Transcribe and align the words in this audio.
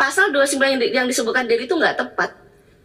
pasal 0.00 0.32
29 0.32 0.56
yang, 0.64 0.80
di- 0.80 0.92
yang 0.96 1.04
disebutkan 1.04 1.44
Dedi 1.44 1.68
itu 1.68 1.76
nggak 1.76 2.00
tepat. 2.00 2.32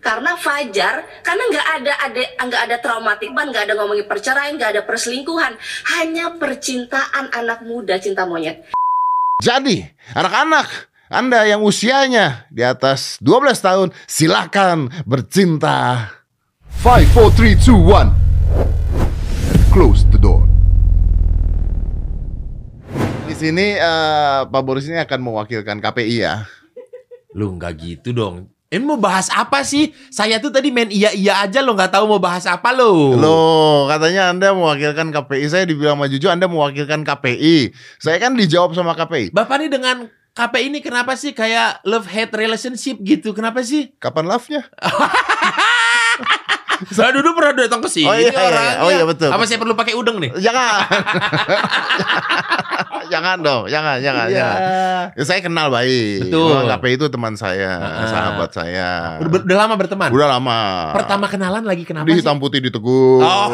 Karena 0.03 0.35
Fajar, 0.37 1.01
karena 1.23 1.43
nggak 1.49 1.67
ada 1.81 1.93
ada 1.97 2.21
nggak 2.45 2.61
ada 2.69 2.77
traumatik 2.77 3.33
ban, 3.33 3.49
nggak 3.49 3.71
ada 3.71 3.73
ngomongin 3.73 4.05
perceraian, 4.05 4.53
nggak 4.53 4.77
ada 4.77 4.81
perselingkuhan, 4.85 5.57
hanya 5.97 6.37
percintaan 6.37 7.33
anak 7.33 7.65
muda 7.65 7.97
cinta 7.97 8.27
monyet. 8.29 8.69
Jadi, 9.41 9.81
anak-anak, 10.13 10.93
Anda 11.09 11.49
yang 11.49 11.65
usianya 11.65 12.45
di 12.53 12.61
atas 12.61 13.17
12 13.17 13.57
tahun, 13.57 13.87
silakan 14.05 14.93
bercinta. 15.09 16.11
5, 16.85 17.01
4, 17.17 17.33
3, 17.33 17.57
2, 17.65 17.73
1. 19.73 19.73
Close 19.73 20.05
the 20.13 20.21
door. 20.21 20.45
Di 23.25 23.33
sini 23.33 23.73
eh, 23.73 24.39
Pak 24.45 24.61
Boris 24.61 24.85
ini 24.85 25.01
akan 25.01 25.19
mewakilkan 25.19 25.81
KPI 25.81 26.15
ya. 26.21 26.45
Lu 27.35 27.51
nggak 27.59 27.73
gitu 27.83 28.15
dong. 28.15 28.47
Ini 28.71 28.81
mau 28.81 28.97
bahas 28.97 29.29
apa 29.29 29.61
sih? 29.61 29.93
Saya 30.09 30.41
tuh 30.41 30.49
tadi 30.49 30.73
main 30.73 30.89
iya-iya 30.89 31.45
aja 31.45 31.61
lo 31.61 31.77
nggak 31.77 31.93
tahu 31.93 32.15
mau 32.15 32.19
bahas 32.19 32.47
apa 32.49 32.73
lo. 32.73 33.13
Loh, 33.13 33.85
katanya 33.91 34.31
Anda 34.33 34.55
mewakilkan 34.55 35.13
KPI. 35.13 35.45
Saya 35.51 35.63
dibilang 35.69 35.99
sama 36.01 36.09
Juju 36.09 36.27
Anda 36.31 36.49
mewakilkan 36.49 37.05
KPI. 37.05 37.75
Saya 38.01 38.17
kan 38.17 38.33
dijawab 38.33 38.73
sama 38.73 38.97
KPI. 38.97 39.35
Bapak 39.35 39.61
nih 39.61 39.69
dengan 39.69 40.09
KPI 40.35 40.67
ini 40.67 40.79
kenapa 40.83 41.15
sih 41.15 41.31
kayak 41.31 41.85
love 41.87 42.09
hate 42.09 42.35
relationship 42.35 42.99
gitu? 42.99 43.31
Kenapa 43.31 43.63
sih? 43.63 43.95
Kapan 44.01 44.27
love-nya? 44.27 44.67
Saya 46.91 47.15
dulu 47.15 47.39
pernah 47.39 47.55
datang 47.55 47.79
ke 47.79 47.87
sini 47.87 48.03
Oh 48.03 48.15
iya, 48.19 48.35
iya, 48.35 48.51
iya. 48.51 48.83
Oh 48.83 48.91
iya, 48.91 49.03
betul. 49.07 49.31
Apa 49.31 49.47
saya 49.47 49.55
perlu 49.55 49.79
pakai 49.79 49.95
udeng 49.95 50.19
nih? 50.19 50.35
Jangan. 50.35 50.83
jangan 53.07 53.37
dong, 53.39 53.63
jangan, 53.65 53.97
jangan, 53.97 54.25
Iya. 54.25 54.37
jangan. 54.37 54.59
Ya, 55.11 55.23
saya 55.23 55.39
kenal 55.39 55.67
baik. 55.67 56.27
Betul. 56.27 56.49
Memang 56.49 56.67
KPI 56.73 56.93
itu 56.93 57.05
teman 57.07 57.33
saya, 57.33 57.71
Ah. 57.75 58.07
sahabat 58.07 58.49
saya. 58.51 58.89
Udah, 59.19 59.41
udah 59.41 59.57
lama 59.57 59.73
berteman. 59.75 60.09
Udah 60.09 60.27
lama. 60.29 60.59
Pertama 60.93 61.25
kenalan 61.25 61.61
lagi 61.61 61.83
kenapa 61.83 62.05
di 62.05 62.13
sih? 62.13 62.19
hitam 62.19 62.37
putih 62.37 62.59
ditegur. 62.59 63.21
Oh. 63.21 63.49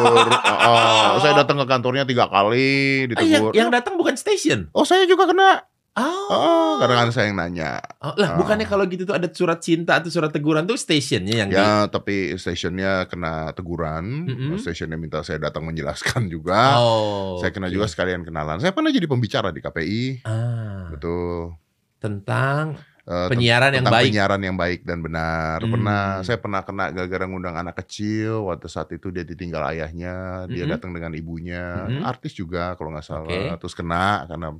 Oh, 0.62 1.18
Saya 1.18 1.36
datang 1.36 1.56
ke 1.56 1.66
kantornya 1.66 2.02
tiga 2.02 2.26
kali 2.26 3.06
Ah, 3.10 3.20
yang, 3.20 3.30
ditegur. 3.30 3.52
yang 3.52 3.68
datang 3.68 3.94
bukan 3.94 4.14
station. 4.14 4.70
Oh, 4.70 4.82
saya 4.82 5.04
juga 5.04 5.26
kena. 5.26 5.66
Oh. 5.92 6.28
Oh, 6.28 6.72
kadang 6.80 6.96
kan 6.98 7.08
saya 7.12 7.28
yang 7.28 7.36
nanya. 7.36 7.76
Oh, 8.00 8.16
lah, 8.16 8.32
Ah. 8.32 8.36
bukannya 8.40 8.64
kalau 8.64 8.88
gitu 8.88 9.04
tuh 9.04 9.12
ada 9.12 9.28
surat 9.28 9.60
cinta 9.60 10.00
atau 10.00 10.08
surat 10.08 10.32
teguran 10.32 10.64
tuh 10.64 10.74
stationnya 10.74 11.34
yang 11.36 11.48
di... 11.48 11.54
Ya, 11.54 11.84
tapi 11.86 12.32
stationnya 12.34 13.04
kena 13.04 13.52
teguran. 13.52 14.24
Mm-mm. 14.24 14.56
Stationnya 14.56 14.96
minta 14.96 15.20
saya 15.20 15.36
datang 15.38 15.62
menjelaskan 15.62 16.32
juga. 16.32 16.80
Oh. 16.80 17.36
saya 17.36 17.52
kena 17.52 17.68
oke. 17.68 17.74
juga 17.74 17.86
sekalian 17.86 18.24
kenalan. 18.24 18.56
Saya 18.56 18.72
pernah 18.72 18.88
jadi 18.88 19.04
pembicara 19.04 19.48
di 19.48 19.60
KPI. 19.60 20.24
Ah, 20.24 20.88
Betul. 20.88 21.60
tentang 21.98 22.80
Eh, 23.02 23.26
penyiaran 23.26 23.74
yang 23.74 23.82
tentang 23.82 23.98
baik. 23.98 24.06
penyiaran 24.08 24.40
yang 24.40 24.54
baik 24.54 24.80
dan 24.82 25.02
benar. 25.02 25.58
Hmm. 25.58 25.74
Pernah 25.74 26.02
saya 26.22 26.38
pernah 26.38 26.62
kena 26.62 26.86
gara-gara 26.88 27.26
ngundang 27.26 27.58
anak 27.58 27.74
kecil 27.76 28.46
waktu 28.46 28.70
saat 28.70 28.94
itu 28.94 29.10
dia 29.10 29.22
ditinggal 29.22 29.58
ayahnya, 29.68 30.46
dia 30.46 30.62
Mhm. 30.62 30.70
datang 30.70 30.94
dengan 30.94 31.10
ibunya, 31.10 31.82
Mhm. 31.82 32.06
artis 32.06 32.30
juga 32.30 32.78
kalau 32.78 32.94
nggak 32.94 33.02
salah, 33.02 33.26
Oke. 33.26 33.58
terus 33.58 33.74
kena 33.74 34.22
karena 34.24 34.54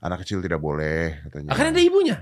anak 0.00 0.18
kecil 0.20 0.40
tidak 0.40 0.58
boleh 0.58 1.20
katanya. 1.22 1.50
Akan 1.50 1.70
ada 1.70 1.78
ibunya. 1.78 2.16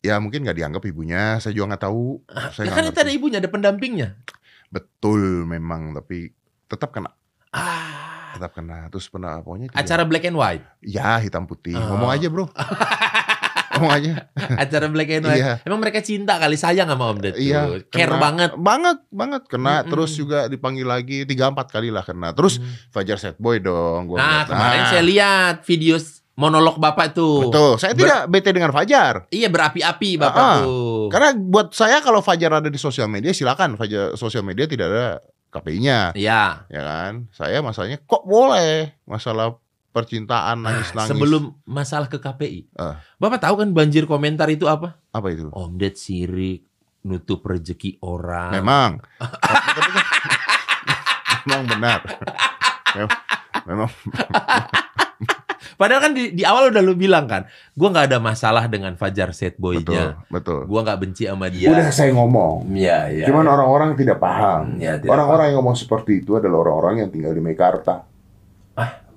Ya 0.00 0.18
mungkin 0.18 0.42
nggak 0.42 0.56
dianggap 0.56 0.82
ibunya, 0.84 1.38
saya 1.38 1.52
juga 1.52 1.70
nggak 1.70 1.84
tahu. 1.84 2.20
Saya 2.50 2.66
Lah 2.66 2.74
nggak 2.74 2.90
kan 2.90 3.00
ada 3.00 3.12
ibunya, 3.12 3.38
ada 3.38 3.46
pendampingnya. 3.46 4.18
Betul 4.66 5.20
memang, 5.44 5.94
tapi 5.94 6.32
tetap 6.66 6.90
kena, 6.90 7.12
Ah. 7.50 8.32
tetap 8.32 8.50
kena. 8.52 8.88
Terus 8.88 9.06
pernah 9.06 9.38
pokoknya 9.38 9.68
tiga- 9.68 9.78
Acara 9.78 10.02
black 10.02 10.24
and 10.24 10.34
white. 10.34 10.64
ya 10.80 11.16
hitam 11.18 11.44
putih. 11.44 11.72
Oh. 11.72 11.94
Ngomong 11.94 12.10
aja 12.10 12.26
bro, 12.26 12.48
ngomong 13.72 13.92
aja. 13.92 14.12
Acara 14.54 14.86
black 14.86 15.10
and 15.12 15.24
white. 15.24 15.38
Iya. 15.38 15.52
Emang 15.62 15.78
mereka 15.78 16.00
cinta 16.00 16.34
kali 16.34 16.56
sayang 16.56 16.88
sama 16.88 17.04
Om 17.06 17.18
Ded. 17.20 17.34
Iya, 17.36 17.80
Care 17.86 18.10
kena. 18.10 18.18
banget. 18.18 18.50
banget, 18.54 18.98
banget 19.08 19.42
kena. 19.46 19.74
Mm-mm. 19.78 19.88
Terus 19.88 20.10
juga 20.12 20.38
dipanggil 20.46 20.84
lagi 20.84 21.24
tiga 21.24 21.46
empat 21.46 21.68
kali 21.68 21.88
lah 21.88 22.02
kena. 22.02 22.32
Terus 22.32 22.56
Hmm. 22.56 22.68
Fajar 22.90 23.16
Set 23.16 23.36
Boy 23.36 23.58
dong. 23.58 24.08
Gua 24.08 24.18
Nah, 24.18 24.42
kemarin 24.44 24.80
Nah, 24.80 24.88
saya 24.88 25.02
lihat 25.02 25.62
video 25.62 25.96
monolog 26.34 26.76
Bapak 26.76 27.12
tuh. 27.12 27.46
Betul, 27.46 27.76
saya 27.76 27.92
Ber- 27.92 28.00
tidak 28.00 28.20
bete 28.26 28.50
dengan 28.50 28.70
Fajar. 28.70 29.26
Iya, 29.28 29.46
berapi-api 29.48 30.08
Bapak 30.16 30.38
Ah, 30.38 30.54
tuh. 30.60 31.06
Karena 31.08 31.28
buat 31.34 31.70
saya 31.70 32.00
kalau 32.00 32.20
Fajar 32.20 32.50
ada 32.54 32.66
di 32.66 32.76
sosial 32.76 33.06
media 33.06 33.30
silakan. 33.30 33.76
Fajar 33.76 34.14
sosial 34.14 34.40
media 34.40 34.64
tidak 34.64 34.86
ada 34.88 35.04
KPI-nya, 35.48 36.12
Iya. 36.12 36.64
ya 36.66 36.80
kan? 36.82 37.28
Saya 37.30 37.60
masalahnya 37.60 38.00
kok 38.00 38.24
boleh 38.24 38.96
masalah 39.04 39.52
percintaan 39.92 40.62
nangis-nangis. 40.62 41.10
Sebelum 41.12 41.42
masalah 41.62 42.08
ke 42.08 42.16
KPI. 42.16 42.72
Ah. 42.74 42.98
Bapak 43.16 43.38
tahu 43.38 43.60
kan 43.60 43.68
banjir 43.70 44.04
komentar 44.04 44.48
itu 44.48 44.64
apa? 44.64 44.96
apa 45.08 45.26
itu? 45.28 45.46
Om 45.52 45.76
Ded 45.76 45.94
sirik, 45.94 46.64
nutup 47.04 47.44
rezeki 47.44 48.00
orang. 48.00 48.50
Memang. 48.50 48.90
Kan- 49.20 49.28
memang 51.44 51.62
benar. 51.68 51.98
Mem- 52.94 53.20
Memang 53.62 53.86
Padahal 55.80 56.00
kan 56.04 56.12
di, 56.12 56.34
di 56.36 56.42
awal 56.44 56.70
udah 56.70 56.82
lu 56.84 56.94
bilang 56.94 57.24
kan, 57.24 57.48
gua 57.72 57.88
nggak 57.90 58.06
ada 58.12 58.18
masalah 58.18 58.64
dengan 58.68 58.94
Fajar 58.94 59.32
Set 59.32 59.56
betul, 59.56 59.82
Boy-nya. 59.82 60.22
betul. 60.28 60.68
Gua 60.68 60.80
nggak 60.84 60.98
benci 61.00 61.24
sama 61.26 61.48
dia. 61.48 61.72
Udah 61.72 61.88
saya 61.90 62.12
ngomong. 62.12 62.70
Iya, 62.76 62.98
iya. 63.10 63.26
Cuman 63.26 63.44
iya. 63.48 63.52
orang-orang 63.56 63.90
tidak 63.96 64.18
paham. 64.20 64.76
Ya, 64.78 65.00
tidak 65.00 65.10
Orang-orang 65.10 65.44
yang 65.50 65.56
ngomong 65.62 65.76
seperti 65.78 66.20
itu 66.20 66.36
adalah 66.36 66.68
orang-orang 66.68 67.06
yang 67.06 67.10
tinggal 67.10 67.32
di 67.32 67.42
Mekarta. 67.42 68.11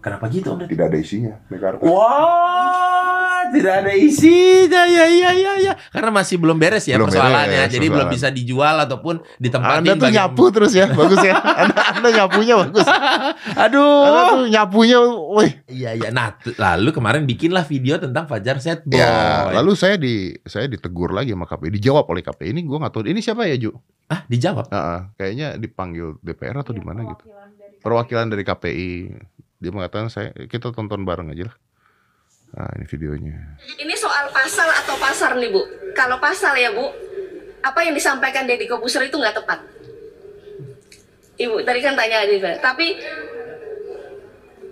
Kenapa 0.06 0.30
gitu 0.30 0.54
Om? 0.54 0.64
Tidak 0.64 0.86
ada 0.86 0.98
isinya 0.98 1.34
Mekarta. 1.48 1.82
Wah, 1.82 3.42
tidak 3.50 3.74
ada 3.82 3.92
isinya 3.92 4.86
ya 4.86 5.06
ya 5.08 5.32
ya 5.34 5.54
ya. 5.60 5.74
Karena 5.90 6.12
masih 6.12 6.38
belum 6.38 6.54
beres 6.56 6.86
ya 6.86 6.96
Belum 6.96 7.10
persoalannya. 7.10 7.66
beres, 7.66 7.74
Jadi 7.74 7.88
belum 7.88 8.06
persoalan. 8.06 8.14
bisa 8.14 8.28
dijual 8.30 8.76
ataupun 8.80 9.16
ditempatin 9.38 9.82
Anda 9.82 9.92
tuh 9.92 9.98
bagian- 10.00 10.14
nyapu 10.30 10.44
terus 10.52 10.74
ya, 10.74 10.86
bagus 10.88 11.20
ya. 11.20 11.34
Anda, 11.62 11.74
anda 11.92 12.10
nyapunya 12.14 12.54
bagus. 12.60 12.86
Anda 12.86 13.66
Aduh. 13.66 14.06
tuh 14.06 14.46
nyapunya, 14.48 14.98
wih. 15.34 15.52
Iya 15.66 15.90
iya. 15.96 16.10
Nah, 16.12 16.38
lalu 16.54 16.90
kemarin 16.92 17.26
bikinlah 17.26 17.66
video 17.66 17.98
tentang 17.98 18.26
Fajar 18.26 18.58
Set 18.60 18.86
Boy. 18.86 18.98
Ya, 18.98 19.50
lalu 19.52 19.74
saya 19.74 19.98
di 19.98 20.38
saya 20.44 20.68
ditegur 20.68 21.10
lagi 21.12 21.34
sama 21.34 21.44
KPI, 21.44 21.74
dijawab 21.74 22.06
oleh 22.06 22.22
KPI. 22.22 22.54
Ini 22.54 22.62
gua 22.62 22.78
nggak 22.80 22.94
tahu. 22.94 23.04
Ini 23.06 23.20
siapa 23.20 23.46
ya 23.46 23.58
Ju? 23.58 23.74
ah 24.06 24.22
dijawab. 24.24 24.70
Heeh, 24.70 25.00
kayaknya 25.16 25.48
dipanggil 25.56 26.22
DPR 26.22 26.62
atau 26.62 26.70
di 26.72 26.80
mana 26.80 27.02
gitu. 27.04 27.26
Perwakilan 27.82 28.30
dari 28.30 28.42
KPI. 28.42 28.94
Dia 29.66 29.74
mengatakan 29.74 30.14
saya 30.14 30.30
kita 30.46 30.70
tonton 30.70 31.02
bareng 31.02 31.34
aja 31.34 31.50
lah. 31.50 31.58
Nah, 32.54 32.70
ini 32.78 32.86
videonya. 32.86 33.36
Ini 33.82 33.96
soal 33.98 34.30
pasal 34.30 34.70
atau 34.86 34.94
pasar 35.02 35.34
nih 35.42 35.50
Bu. 35.50 35.66
Kalau 35.98 36.22
pasal 36.22 36.54
ya 36.54 36.70
Bu, 36.70 36.94
apa 37.66 37.82
yang 37.82 37.98
disampaikan 37.98 38.46
Deddy 38.46 38.70
Kobuser 38.70 39.02
itu 39.10 39.18
nggak 39.18 39.42
tepat. 39.42 39.66
Ibu 41.42 41.66
tadi 41.66 41.80
kan 41.82 41.98
tanya 41.98 42.30
Deddy, 42.30 42.62
tapi 42.62 42.88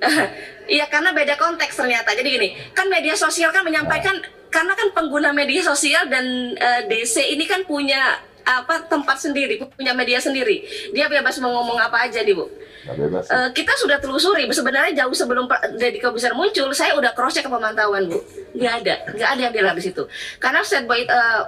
Iya 0.63 0.87
karena 0.87 1.11
beda 1.11 1.35
konteks 1.35 1.75
ternyata. 1.75 2.15
Jadi 2.15 2.29
gini, 2.39 2.49
kan 2.71 2.87
media 2.87 3.17
sosial 3.19 3.51
kan 3.51 3.67
menyampaikan 3.67 4.15
karena 4.47 4.71
kan 4.77 4.95
pengguna 4.95 5.35
media 5.35 5.59
sosial 5.59 6.07
dan 6.07 6.55
eh, 6.55 6.81
DC 6.87 7.19
ini 7.35 7.43
kan 7.43 7.67
punya 7.67 8.21
apa 8.43 8.83
tempat 8.85 9.17
sendiri, 9.19 9.59
punya 9.73 9.95
media 9.95 10.19
sendiri. 10.19 10.63
Dia 10.91 11.07
bebas 11.07 11.39
mau 11.39 11.51
ngomong 11.63 11.79
apa 11.79 12.07
aja 12.07 12.21
nih 12.21 12.35
bu. 12.35 12.45
Bebas. 12.83 13.25
Eh, 13.31 13.49
kita 13.55 13.73
sudah 13.79 13.97
telusuri. 13.97 14.43
Sebenarnya 14.51 15.03
jauh 15.03 15.15
sebelum 15.15 15.47
Deddy 15.79 16.03
Kobuser 16.03 16.35
muncul 16.35 16.69
saya 16.75 16.93
udah 16.99 17.15
cross 17.15 17.39
check 17.39 17.47
ke 17.47 17.51
pemantauan 17.51 18.11
bu. 18.11 18.19
Nggak 18.55 18.73
ada. 18.83 18.95
Nggak 19.15 19.29
ada 19.31 19.41
yang 19.41 19.53
bilang 19.55 19.75
di 19.79 19.83
situ. 19.83 20.03
Karena 20.37 20.59
set 20.61 20.83
boy 20.83 21.07
eh, 21.07 21.43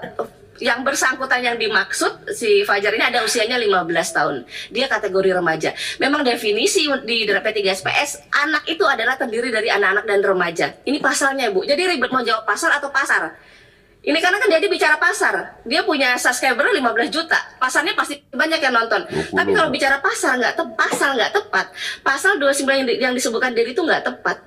yang 0.63 0.87
bersangkutan 0.87 1.43
yang 1.43 1.59
dimaksud 1.59 2.31
si 2.31 2.63
Fajar 2.63 2.95
ini 2.95 3.03
ada 3.03 3.27
usianya 3.27 3.59
15 3.59 3.91
tahun. 3.91 4.35
Dia 4.71 4.87
kategori 4.87 5.35
remaja. 5.35 5.75
Memang 5.99 6.23
definisi 6.23 6.87
di 7.03 7.27
DP 7.27 7.43
3 7.43 7.75
SPS 7.75 8.09
anak 8.31 8.63
itu 8.71 8.87
adalah 8.87 9.19
terdiri 9.19 9.51
dari 9.51 9.67
anak-anak 9.67 10.05
dan 10.07 10.19
remaja. 10.23 10.67
Ini 10.87 11.03
pasalnya 11.03 11.51
bu. 11.51 11.67
Jadi 11.67 11.83
ribet 11.83 12.11
mau 12.15 12.23
jawab 12.23 12.47
pasal 12.47 12.71
atau 12.71 12.87
pasar 12.87 13.35
ini 14.05 14.21
karena 14.21 14.37
kan 14.37 14.45
dia 14.45 14.61
bicara 14.69 15.01
pasar, 15.01 15.57
dia 15.65 15.81
punya 15.81 16.13
subscriber 16.21 16.69
15 16.69 17.09
juta, 17.09 17.41
pasarnya 17.57 17.97
pasti 17.97 18.21
banyak 18.29 18.61
yang 18.61 18.77
nonton. 18.77 19.01
20. 19.09 19.33
Tapi 19.33 19.49
kalau 19.57 19.69
bicara 19.73 19.97
pasar 19.97 20.37
nggak 20.37 20.53
tepat, 20.53 20.77
pasal 20.77 21.09
nggak 21.17 21.31
tepat, 21.33 21.65
pasal 22.05 22.31
29 22.37 22.69
yang, 22.69 22.85
di- 22.85 22.99
yang 23.01 23.13
disebutkan 23.17 23.57
dari 23.57 23.73
itu 23.73 23.81
nggak 23.81 24.05
tepat. 24.05 24.37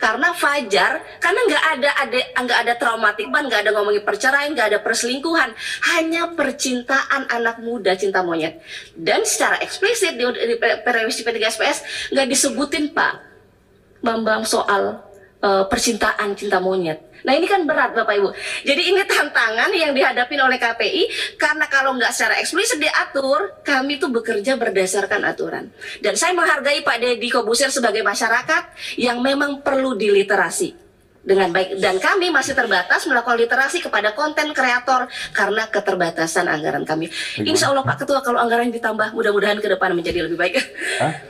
Karena 0.00 0.32
Fajar, 0.32 1.20
karena 1.20 1.40
nggak 1.44 1.64
ada 1.76 1.90
ada 1.92 2.18
nggak 2.40 2.58
ada 2.64 2.74
traumatik 2.78 3.26
ban, 3.28 3.44
nggak 3.50 3.66
ada 3.66 3.70
ngomongin 3.76 4.00
perceraian, 4.00 4.48
nggak 4.54 4.68
ada 4.72 4.78
perselingkuhan, 4.80 5.52
hanya 5.92 6.30
percintaan 6.32 7.28
anak 7.28 7.60
muda 7.60 7.92
cinta 7.98 8.22
monyet. 8.22 8.62
Dan 8.96 9.26
secara 9.26 9.58
eksplisit 9.60 10.16
di, 10.16 10.24
di 10.24 10.54
revisi 10.86 11.26
P3 11.26 11.36
SPS 11.50 11.78
nggak 12.14 12.26
disebutin 12.30 12.94
Pak 12.94 13.14
Bambang 14.00 14.46
soal 14.48 15.09
eh, 15.42 15.64
percintaan 15.68 16.36
cinta 16.36 16.60
monyet. 16.60 17.10
Nah 17.20 17.36
ini 17.36 17.44
kan 17.44 17.68
berat 17.68 17.92
Bapak 17.92 18.14
Ibu. 18.16 18.30
Jadi 18.64 18.82
ini 18.92 19.04
tantangan 19.04 19.68
yang 19.76 19.92
dihadapi 19.92 20.34
oleh 20.40 20.56
KPI 20.56 21.02
karena 21.36 21.68
kalau 21.68 21.92
nggak 21.96 22.12
secara 22.16 22.40
eksplisit 22.40 22.80
diatur, 22.80 23.60
kami 23.60 24.00
tuh 24.00 24.08
bekerja 24.08 24.56
berdasarkan 24.56 25.28
aturan. 25.28 25.68
Dan 26.00 26.16
saya 26.16 26.32
menghargai 26.32 26.80
Pak 26.80 26.96
Deddy 26.96 27.28
Kobuser 27.28 27.68
sebagai 27.68 28.00
masyarakat 28.00 28.96
yang 28.96 29.20
memang 29.20 29.60
perlu 29.60 29.96
diliterasi. 29.96 30.89
Dengan 31.20 31.52
baik 31.52 31.76
dan 31.84 32.00
kami 32.00 32.32
masih 32.32 32.56
terbatas 32.56 33.04
melakukan 33.04 33.36
literasi 33.36 33.84
kepada 33.84 34.16
konten 34.16 34.56
kreator 34.56 35.04
karena 35.36 35.68
keterbatasan 35.68 36.48
anggaran 36.48 36.88
kami. 36.88 37.12
Insya 37.44 37.68
Allah 37.68 37.84
Pak 37.84 38.04
Ketua 38.04 38.24
kalau 38.24 38.40
anggaran 38.40 38.72
ditambah 38.72 39.12
mudah-mudahan 39.12 39.60
ke 39.60 39.68
depan 39.68 39.92
menjadi 39.92 40.24
lebih 40.24 40.40
baik. 40.40 40.56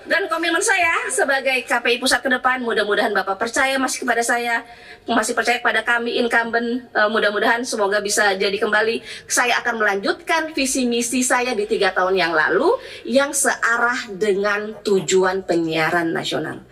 Dan 0.07 0.31
komitmen 0.31 0.63
saya 0.63 1.11
sebagai 1.11 1.67
KPI 1.67 1.99
pusat 1.99 2.23
ke 2.23 2.31
depan 2.31 2.63
mudah-mudahan 2.63 3.11
Bapak 3.11 3.43
percaya 3.43 3.75
masih 3.83 4.07
kepada 4.07 4.23
saya, 4.23 4.63
masih 5.11 5.35
percaya 5.35 5.59
kepada 5.59 5.83
kami 5.83 6.23
incumbent. 6.23 6.87
Eh, 6.95 7.09
mudah-mudahan 7.11 7.67
semoga 7.67 7.99
bisa 7.99 8.31
jadi 8.39 8.55
kembali. 8.63 9.03
Saya 9.27 9.59
akan 9.59 9.83
melanjutkan 9.83 10.55
visi 10.55 10.87
misi 10.87 11.27
saya 11.27 11.51
di 11.59 11.67
tiga 11.67 11.91
tahun 11.91 12.15
yang 12.15 12.31
lalu 12.31 12.79
yang 13.11 13.35
searah 13.35 14.07
dengan 14.15 14.79
tujuan 14.87 15.43
penyiaran 15.43 16.15
nasional. 16.15 16.63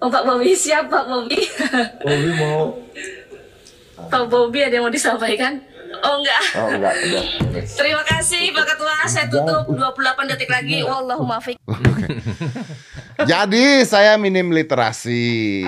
Oh 0.00 0.08
Pak 0.08 0.24
Bobi 0.24 0.56
siap 0.56 0.88
Pak 0.88 1.04
Bobi. 1.04 1.40
Bobi 2.00 2.30
mau 2.40 2.72
Pak 4.08 4.24
Bobi 4.32 4.64
ada 4.64 4.80
yang 4.80 4.88
mau 4.88 4.92
disampaikan? 4.92 5.60
Oh 6.00 6.24
enggak. 6.24 6.42
Oh 6.56 6.68
enggak, 6.72 6.94
udah. 6.96 7.24
Terima 7.68 8.02
kasih 8.08 8.48
Pak 8.56 8.64
Ketua. 8.64 8.96
Saya 9.04 9.26
tutup 9.28 9.68
28 9.68 10.32
detik 10.32 10.48
lagi. 10.48 10.80
Wallahumma 10.80 11.36
fiq. 11.44 11.60
Jadi 13.20 13.84
saya 13.84 14.16
minim 14.16 14.48
literasi. 14.48 15.60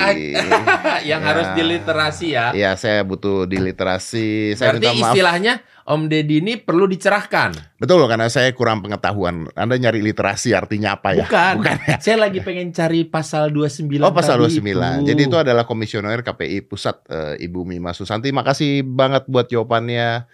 yang 1.11 1.21
harus 1.21 1.53
diliterasi 1.53 2.33
ya. 2.33 2.57
Ya, 2.57 2.73
saya 2.81 3.05
butuh 3.05 3.45
diliterasi. 3.45 4.57
Saya 4.57 4.73
Berarti 4.73 4.87
minta 4.89 4.97
maaf. 4.97 5.13
istilahnya 5.13 5.55
Om 5.83 6.07
Deddy 6.07 6.39
ini 6.39 6.55
perlu 6.63 6.87
dicerahkan. 6.87 7.75
Betul 7.83 8.07
karena 8.07 8.31
saya 8.31 8.55
kurang 8.55 8.87
pengetahuan. 8.87 9.51
Anda 9.59 9.75
nyari 9.75 9.99
literasi 9.99 10.55
artinya 10.55 10.95
apa 10.95 11.19
ya? 11.19 11.27
Bukan. 11.27 11.55
Bukan 11.59 11.77
ya? 11.91 11.97
Saya 11.99 12.23
lagi 12.23 12.39
pengen 12.39 12.71
cari 12.71 13.03
pasal 13.03 13.51
29 13.51 13.99
Oh 13.99 14.15
pasal 14.15 14.39
tadi 14.39 14.63
29. 14.63 14.63
itu. 14.63 15.07
Jadi 15.11 15.21
itu 15.27 15.37
adalah 15.37 15.67
komisioner 15.67 16.23
KPI 16.23 16.71
pusat 16.71 17.03
eh, 17.11 17.35
Ibu 17.43 17.67
Mima 17.67 17.91
Susanti. 17.91 18.31
Makasih 18.31 18.87
banget 18.87 19.27
buat 19.27 19.51
jawabannya. 19.51 20.31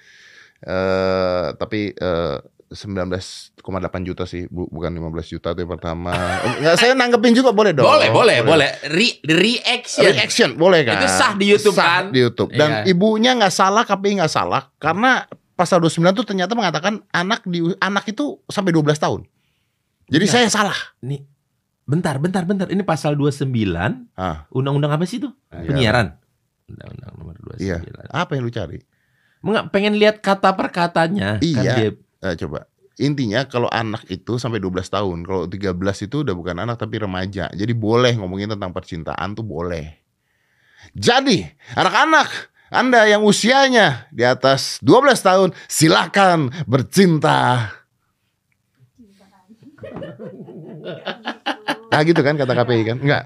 Eh 0.59 1.47
tapi 1.56 1.97
eh 1.97 2.37
19,8 2.69 3.56
juta 4.03 4.25
sih, 4.25 4.44
Bu, 4.47 4.69
bukan 4.69 4.93
15 4.93 5.09
juta 5.31 5.53
itu 5.53 5.61
yang 5.62 5.73
pertama. 5.73 6.12
Enggak, 6.55 6.76
saya 6.76 6.93
nanggepin 6.93 7.32
juga 7.32 7.50
boleh 7.50 7.73
dong. 7.73 7.85
boleh, 7.85 8.09
boleh, 8.09 8.38
boleh. 8.43 8.69
Re- 8.87 9.20
reaction. 9.25 10.05
Reaction 10.06 10.50
boleh 10.55 10.85
kan? 10.85 11.00
Itu 11.00 11.09
sah 11.09 11.32
di 11.32 11.47
YouTube, 11.49 11.73
Sah 11.73 11.85
kan? 11.85 12.05
di 12.12 12.20
YouTube. 12.20 12.53
Dan 12.53 12.85
Iya. 12.85 12.93
ibunya 12.93 13.32
nggak 13.35 13.50
salah, 13.50 13.82
KPI 13.82 14.20
nggak 14.20 14.29
salah 14.29 14.69
karena 14.76 15.25
pasal 15.53 15.81
29 15.81 16.12
itu 16.12 16.25
ternyata 16.25 16.53
mengatakan 16.53 17.00
anak 17.11 17.43
di 17.43 17.65
anak 17.79 18.05
itu 18.06 18.38
sampai 18.47 18.71
12 18.71 18.97
tahun. 18.97 19.25
Jadi 20.06 20.25
Iya. 20.25 20.32
saya 20.35 20.49
salah. 20.49 20.76
Nih. 21.00 21.25
Bentar, 21.82 22.21
bentar, 22.21 22.44
bentar. 22.44 22.69
Ini 22.69 22.85
pasal 22.85 23.17
29. 23.17 24.12
Ah, 24.12 24.44
Undang-undang 24.53 24.93
apa 24.93 25.09
sih 25.09 25.17
itu? 25.19 25.32
Iya. 25.49 25.67
Penyiaran. 25.67 26.06
Undang-undang 26.69 27.12
nomor 27.17 27.35
29. 27.41 27.64
iya. 27.64 27.76
Apa 28.12 28.37
yang 28.37 28.44
lu 28.44 28.53
cari? 28.53 28.76
Enggak, 29.41 29.73
pengen 29.73 29.97
lihat 29.97 30.21
kata 30.21 30.53
per 30.53 30.69
katanya. 30.69 31.41
Kan 31.41 31.47
Iya. 31.47 31.73
dia 31.75 31.91
Eh, 32.19 32.35
coba. 32.35 32.67
Intinya 32.99 33.47
kalau 33.47 33.70
anak 33.70 34.11
itu 34.11 34.43
sampai 34.43 34.59
12 34.59 34.91
tahun, 34.91 35.23
kalau 35.23 35.47
13 35.47 36.03
itu 36.03 36.26
udah 36.26 36.35
bukan 36.35 36.59
anak 36.59 36.82
tapi 36.82 36.99
remaja. 36.99 37.47
Jadi 37.55 37.70
boleh 37.70 38.19
ngomongin 38.19 38.50
tentang 38.50 38.75
percintaan 38.75 39.38
tuh 39.38 39.47
boleh. 39.47 39.94
Jadi, 40.99 41.47
anak-anak 41.79 42.50
Anda 42.69 43.06
yang 43.06 43.23
usianya 43.23 44.11
di 44.11 44.26
atas 44.26 44.82
12 44.82 45.23
tahun, 45.23 45.49
silakan 45.70 46.50
bercinta. 46.67 47.70
Nah 51.88 52.00
gitu 52.05 52.21
kan 52.21 52.35
kata 52.37 52.53
KPI 52.53 52.82
kan? 52.85 52.97
Enggak. 53.00 53.25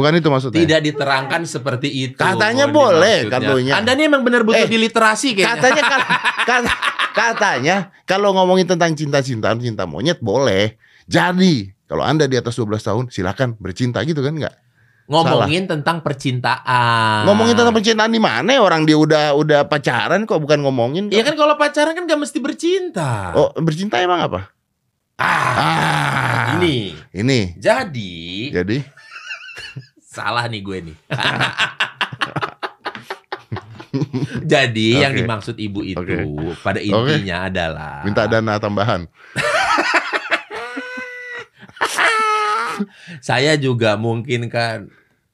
Bukan 0.00 0.12
itu 0.16 0.28
maksudnya. 0.32 0.56
tidak 0.56 0.80
diterangkan 0.88 1.44
seperti 1.44 1.88
itu. 2.10 2.16
Katanya 2.16 2.64
Mohon 2.64 2.96
boleh, 2.96 3.16
katanya. 3.28 3.72
Anda 3.76 3.92
ini 3.92 4.02
emang 4.08 4.24
benar 4.24 4.40
butuh 4.42 4.64
Eh, 4.64 4.68
diliterasi 4.72 5.36
kayaknya. 5.36 5.52
Katanya 5.60 5.82
kan 5.84 6.00
kata, 6.50 6.72
katanya 7.20 7.76
kalau 8.08 8.32
ngomongin 8.32 8.64
tentang 8.64 8.96
cinta-cintaan, 8.96 9.60
cinta 9.60 9.84
monyet 9.84 10.18
boleh. 10.24 10.80
Jadi, 11.04 11.68
kalau 11.84 12.00
Anda 12.06 12.24
di 12.24 12.40
atas 12.40 12.56
12 12.56 12.80
tahun 12.80 13.04
silakan 13.12 13.60
bercinta 13.60 14.00
gitu 14.08 14.24
kan 14.24 14.34
enggak? 14.36 14.56
ngomongin 15.10 15.66
tentang 15.66 16.06
percintaan. 16.06 17.26
Ngomongin 17.26 17.58
tentang 17.58 17.74
percintaan 17.74 18.14
di 18.14 18.22
mana 18.22 18.62
orang 18.62 18.86
dia 18.86 18.94
udah 18.94 19.34
udah 19.34 19.66
pacaran 19.66 20.22
kok 20.22 20.38
bukan 20.38 20.62
ngomongin. 20.62 21.10
Iya 21.10 21.26
kan 21.26 21.34
kalau 21.34 21.58
pacaran 21.58 21.98
kan 21.98 22.06
gak 22.06 22.22
mesti 22.22 22.38
bercinta. 22.38 23.34
Oh, 23.34 23.50
bercinta 23.58 23.98
emang 23.98 24.22
apa? 24.22 24.54
Ah, 25.18 25.50
Ah. 25.58 26.46
ini. 26.62 26.94
Ini. 27.10 27.58
Jadi 27.58 28.54
Jadi 28.54 28.78
salah 30.14 30.46
nih 30.46 30.62
gue 30.62 30.78
nih. 30.78 30.96
Jadi 34.52 35.02
yang 35.02 35.12
Oke. 35.14 35.20
dimaksud 35.24 35.56
ibu 35.58 35.80
itu 35.82 35.98
Oke. 35.98 36.56
pada 36.62 36.78
intinya 36.78 37.50
adalah 37.50 38.02
minta 38.06 38.26
dana 38.30 38.58
tambahan. 38.58 39.06
saya 43.20 43.56
juga 43.60 43.96
mungkin 44.00 44.48
kan 44.48 44.88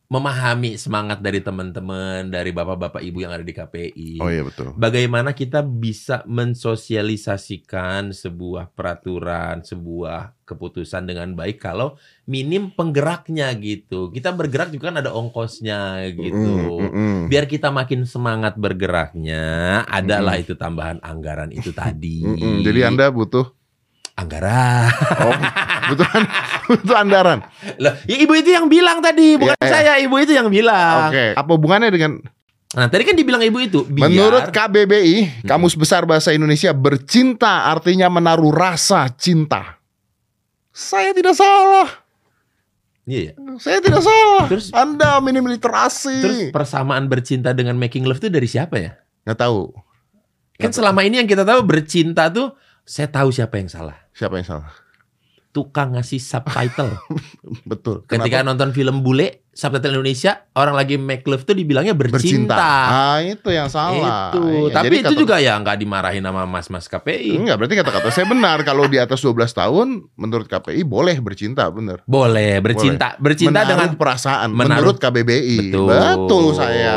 memahami 0.06 0.79
semangat 0.79 1.19
dari 1.19 1.43
teman-teman 1.43 2.31
dari 2.31 2.55
bapak-bapak 2.55 3.03
ibu 3.03 3.26
yang 3.26 3.35
ada 3.35 3.43
di 3.43 3.50
KPI. 3.50 4.23
Oh 4.23 4.31
iya 4.31 4.47
betul. 4.47 4.70
Bagaimana 4.79 5.35
kita 5.35 5.67
bisa 5.67 6.23
mensosialisasikan 6.31 8.14
sebuah 8.14 8.70
peraturan, 8.70 9.67
sebuah 9.67 10.38
keputusan 10.47 11.11
dengan 11.11 11.35
baik 11.35 11.58
kalau 11.58 11.99
minim 12.31 12.70
penggeraknya 12.70 13.50
gitu. 13.58 14.14
Kita 14.14 14.31
bergerak 14.31 14.70
juga 14.70 14.94
kan 14.94 15.03
ada 15.03 15.11
ongkosnya 15.11 16.06
gitu. 16.14 16.55
Mm, 16.79 16.87
mm, 16.87 16.94
mm. 16.94 17.20
Biar 17.26 17.50
kita 17.50 17.75
makin 17.75 18.06
semangat 18.06 18.55
bergeraknya, 18.55 19.82
adalah 19.91 20.38
Mm. 20.38 20.43
itu 20.47 20.55
tambahan 20.55 21.03
anggaran 21.03 21.50
itu 21.50 21.75
tadi. 21.75 22.23
Mm, 22.23 22.38
mm. 22.38 22.58
Jadi 22.62 22.81
Anda 22.87 23.11
butuh 23.11 23.50
anggaran. 24.14 24.87
oh, 25.19 25.35
butuh 25.88 26.06
butuh 26.68 26.96
andaran. 26.96 27.38
Loh, 27.76 27.94
ya 28.04 28.16
ibu 28.16 28.32
itu 28.32 28.50
yang 28.50 28.66
bilang 28.66 28.98
tadi, 28.98 29.34
bukan 29.34 29.54
Iya, 29.54 29.62
iya. 29.62 29.72
saya. 29.72 29.92
Ibu 29.98 30.14
itu 30.18 30.32
yang 30.32 30.48
bilang. 30.48 31.08
Oke, 31.08 31.32
apa 31.32 31.50
hubungannya 31.50 31.90
dengan 31.90 32.12
Nah, 32.66 32.90
tadi 32.90 33.02
kan 33.02 33.14
dibilang 33.14 33.40
ibu 33.40 33.56
itu 33.56 33.80
biar 33.82 34.10
Menurut 34.10 34.50
KBBI, 34.50 35.46
Kamus 35.46 35.72
Besar 35.72 36.04
Bahasa 36.04 36.30
Indonesia, 36.30 36.70
bercinta 36.70 37.64
artinya 37.66 38.10
menaruh 38.10 38.52
rasa 38.52 39.06
cinta. 39.08 39.80
Saya 40.70 41.16
tidak 41.16 41.32
salah. 41.32 41.88
Iya, 43.06 43.20
iya. 43.22 43.32
Saya 43.56 43.78
tidak 43.80 44.02
salah. 44.02 44.44
Terus- 44.44 44.74
Anda 44.74 45.16
minim 45.18 45.46
literasi. 45.46 46.20
Terus 46.20 46.40
persamaan 46.50 47.06
bercinta 47.06 47.54
dengan 47.54 47.78
making 47.78 48.04
love 48.04 48.18
itu 48.18 48.28
dari 48.28 48.44
siapa 48.44 48.76
ya? 48.76 48.92
Nggak 49.24 49.40
tahu 49.40 49.72
Kan 50.56 50.72
selama 50.72 51.00
ini 51.00 51.16
yang 51.16 51.28
kita 51.28 51.44
tahu 51.44 51.60
bercinta 51.62 52.28
tuh 52.28 52.52
saya 52.82 53.08
tahu 53.08 53.28
siapa 53.28 53.56
yang 53.56 53.69
salah. 53.69 53.96
siapa 54.10 54.36
yang 54.36 54.48
salah. 54.48 54.72
Tukang 55.56 55.96
ngasih 55.96 56.20
subtitle. 56.20 57.01
Betul. 57.65 58.05
Ketika 58.05 58.44
Kenapa? 58.44 58.48
nonton 58.53 58.70
film 58.70 59.01
bule, 59.01 59.48
subtitle 59.51 59.96
Indonesia, 59.96 60.44
orang 60.53 60.77
lagi 60.77 60.94
make 60.94 61.25
love 61.25 61.43
tuh 61.43 61.56
dibilangnya 61.56 61.96
bercinta. 61.96 62.53
bercinta. 62.53 62.69
Ah, 62.86 63.19
itu 63.19 63.48
yang 63.48 63.67
salah. 63.67 64.29
Itu. 64.29 64.44
Iya, 64.69 64.75
Tapi 64.77 64.94
itu 64.94 65.08
kata- 65.08 65.17
juga 65.17 65.36
ya 65.39 65.56
nggak 65.56 65.77
dimarahin 65.79 66.20
sama 66.20 66.44
mas-mas 66.44 66.84
KPI. 66.84 67.41
Enggak, 67.41 67.56
berarti 67.56 67.75
kata-kata 67.75 68.08
saya 68.10 68.27
benar. 68.27 68.60
Kalau 68.63 68.84
di 68.84 69.01
atas 69.01 69.17
12 69.19 69.32
tahun, 69.51 69.89
menurut 70.13 70.44
KPI 70.44 70.84
boleh 70.84 71.17
bercinta, 71.19 71.65
benar. 71.67 72.05
Boleh 72.05 72.60
bercinta, 72.60 73.17
bercinta 73.17 73.56
Menaruh 73.56 73.70
dengan 73.72 73.91
perasaan 73.96 74.48
menaruh- 74.53 74.93
menurut 74.93 74.96
KBBI. 75.01 75.56
betul. 75.72 75.89
Betul 75.89 76.44
saya. 76.53 76.96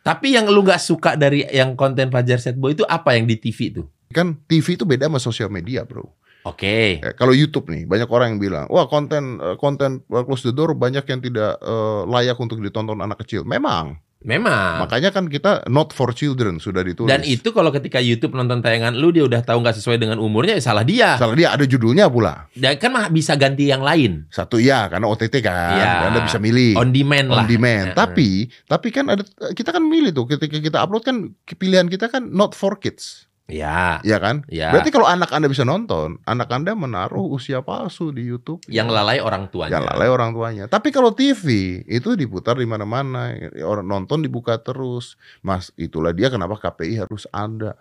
Tapi 0.00 0.32
yang 0.32 0.48
lu 0.48 0.64
nggak 0.64 0.80
suka 0.80 1.14
dari 1.14 1.44
yang 1.46 1.76
konten 1.76 2.08
Fajar 2.08 2.40
Setboy 2.40 2.72
itu 2.72 2.80
apa 2.82 3.12
yang 3.12 3.28
di 3.28 3.36
TV 3.36 3.68
tuh? 3.70 3.84
Kan 4.08 4.40
TV 4.42 4.72
itu 4.72 4.88
beda 4.88 5.04
sama 5.04 5.20
sosial 5.20 5.52
media, 5.52 5.84
Bro. 5.84 6.16
Oke. 6.46 7.02
Eh, 7.02 7.14
kalau 7.14 7.34
YouTube 7.34 7.68
nih, 7.68 7.84
banyak 7.84 8.08
orang 8.08 8.36
yang 8.36 8.40
bilang, 8.40 8.66
wah 8.70 8.86
konten 8.86 9.38
eh, 9.38 9.56
konten 9.58 10.04
eh, 10.06 10.24
close 10.24 10.46
the 10.46 10.54
door 10.54 10.72
banyak 10.72 11.02
yang 11.04 11.20
tidak 11.20 11.58
eh, 11.58 12.00
layak 12.06 12.38
untuk 12.38 12.58
ditonton 12.58 12.98
anak 12.98 13.20
kecil. 13.20 13.42
Memang, 13.42 13.98
Memang. 14.18 14.82
makanya 14.82 15.14
kan 15.14 15.30
kita 15.30 15.62
not 15.70 15.94
for 15.94 16.10
children 16.10 16.58
sudah 16.58 16.82
ditulis. 16.82 17.06
Dan 17.06 17.22
itu 17.22 17.54
kalau 17.54 17.70
ketika 17.70 18.02
YouTube 18.02 18.34
nonton 18.34 18.58
tayangan 18.58 18.98
lu 18.98 19.14
dia 19.14 19.22
udah 19.22 19.46
tahu 19.46 19.62
nggak 19.62 19.78
sesuai 19.78 19.94
dengan 19.94 20.18
umurnya 20.18 20.58
ya 20.58 20.64
salah 20.64 20.82
dia. 20.82 21.14
salah 21.14 21.38
dia 21.38 21.54
ada 21.54 21.62
judulnya 21.62 22.10
pula. 22.10 22.50
Dan 22.50 22.74
kan 22.82 22.90
mah 22.90 23.06
bisa 23.14 23.38
ganti 23.38 23.70
yang 23.70 23.78
lain. 23.78 24.26
Satu 24.26 24.58
ya, 24.58 24.90
karena 24.90 25.06
OTT 25.06 25.38
kan, 25.38 25.70
Iya. 25.78 25.90
Anda 26.10 26.20
bisa 26.26 26.42
milih. 26.42 26.74
On 26.74 26.90
demand 26.90 27.30
on 27.30 27.36
lah. 27.38 27.46
demand. 27.46 27.86
Ya. 27.92 27.94
Tapi 27.94 28.28
tapi 28.66 28.88
kan 28.90 29.06
ada 29.06 29.22
kita 29.54 29.70
kan 29.70 29.86
milih 29.86 30.10
tuh 30.10 30.26
ketika 30.26 30.58
kita 30.58 30.82
upload 30.82 31.06
kan 31.06 31.16
pilihan 31.54 31.86
kita 31.86 32.10
kan 32.10 32.26
not 32.26 32.58
for 32.58 32.74
kids. 32.74 33.27
Ya, 33.48 33.98
Ya 34.04 34.18
kan? 34.20 34.44
ya. 34.46 34.70
Berarti 34.70 34.92
kalau 34.92 35.08
anak 35.08 35.32
Anda 35.32 35.48
bisa 35.48 35.64
nonton, 35.64 36.20
anak 36.22 36.52
Anda 36.52 36.76
menaruh 36.76 37.32
usia 37.32 37.64
palsu 37.64 38.12
di 38.12 38.22
YouTube. 38.22 38.60
yang 38.68 38.92
lalai 38.92 39.18
orang 39.18 39.48
tuanya. 39.48 39.80
Yang 39.80 39.84
lalai 39.88 40.08
orang 40.12 40.30
tuanya. 40.36 40.64
Tapi 40.68 40.92
kalau 40.92 41.10
TV 41.10 41.80
itu 41.88 42.12
diputar 42.14 42.54
di 42.54 42.68
mana-mana, 42.68 43.32
orang 43.64 43.88
nonton 43.88 44.20
dibuka 44.20 44.60
terus. 44.60 45.16
Mas, 45.40 45.72
itulah 45.74 46.12
dia 46.12 46.28
kenapa 46.28 46.60
KPI 46.60 47.08
harus 47.08 47.24
ada. 47.32 47.74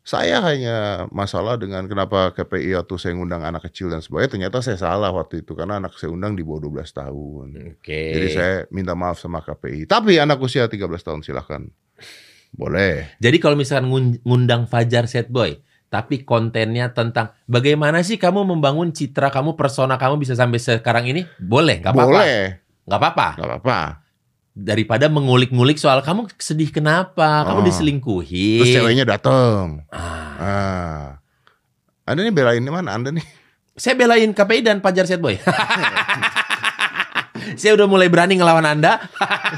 Saya 0.00 0.40
hanya 0.40 1.04
masalah 1.12 1.60
dengan 1.60 1.84
kenapa 1.84 2.32
KPI 2.32 2.72
waktu 2.72 2.94
saya 2.96 3.12
ngundang 3.20 3.44
anak 3.44 3.68
kecil 3.68 3.92
dan 3.92 4.00
sebagainya. 4.00 4.32
Ternyata 4.32 4.64
saya 4.64 4.80
salah 4.80 5.12
waktu 5.12 5.44
itu 5.44 5.52
karena 5.52 5.76
anak 5.76 5.92
saya 6.00 6.08
undang 6.08 6.32
di 6.32 6.40
bawah 6.40 6.64
12 6.72 6.88
tahun. 6.96 7.46
Oke. 7.76 8.16
Jadi 8.16 8.28
saya 8.32 8.54
minta 8.72 8.96
maaf 8.96 9.20
sama 9.20 9.44
KPI. 9.44 9.84
Tapi 9.84 10.16
anak 10.16 10.40
usia 10.40 10.64
13 10.64 10.80
tahun 11.04 11.20
silahkan. 11.20 11.68
Boleh. 12.50 13.16
Jadi 13.18 13.36
kalau 13.38 13.54
misalkan 13.54 13.88
ngun- 13.88 14.20
ngundang 14.22 14.66
Fajar 14.66 15.06
Set 15.06 15.30
Boy, 15.30 15.58
tapi 15.86 16.22
kontennya 16.22 16.90
tentang 16.90 17.34
bagaimana 17.44 18.02
sih 18.02 18.14
kamu 18.14 18.44
membangun 18.44 18.90
citra 18.90 19.30
kamu, 19.30 19.54
persona 19.54 19.96
kamu 19.96 20.18
bisa 20.18 20.34
sampai 20.34 20.58
sekarang 20.58 21.06
ini, 21.06 21.26
boleh, 21.36 21.80
nggak 21.80 21.90
apa-apa. 21.90 22.10
Boleh. 22.10 22.38
Nggak 22.86 22.98
apa-apa. 22.98 23.28
Gak 23.34 23.48
apa-apa. 23.48 23.78
Daripada 24.50 25.06
mengulik-ngulik 25.06 25.78
soal 25.78 26.02
kamu 26.02 26.26
sedih 26.36 26.68
kenapa, 26.68 27.46
kamu 27.46 27.62
Oh. 27.62 27.66
diselingkuhi. 27.66 28.48
Terus 28.60 28.74
ceweknya 28.74 29.04
dateng. 29.06 29.86
Ah. 29.88 30.34
Ah. 30.36 31.02
Anda 32.02 32.26
nih 32.26 32.34
belain 32.34 32.62
mana? 32.62 32.98
Anda 32.98 33.14
nih. 33.14 33.22
Saya 33.78 33.94
belain 33.94 34.34
KPI 34.34 34.60
dan 34.60 34.82
Fajar 34.82 35.06
Set 35.06 35.22
Boy. 35.22 35.38
Saya 37.54 37.72
udah 37.72 37.86
mulai 37.86 38.06
berani 38.06 38.34
ngelawan 38.34 38.62
Anda. 38.62 38.98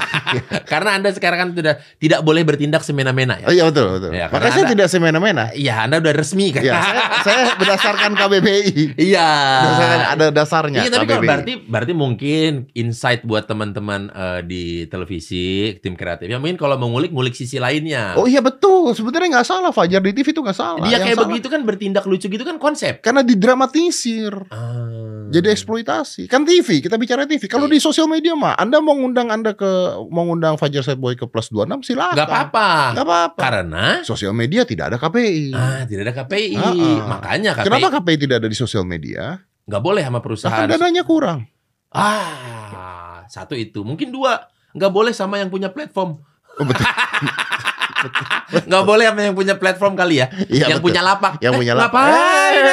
Karena 0.71 0.95
Anda 0.95 1.09
sekarang 1.09 1.37
kan 1.39 1.49
sudah 1.53 1.73
tidak 1.97 2.19
boleh 2.21 2.41
bertindak 2.41 2.81
semena-mena 2.81 3.37
ya. 3.37 3.45
Oh 3.45 3.53
iya 3.53 3.63
betul 3.65 3.85
betul. 3.91 4.11
Ya, 4.11 4.27
Makanya 4.27 4.51
saya 4.51 4.63
Anda- 4.63 4.73
tidak 4.73 4.87
semena-mena. 4.87 5.45
Iya, 5.51 5.73
Anda 5.81 5.95
udah 5.99 6.13
resmi 6.13 6.47
kan? 6.49 6.61
Ya, 6.61 6.73
saya, 6.75 7.01
saya 7.21 7.39
berdasarkan 7.55 8.11
KBBI. 8.19 8.97
Iya. 8.97 9.29
Berdasarkan 9.59 10.01
ada 10.09 10.25
dasarnya. 10.29 10.79
Iya, 10.79 10.89
tapi 10.91 11.05
kalau 11.05 11.19
KBBI. 11.19 11.29
berarti 11.29 11.53
berarti 11.63 11.93
mungkin 11.93 12.49
insight 12.73 13.21
buat 13.23 13.45
teman-teman 13.45 14.09
eh, 14.09 14.39
di 14.43 14.63
televisi, 14.87 15.43
tim 15.79 15.93
kreatif. 15.93 16.25
Ya 16.25 16.37
mungkin 16.37 16.55
kalau 16.55 16.75
mengulik 16.75 17.09
ngulik 17.09 17.33
sisi 17.33 17.57
lainnya. 17.57 18.13
Oh 18.15 18.25
iya 18.25 18.39
betul. 18.39 18.93
Sebenarnya 18.93 19.39
nggak 19.39 19.47
salah 19.47 19.71
Fajar 19.71 19.99
di 19.99 20.11
TV 20.11 20.29
itu 20.29 20.39
nggak 20.39 20.53
salah. 20.53 20.81
Dia 20.81 20.95
Yang 20.95 21.01
kayak 21.03 21.17
salah- 21.17 21.29
begitu 21.29 21.47
kan 21.47 21.61
bertindak 21.63 22.05
lucu 22.05 22.27
gitu 22.27 22.43
kan 22.43 22.57
konsep. 22.57 22.99
Karena 22.99 23.21
didramatisir. 23.21 24.33
Ah. 24.49 24.92
Jadi 25.33 25.49
eksploitasi. 25.49 26.29
Kan 26.29 26.45
TV, 26.45 26.77
kita 26.77 26.93
bicara 26.93 27.25
TV. 27.25 27.49
Kalau 27.49 27.65
di 27.65 27.81
sosial 27.81 28.05
media 28.05 28.37
mah, 28.37 28.53
Anda 28.53 28.77
mau 28.77 28.93
ngundang 28.93 29.33
Anda 29.33 29.57
ke 29.57 29.65
mau 30.07 30.29
ngundang 30.29 30.61
Fajar 30.61 30.85
Sad 30.85 31.01
Boy 31.01 31.17
ke 31.17 31.25
plus 31.25 31.49
26 31.49 31.89
silakan. 31.89 32.13
nggak 32.13 32.29
apa-apa. 32.29 32.67
Nggak 32.93 33.05
apa-apa. 33.09 33.39
Karena 33.41 33.85
Sosial 34.05 34.37
media 34.37 34.61
tidak 34.61 34.93
ada 34.93 34.97
KPI. 35.01 35.49
ah 35.51 35.81
tidak 35.89 36.01
ada 36.05 36.13
KPI. 36.21 36.53
Ah, 36.53 36.69
ah. 36.69 36.97
Makanya 37.17 37.51
KPI 37.57 37.65
Kenapa 37.65 37.87
KPI 37.97 38.17
tidak 38.21 38.35
ada 38.37 38.47
di 38.47 38.57
sosial 38.57 38.85
media? 38.85 39.41
nggak 39.63 39.79
boleh 39.81 40.03
sama 40.05 40.19
perusahaan. 40.21 40.53
kan 40.53 40.69
dananya 40.69 41.01
kurang. 41.01 41.49
Ah, 41.89 43.25
satu 43.25 43.57
itu. 43.57 43.81
Mungkin 43.81 44.13
dua. 44.13 44.45
Nggak 44.73 44.91
boleh 44.93 45.13
sama 45.15 45.41
yang 45.41 45.49
punya 45.49 45.73
platform. 45.73 46.21
Oh, 46.61 46.65
betul. 46.67 46.85
Nggak 48.69 48.83
boleh 48.83 49.05
sama 49.07 49.21
yang 49.21 49.35
punya 49.35 49.55
platform 49.55 49.93
kali 49.93 50.19
ya. 50.19 50.27
Iya, 50.45 50.69
yang 50.69 50.79
betul. 50.79 50.87
punya 50.91 51.01
lapak. 51.01 51.33
Yang 51.39 51.53
Eh, 51.53 51.59
punya 51.59 51.73
lapak. 51.73 52.03
Ngapain? 52.03 52.63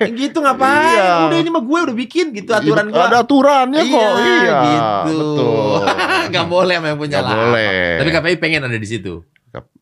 Eh, 0.00 0.10
gitu 0.12 0.38
ngapain? 0.40 0.96
Iya. 0.96 1.10
Udah 1.26 1.38
ini 1.38 1.50
mah 1.50 1.62
gue 1.62 1.78
udah 1.86 1.96
bikin 1.96 2.26
gitu 2.32 2.50
aturan 2.50 2.86
gue. 2.88 2.98
Ada 2.98 3.18
aturannya 3.22 3.82
kok. 3.82 4.10
Iya, 4.16 4.56
gitu. 4.62 4.84
betul. 5.06 5.76
Nggak 6.30 6.46
boleh 6.46 6.74
sama 6.74 6.86
yang 6.86 6.98
punya 6.98 7.16
Nggak 7.16 7.26
lapak. 7.26 7.38
boleh. 7.42 7.80
Tapi 7.96 8.10
KPI 8.12 8.36
pengen 8.38 8.60
ada 8.64 8.76
di 8.76 8.88
situ. 8.88 9.14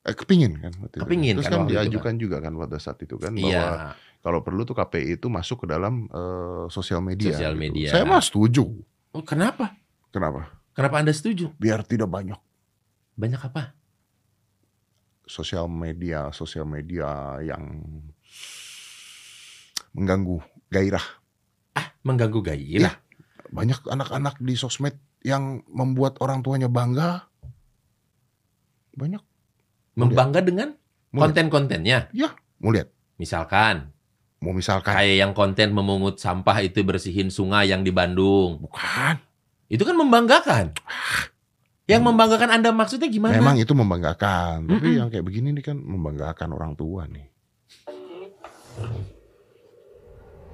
Eh, 0.04 0.14
Kepingin 0.14 0.52
kan 0.56 0.72
waktu 0.78 0.94
itu. 0.94 1.02
Kepingin 1.02 1.34
Terus 1.36 1.48
kan 1.48 1.58
kan, 1.58 1.66
diajukan 1.66 2.14
juga 2.14 2.36
kan 2.38 2.52
pada 2.54 2.76
saat 2.78 2.98
itu 3.00 3.16
kan 3.16 3.32
bahwa 3.32 3.50
Iya. 3.50 3.66
kalau 4.20 4.40
perlu 4.40 4.62
tuh 4.62 4.72
KPI 4.72 5.16
itu 5.16 5.26
masuk 5.26 5.64
ke 5.64 5.66
dalam 5.66 6.06
eh, 6.06 6.64
sosial 6.68 7.00
media. 7.00 7.32
Sosial 7.32 7.54
gitu. 7.54 7.62
media. 7.62 7.88
Saya 7.90 8.04
mah 8.04 8.20
setuju. 8.20 8.62
Oh, 9.10 9.22
kenapa? 9.22 9.74
Kenapa? 10.10 10.50
Kenapa 10.70 10.98
Anda 10.98 11.10
setuju? 11.10 11.54
Biar 11.54 11.82
tidak 11.82 12.06
banyak 12.06 12.38
Banyak 13.14 13.38
apa? 13.40 13.70
Sosial 15.24 15.66
media, 15.68 16.30
sosial 16.30 16.68
media 16.68 17.40
yang 17.40 17.80
mengganggu 19.96 20.40
gairah. 20.68 21.04
Mengganggu 22.04 22.40
gairah. 22.44 22.94
Banyak 23.48 23.86
anak-anak 23.88 24.40
di 24.42 24.54
sosmed 24.58 24.96
yang 25.24 25.64
membuat 25.70 26.20
orang 26.20 26.44
tuanya 26.44 26.68
bangga. 26.68 27.28
Banyak. 28.94 29.22
Membangga 29.96 30.40
dengan 30.44 30.74
konten-kontennya. 31.14 32.10
Mau 32.60 32.74
lihat? 32.74 32.90
Misalkan 33.16 33.94
Mau 34.44 34.52
misalkan? 34.52 34.92
kayak 34.92 35.16
yang 35.24 35.32
konten 35.32 35.72
memungut 35.72 36.20
sampah 36.20 36.60
itu 36.60 36.84
bersihin 36.84 37.32
sungai 37.32 37.72
yang 37.72 37.80
di 37.80 37.88
Bandung. 37.88 38.60
Bukan. 38.60 39.16
Itu 39.72 39.88
kan 39.88 39.96
membanggakan. 39.96 40.76
Yang 41.84 42.00
membanggakan 42.00 42.48
Anda 42.48 42.72
maksudnya 42.72 43.12
gimana? 43.12 43.36
Memang 43.36 43.60
itu 43.60 43.76
membanggakan. 43.76 44.64
Tapi 44.64 44.88
Mm-mm. 44.88 44.98
yang 45.04 45.08
kayak 45.12 45.24
begini 45.24 45.52
nih 45.52 45.64
kan 45.64 45.76
membanggakan 45.76 46.56
orang 46.56 46.72
tua 46.72 47.04
nih. 47.04 47.28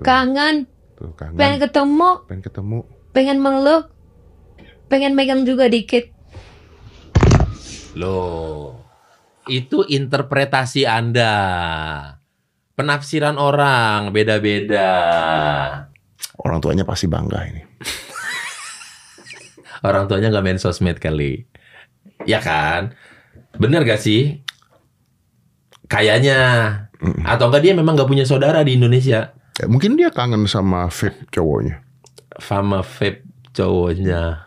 Kangen, 0.01 0.65
Tuh 0.97 1.13
kangen. 1.13 1.37
pengen 1.37 1.59
ketemu, 1.61 2.11
pengen 2.25 2.43
ketemu. 2.43 2.79
pengen 3.13 3.39
meluk, 3.39 3.85
pengen 4.89 5.13
megang 5.13 5.45
juga 5.45 5.69
dikit. 5.69 6.09
Loh, 7.95 8.81
itu 9.45 9.85
interpretasi 9.85 10.89
Anda. 10.89 11.35
Penafsiran 12.73 13.37
orang 13.37 14.09
beda-beda. 14.09 14.89
Orang 16.41 16.65
tuanya 16.65 16.89
pasti 16.89 17.05
bangga 17.05 17.45
ini. 17.45 17.61
Orang 19.81 20.07
tuanya 20.07 20.29
nggak 20.29 20.45
main 20.45 20.61
sosmed 20.61 21.01
kali. 21.01 21.49
Ya 22.29 22.41
kan? 22.41 22.93
Bener 23.57 23.85
gak 23.85 24.01
sih? 24.01 24.45
Kayaknya. 25.89 26.39
Mm. 27.01 27.25
Atau 27.25 27.49
enggak 27.49 27.65
dia 27.65 27.73
memang 27.73 27.97
nggak 27.97 28.11
punya 28.11 28.29
saudara 28.29 28.61
di 28.61 28.77
Indonesia. 28.77 29.33
Ya, 29.57 29.67
mungkin 29.69 29.97
dia 29.97 30.13
kangen 30.13 30.45
sama 30.45 30.89
vape 30.89 31.29
cowoknya. 31.33 31.81
Fama 32.41 32.85
vape 32.85 33.25
cowoknya. 33.53 34.45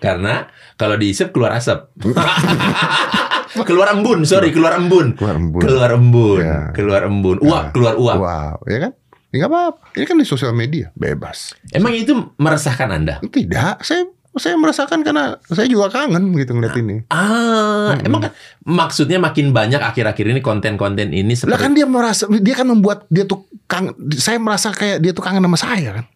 Karena 0.00 0.48
kalau 0.76 0.96
diisep 1.00 1.32
keluar 1.32 1.56
asap. 1.56 1.88
keluar 3.68 3.94
embun, 3.94 4.26
sorry, 4.26 4.50
keluar 4.50 4.76
embun. 4.76 5.14
Keluar 5.16 5.36
embun. 5.38 5.60
Keluar 5.62 5.90
embun, 5.94 6.40
Ya. 6.42 6.60
keluar 6.74 7.02
embun. 7.06 7.36
Uap, 7.40 7.64
Ya. 7.64 7.72
keluar 7.72 7.94
uap. 7.96 8.18
Wow, 8.18 8.54
ya 8.66 8.78
kan? 8.88 8.92
Ya 9.34 9.42
nggak 9.42 9.50
apa-apa. 9.50 9.98
Ini 9.98 10.04
kan 10.06 10.16
di 10.22 10.26
sosial 10.30 10.54
media, 10.54 10.94
bebas. 10.94 11.58
Emang 11.74 11.90
itu 11.90 12.14
meresahkan 12.38 12.86
Anda? 12.86 13.18
Tidak, 13.18 13.82
saya 13.82 14.06
saya 14.34 14.54
merasakan 14.54 15.02
karena 15.02 15.38
saya 15.46 15.66
juga 15.66 15.90
kangen 15.90 16.30
gitu 16.38 16.54
ngeliat 16.54 16.74
ini. 16.78 17.02
Ah, 17.10 17.94
Mm-mm. 17.98 18.06
emang 18.06 18.20
kan 18.26 18.32
maksudnya 18.62 19.18
makin 19.18 19.50
banyak 19.50 19.78
akhir-akhir 19.78 20.26
ini 20.30 20.38
konten-konten 20.42 21.10
ini 21.10 21.34
Lah 21.34 21.38
seperti 21.38 21.62
kan 21.62 21.70
dia 21.74 21.86
merasa 21.86 22.26
dia 22.30 22.54
kan 22.54 22.66
membuat 22.66 23.10
dia 23.10 23.26
tuh 23.26 23.46
kangen. 23.66 23.94
Saya 24.14 24.38
merasa 24.38 24.70
kayak 24.70 25.02
dia 25.02 25.10
tuh 25.10 25.22
kangen 25.22 25.42
sama 25.42 25.58
saya 25.58 25.90
kan. 25.98 26.06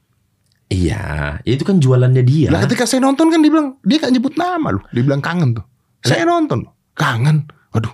Iya, 0.69 1.39
itu 1.43 1.63
kan 1.65 1.81
jualannya 1.83 2.23
dia. 2.23 2.55
Lah 2.55 2.67
ketika 2.67 2.87
saya 2.87 3.01
nonton 3.03 3.35
kan 3.35 3.43
dia 3.43 3.51
bilang 3.51 3.79
dia 3.83 3.99
kan 3.99 4.15
nyebut 4.15 4.39
nama 4.39 4.69
loh. 4.75 4.83
Dia 4.95 5.03
bilang 5.03 5.19
kangen 5.19 5.59
tuh. 5.59 5.65
Saya 6.07 6.23
nonton, 6.23 6.71
kangen. 6.95 7.51
Waduh, 7.75 7.91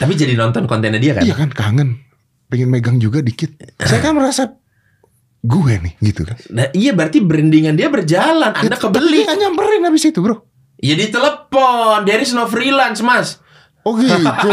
Tapi 0.00 0.12
jadi 0.12 0.36
nonton 0.36 0.68
kontennya 0.68 1.00
dia 1.00 1.16
kan? 1.16 1.22
iya 1.24 1.34
kan 1.36 1.48
kangen. 1.52 2.07
Pengen 2.48 2.68
megang 2.72 2.96
juga 2.96 3.20
dikit. 3.20 3.60
Saya 3.76 4.00
kan 4.00 4.16
merasa 4.16 4.56
gue 5.38 5.74
nih 5.78 5.94
gitu 6.00 6.24
kan. 6.24 6.36
Nah, 6.50 6.66
iya 6.72 6.96
berarti 6.96 7.20
brandingan 7.20 7.76
dia 7.76 7.92
berjalan. 7.92 8.56
Anda 8.56 8.74
Tapi 8.74 8.82
kebeli. 8.88 9.28
Nggak 9.28 9.38
nyamperin 9.38 9.82
habis 9.84 10.04
itu 10.08 10.18
bro. 10.24 10.42
Ya 10.80 10.96
ditelepon. 10.96 12.08
There 12.08 12.22
is 12.24 12.32
no 12.32 12.48
freelance, 12.48 13.04
Mas. 13.04 13.38
Oh 13.86 13.96
gitu. 13.96 14.48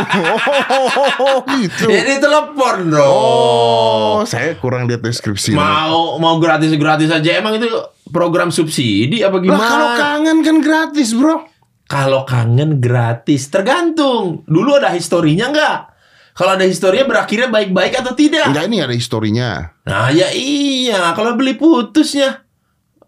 Oh, 1.19 1.43
gitu. 1.59 1.91
Ya 1.91 2.07
ditelepon 2.07 2.87
dong. 2.93 3.03
Oh, 3.03 4.23
saya 4.23 4.55
kurang 4.55 4.87
lihat 4.87 5.03
deskripsi. 5.03 5.51
Mau 5.51 6.15
mau 6.23 6.39
gratis-gratis 6.39 7.11
aja. 7.11 7.29
Emang 7.35 7.59
itu 7.59 7.67
program 8.11 8.53
subsidi 8.53 9.25
apa 9.25 9.39
Lah 9.39 9.43
gimana? 9.43 9.67
kalau 9.67 9.89
kangen 9.97 10.37
kan 10.45 10.57
gratis, 10.63 11.11
Bro. 11.11 11.51
Kalau 11.85 12.21
kangen 12.23 12.81
gratis, 12.81 13.51
tergantung. 13.51 14.47
Dulu 14.47 14.79
ada 14.79 14.89
historinya 14.95 15.51
nggak? 15.51 15.77
Kalau 16.35 16.59
ada 16.59 16.67
historinya 16.67 17.07
berakhirnya 17.07 17.47
baik-baik 17.47 17.95
atau 18.03 18.11
tidak? 18.11 18.51
Enggak 18.51 18.67
ini 18.67 18.77
ada 18.83 18.91
historinya. 18.91 19.71
Nah 19.87 20.11
ya 20.11 20.35
iya, 20.35 21.15
kalau 21.15 21.39
beli 21.39 21.55
putusnya 21.55 22.44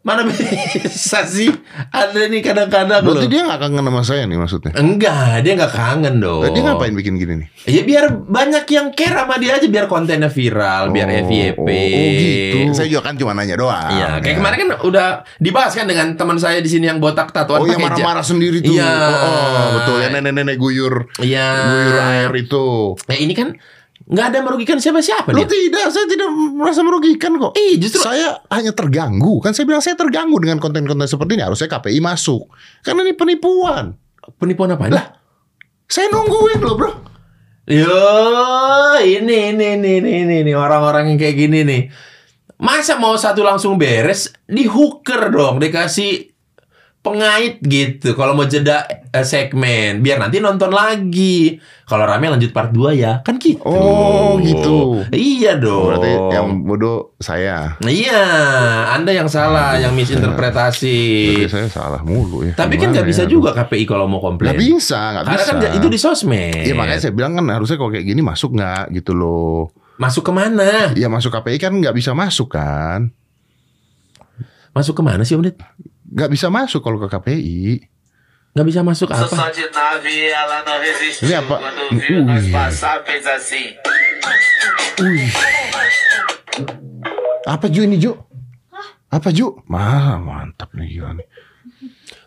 mana 0.08 0.24
bisa 0.24 1.28
sih? 1.28 1.52
Ada 1.92 2.32
nih 2.32 2.40
kadang-kadang 2.40 3.04
loh. 3.04 3.12
Berarti 3.12 3.28
dia 3.28 3.44
nggak 3.44 3.60
kangen 3.60 3.84
sama 3.84 4.02
saya 4.02 4.24
nih 4.24 4.40
maksudnya. 4.40 4.72
Enggak, 4.74 5.44
dia 5.44 5.54
nggak 5.60 5.74
kangen 5.76 6.16
dong. 6.18 6.48
Lah, 6.48 6.50
Dia 6.50 6.64
ngapain 6.64 6.96
bikin 6.96 7.20
gini 7.20 7.34
nih? 7.44 7.48
Ya 7.68 7.82
biar 7.84 8.06
banyak 8.16 8.64
yang 8.66 8.88
care 8.96 9.12
sama 9.14 9.36
dia 9.36 9.60
aja, 9.60 9.68
biar 9.68 9.86
kontennya 9.86 10.32
viral, 10.32 10.96
biar 10.96 11.08
Oh, 11.12 11.20
FYP. 11.28 11.60
Oh, 11.60 11.68
oh, 11.68 12.10
gitu. 12.16 12.58
Saya 12.72 12.88
juga 12.88 13.04
kan 13.04 13.20
cuma 13.20 13.36
nanya 13.36 13.60
doang. 13.60 13.92
Iya, 13.92 14.24
kayak 14.24 14.32
Ya. 14.32 14.38
kemarin 14.40 14.58
kan 14.58 14.70
udah 14.82 15.08
dibahas 15.38 15.76
kan 15.76 15.84
dengan 15.84 16.16
teman 16.16 16.40
saya 16.40 16.64
di 16.64 16.70
sini 16.72 16.88
yang 16.88 17.04
botak 17.04 17.36
tatuan 17.36 17.60
Oh 17.60 17.68
yang 17.68 17.84
marah-marah 17.84 18.24
sendiri 18.24 18.64
tuh. 18.64 18.72
Iya. 18.72 18.88
Oh, 18.88 19.28
oh, 19.28 19.68
betul. 19.76 19.98
Ya 20.00 20.08
nenek-nenek 20.10 20.56
guyur 20.56 21.12
Iya. 21.20 21.48
guyur 21.68 21.98
air 22.00 22.32
itu. 22.32 22.96
Nah 23.04 23.18
ini 23.18 23.36
kan 23.36 23.60
nggak 24.08 24.26
ada 24.32 24.40
merugikan 24.40 24.80
siapa-siapa 24.80 25.36
Lo 25.36 25.44
dia. 25.44 25.52
tidak, 25.52 25.92
saya 25.92 26.08
tidak 26.08 26.32
merasa 26.32 26.80
merugikan 26.80 27.36
kok. 27.36 27.60
Ih, 27.60 27.76
justru 27.76 28.00
Saya 28.00 28.40
hanya 28.48 28.72
terganggu. 28.72 29.44
Kan 29.44 29.52
saya 29.52 29.68
bilang 29.68 29.84
saya 29.84 30.00
terganggu 30.00 30.40
dengan 30.40 30.64
konten-konten 30.64 31.04
seperti 31.12 31.36
ini. 31.36 31.44
Harusnya 31.44 31.68
KPI 31.68 32.00
masuk. 32.00 32.48
Karena 32.88 33.04
ini 33.04 33.14
penipuan. 33.20 33.92
penipuan 34.40 34.76
apa? 34.76 34.88
Lah, 34.88 35.08
Saya 35.88 36.08
nungguin 36.12 36.60
loh 36.64 36.76
bro. 36.80 36.92
Yo, 37.68 38.00
ini 39.04 39.52
ini 39.52 39.76
ini 39.76 40.00
ini 40.00 40.12
ini, 40.24 40.36
ini 40.40 40.52
orang-orang 40.56 41.12
yang 41.12 41.20
kayak 41.20 41.36
gini 41.36 41.68
nih. 41.68 41.84
Masa 42.64 42.96
mau 42.96 43.12
satu 43.20 43.44
langsung 43.44 43.76
beres, 43.76 44.32
di 44.48 44.64
hooker 44.64 45.28
dong, 45.28 45.60
dikasih 45.60 46.37
pengait 47.08 47.56
gitu. 47.60 48.12
Kalau 48.12 48.32
mau 48.32 48.44
jeda 48.44 48.84
eh, 48.88 49.24
segmen, 49.24 50.00
biar 50.00 50.20
nanti 50.20 50.38
nonton 50.38 50.70
lagi. 50.70 51.56
Kalau 51.84 52.04
rame 52.04 52.28
lanjut 52.28 52.52
part 52.52 52.68
2 52.70 52.92
ya, 52.94 53.24
kan 53.24 53.40
gitu. 53.40 53.64
Oh, 53.64 54.36
gitu. 54.38 55.08
Iya 55.08 55.56
dong. 55.56 55.96
Berarti 55.96 56.12
yang 56.36 56.48
bodoh 56.62 57.16
saya. 57.16 57.80
Iya, 57.80 58.24
Anda 58.92 59.16
yang 59.16 59.32
salah, 59.32 59.80
yang 59.80 59.96
misinterpretasi. 59.96 61.00
Berarti 61.40 61.48
saya 61.48 61.68
salah 61.72 62.04
mulu 62.04 62.44
ya. 62.44 62.54
Tapi 62.54 62.76
kan 62.76 62.92
nggak 62.92 63.08
bisa 63.08 63.24
ya? 63.24 63.32
juga 63.32 63.56
KPI 63.56 63.88
kalau 63.88 64.04
mau 64.04 64.20
komplain. 64.20 64.52
Nggak 64.52 64.60
bisa, 64.60 65.00
nggak 65.16 65.24
Karena 65.24 65.40
bisa. 65.40 65.48
kan 65.48 65.56
nggak- 65.64 65.76
itu 65.80 65.88
di 65.88 66.00
sosmed. 66.00 66.64
Iya 66.68 66.76
makanya 66.76 67.02
saya 67.02 67.14
bilang 67.16 67.34
kan 67.34 67.46
harusnya 67.48 67.80
kalau 67.80 67.90
kayak 67.90 68.04
gini 68.04 68.20
masuk 68.20 68.52
nggak 68.52 68.84
gitu 68.92 69.12
loh. 69.16 69.72
Masuk 69.96 70.28
ke 70.28 70.32
mana? 70.36 70.92
Ya 70.94 71.08
masuk 71.08 71.32
KPI 71.32 71.58
kan 71.58 71.72
nggak 71.72 71.96
bisa 71.96 72.12
masuk 72.12 72.52
kan. 72.52 73.16
Masuk 74.76 74.94
ke 74.94 75.02
mana 75.02 75.26
sih 75.26 75.34
Om 75.34 75.42
Ded? 75.42 75.58
Nggak 76.08 76.30
bisa 76.32 76.48
masuk 76.48 76.82
kalau 76.84 76.98
ke 77.04 77.08
KPI. 77.12 77.84
Nggak 78.56 78.68
bisa 78.74 78.82
masuk 78.82 79.12
apa? 79.12 79.52
Ini 81.20 81.34
apa? 81.36 81.56
Assim. 83.36 83.76
Apa 87.46 87.66
Ju 87.70 87.86
ini 87.86 88.02
Ju? 88.02 88.18
Apa 89.14 89.30
Ju? 89.36 89.62
Mah 89.70 90.18
mantap 90.20 90.74
nih 90.74 91.00
gila 91.00 91.14
nih. 91.16 91.28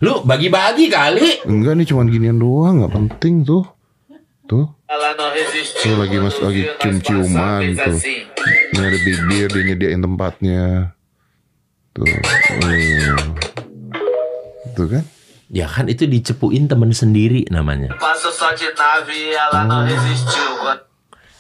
Lu 0.01 0.25
bagi-bagi 0.25 0.89
kali. 0.89 1.45
Enggak 1.45 1.77
nih 1.77 1.87
cuman 1.89 2.09
ginian 2.09 2.39
doang 2.41 2.81
nggak 2.81 2.95
penting 2.95 3.45
tuh. 3.45 3.65
Tuh. 4.49 4.67
Tuh 5.83 5.95
lagi 5.99 6.17
mas 6.19 6.37
lagi 6.41 6.63
cium-ciuman 6.79 7.63
tuh. 7.75 7.99
Ini 8.71 8.81
ada 8.81 8.99
bibir 9.03 9.49
dia 9.51 9.63
nyediain 9.67 10.01
tempatnya. 10.01 10.95
Tuh. 11.93 12.07
Tuh. 12.07 13.41
Tuh 14.81 14.89
kan? 14.89 15.05
Ya 15.53 15.69
kan 15.69 15.93
itu 15.93 16.09
dicepuin 16.09 16.65
temen 16.65 16.97
sendiri 16.97 17.45
namanya. 17.53 17.93
Quando 18.01 18.33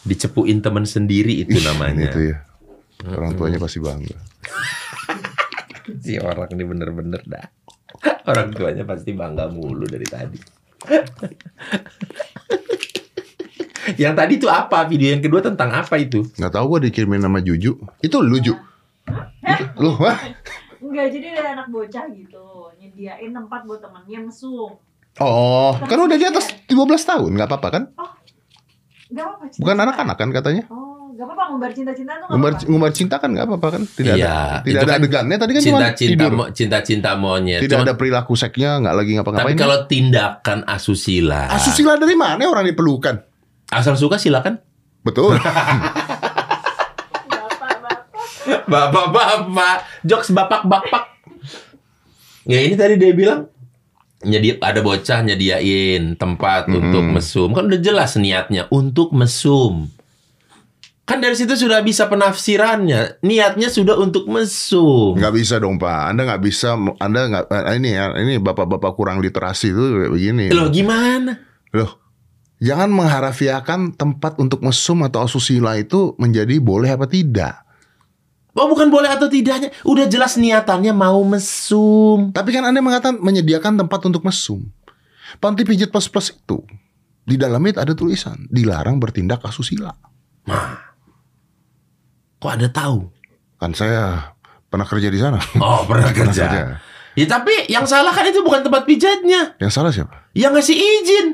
Dicepuin 0.04 0.60
temen 0.60 0.84
sendiri 0.84 1.40
itu 1.40 1.56
namanya. 1.64 2.12
Gitu 2.12 2.36
ya. 2.36 2.44
Orang 3.08 3.40
tuanya 3.40 3.56
pasti 3.56 3.80
bangga. 3.80 4.20
Si 5.90 6.22
orang 6.22 6.46
ini 6.54 6.62
bener-bener 6.62 7.18
dah. 7.26 7.50
Orang 8.28 8.54
tuanya 8.54 8.86
pasti 8.86 9.10
bangga 9.10 9.50
mulu 9.50 9.82
dari 9.88 10.06
tadi. 10.06 10.38
yang 14.02 14.14
tadi 14.14 14.38
itu 14.38 14.46
apa? 14.46 14.86
Video 14.86 15.10
yang 15.10 15.24
kedua 15.24 15.42
tentang 15.42 15.74
apa 15.74 15.98
itu? 15.98 16.22
Nggak 16.38 16.52
tahu 16.54 16.76
gua 16.76 16.80
dikirimin 16.84 17.26
nama 17.26 17.42
Juju. 17.42 17.74
Itu 17.98 18.22
lu 18.22 18.38
Ju. 18.38 18.54
Itu, 19.42 19.64
lu. 19.82 19.98
Enggak, 19.98 21.10
jadi 21.10 21.42
ada 21.42 21.58
anak 21.58 21.66
bocah 21.74 22.06
gitu 22.14 22.49
Nyediain 22.80 23.28
tempat 23.30 23.60
buat 23.62 23.78
temennya 23.78 24.24
mesum 24.24 24.72
Oh, 25.18 25.74
kan 25.76 25.98
udah 25.98 26.14
di 26.14 26.22
atas 26.24 26.48
15 26.64 26.70
tahun, 27.02 27.30
nggak 27.34 27.44
apa-apa 27.44 27.68
kan? 27.68 27.82
Gak 29.10 29.20
apa-apa 29.20 29.44
cinta- 29.44 29.58
Bukan 29.58 29.76
anak-anak 29.76 30.16
kan 30.16 30.28
katanya? 30.30 30.62
Oh, 30.70 31.10
gak 31.12 31.26
apa-apa 31.26 31.42
ngumbar 31.50 31.70
cinta-cinta 31.70 32.12
tuh 32.14 32.22
gak 32.22 32.30
Ngumbar, 32.30 32.50
apa-apa 32.52 32.70
ngumbar 32.70 32.92
cinta 32.94 33.16
kan 33.18 33.28
nggak 33.28 33.44
apa-apa 33.44 33.68
kan? 33.68 33.82
Tidak 33.84 34.14
Iya, 34.14 34.30
ada, 34.30 34.62
tidak 34.62 34.80
ada 34.80 34.86
kan 34.86 34.96
adegannya. 34.96 35.36
Tadi 35.36 35.50
kan 35.50 35.60
cuma 35.60 35.78
Cinta-cinta 35.82 36.14
tidur. 36.14 36.30
mo- 36.32 36.50
cinta-cinta 36.50 37.10
monyet. 37.14 37.58
Tidak 37.58 37.74
Cuman- 37.74 37.84
ada 37.84 37.94
perilaku 37.94 38.32
seksnya, 38.34 38.78
nggak 38.78 38.94
lagi 38.94 39.10
tapi 39.10 39.16
ngapa-ngapain. 39.18 39.58
kalau 39.58 39.78
tindakan 39.84 40.58
asusila. 40.64 41.42
Asusila 41.50 41.98
dari 41.98 42.14
mana 42.14 42.40
orang 42.42 42.64
dipelukan? 42.64 43.18
Asal 43.68 43.94
suka 43.94 44.16
silakan. 44.16 44.62
Betul. 45.02 45.36
Bapak-bapak 47.30 48.64
Bapak-bapak, 48.64 49.74
jokes 50.02 50.30
bapak-bapak. 50.30 51.04
Ya 52.50 52.58
ini 52.60 52.74
tadi 52.74 52.98
dia 52.98 53.14
bilang 53.14 53.46
nyedi 54.20 54.58
ada 54.58 54.82
bocah 54.82 55.22
nyediain 55.22 56.12
tempat 56.14 56.66
Hmm. 56.66 56.76
untuk 56.76 57.04
mesum. 57.08 57.54
Kan 57.54 57.70
udah 57.70 57.78
jelas 57.78 58.18
niatnya 58.18 58.66
untuk 58.68 59.14
mesum. 59.14 59.86
Kan 61.06 61.18
dari 61.18 61.34
situ 61.34 61.54
sudah 61.56 61.78
bisa 61.80 62.06
penafsirannya. 62.06 63.18
Niatnya 63.20 63.66
sudah 63.66 63.94
untuk 63.96 64.26
mesum. 64.26 65.14
Nggak 65.14 65.34
bisa 65.34 65.54
dong 65.58 65.74
Pak. 65.74 66.10
Anda 66.10 66.22
nggak 66.24 66.42
bisa. 66.42 66.74
Anda 66.98 67.20
nggak. 67.26 67.44
eh, 67.48 67.74
Ini 67.78 67.88
ya. 67.90 68.04
Ini 68.14 68.38
bapak-bapak 68.38 68.92
kurang 68.94 69.18
literasi 69.18 69.70
itu 69.70 69.84
begini. 70.06 70.50
Loh 70.50 70.70
gimana? 70.70 71.34
Loh, 71.70 71.98
jangan 72.58 72.90
mengharafiakan 72.90 73.94
tempat 73.94 74.38
untuk 74.38 74.62
mesum 74.62 75.02
atau 75.02 75.22
asusila 75.22 75.74
itu 75.74 76.14
menjadi 76.14 76.58
boleh 76.58 76.90
apa 76.90 77.06
tidak. 77.06 77.62
Oh 78.50 78.66
bukan 78.66 78.90
boleh 78.90 79.06
atau 79.06 79.30
tidaknya. 79.30 79.70
Udah 79.82 80.10
jelas 80.10 80.34
niatannya 80.34 80.90
mau 80.90 81.22
mesum. 81.22 82.34
Tapi 82.34 82.50
kan 82.50 82.66
Anda 82.66 82.82
mengatakan 82.82 83.22
menyediakan 83.22 83.78
tempat 83.78 84.00
untuk 84.04 84.26
mesum. 84.26 84.66
Panti 85.38 85.62
pijat 85.62 85.88
plus 85.88 86.10
plus 86.10 86.34
itu 86.34 86.58
di 87.22 87.38
dalamnya 87.38 87.86
ada 87.86 87.94
tulisan 87.94 88.50
dilarang 88.50 88.98
bertindak 88.98 89.46
asusila. 89.46 89.94
Kok 92.40 92.50
ada 92.50 92.66
tahu? 92.66 93.06
Kan 93.60 93.76
saya 93.76 94.34
pernah 94.66 94.88
kerja 94.88 95.08
di 95.12 95.20
sana. 95.20 95.38
Oh 95.60 95.84
pernah 95.88 96.10
Pernah 96.10 96.32
kerja. 96.34 96.44
kerja. 96.48 96.62
Ya 97.14 97.26
tapi 97.26 97.52
yang 97.68 97.84
salah 97.84 98.14
kan 98.14 98.24
itu 98.24 98.40
bukan 98.40 98.62
tempat 98.64 98.86
pijatnya. 98.86 99.54
Yang 99.60 99.70
salah 99.70 99.90
siapa? 99.92 100.30
Yang 100.32 100.52
ngasih 100.56 100.76
izin. 100.78 101.26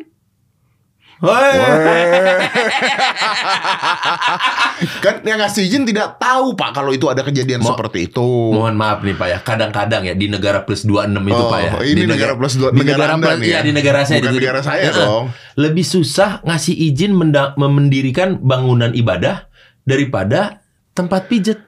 Kan 4.99 5.25
yang 5.25 5.39
ngasih 5.39 5.65
izin 5.65 5.83
tidak 5.85 6.19
tahu 6.19 6.53
Pak 6.53 6.71
kalau 6.73 6.93
itu 6.93 7.07
ada 7.07 7.23
kejadian 7.23 7.61
Mo- 7.61 7.73
seperti 7.73 8.07
itu. 8.07 8.53
Mohon 8.53 8.75
maaf 8.77 9.01
nih 9.01 9.15
Pak 9.15 9.27
ya, 9.27 9.39
kadang-kadang 9.41 10.03
ya 10.05 10.13
di 10.13 10.27
negara 10.27 10.61
plus 10.61 10.85
26 10.85 11.17
itu 11.25 11.33
Oh, 11.35 11.49
Pak 11.49 11.59
ya. 11.59 11.71
ini 11.83 11.97
Di 11.97 12.07
negara 12.07 12.33
plus 12.35 12.55
dua- 12.55 12.69
di 12.71 12.83
negara 12.83 13.17
Anda 13.17 13.33
nih 13.35 13.47
iya, 13.47 13.57
ya? 13.57 13.61
di 13.65 13.73
negara 13.73 14.01
saya 14.03 14.21
Bukan 14.21 14.29
di- 14.29 14.39
negara 14.39 14.61
saya 14.61 14.89
dong. 14.91 15.25
Lebih 15.57 15.85
susah 15.85 16.31
ngasih 16.43 16.75
izin 16.85 17.13
mendirikan 17.57 18.37
bangunan 18.39 18.93
ibadah 18.93 19.49
daripada 19.83 20.61
tempat 20.93 21.27
pijat. 21.27 21.59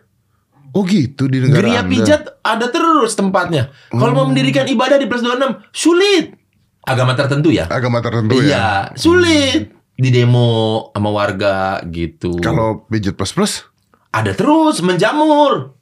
Oh 0.70 0.84
gitu 0.84 1.24
di 1.26 1.40
negara 1.40 1.64
Geria 1.64 1.80
Anda. 1.80 1.88
pijat 1.90 2.20
ada 2.38 2.66
terus 2.68 3.16
tempatnya. 3.16 3.72
Kalau 3.88 4.12
mau 4.12 4.28
mendirikan 4.28 4.68
ibadah 4.68 5.00
di 5.00 5.08
plus 5.08 5.24
26 5.24 5.64
sulit. 5.72 6.37
Agama 6.88 7.12
tertentu 7.12 7.48
ya. 7.53 7.68
agama 7.68 8.01
tertentu 8.01 8.40
ya. 8.40 8.48
Iya, 8.48 8.68
sulit. 8.96 9.77
Di 9.98 10.09
demo 10.14 10.88
sama 10.94 11.11
warga 11.11 11.83
gitu. 11.90 12.38
Kalau 12.38 12.87
pijat 12.88 13.18
plus 13.18 13.35
plus 13.35 13.53
ada 14.14 14.33
terus 14.33 14.81
menjamur. 14.81 15.77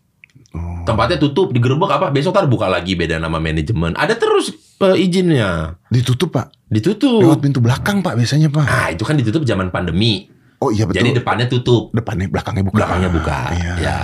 Oh. 0.57 0.83
Tempatnya 0.89 1.21
tutup, 1.21 1.53
digerebek 1.53 1.91
apa? 1.91 2.09
Besok 2.09 2.33
tar 2.33 2.49
buka 2.49 2.67
lagi 2.67 2.97
beda 2.97 3.21
nama 3.21 3.37
manajemen. 3.37 3.93
Ada 3.93 4.17
terus 4.17 4.57
eh, 4.83 4.97
izinnya. 4.97 5.77
ditutup 5.93 6.33
Pak. 6.33 6.53
Ditutup. 6.67 7.23
Lewat 7.23 7.41
pintu 7.45 7.61
belakang 7.61 8.01
Pak 8.01 8.17
biasanya 8.17 8.49
Pak. 8.49 8.67
Nah, 8.67 8.89
itu 8.91 9.05
kan 9.05 9.15
ditutup 9.21 9.45
zaman 9.45 9.69
pandemi. 9.69 10.33
Oh 10.57 10.73
iya 10.73 10.89
betul. 10.89 11.05
Jadi 11.05 11.11
depannya 11.21 11.47
tutup, 11.53 11.93
depannya 11.93 12.33
belakangnya 12.33 12.65
buka. 12.65 12.77
belakangnya 12.81 13.11
buka. 13.13 13.39
Iya. 13.53 13.73
Ya. 13.77 13.99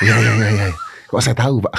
Iya 0.00 0.14
iya 0.16 0.32
iya. 0.32 0.48
iya. 0.48 0.66
Kok 1.12 1.20
saya 1.20 1.36
tahu 1.36 1.60
Pak? 1.60 1.74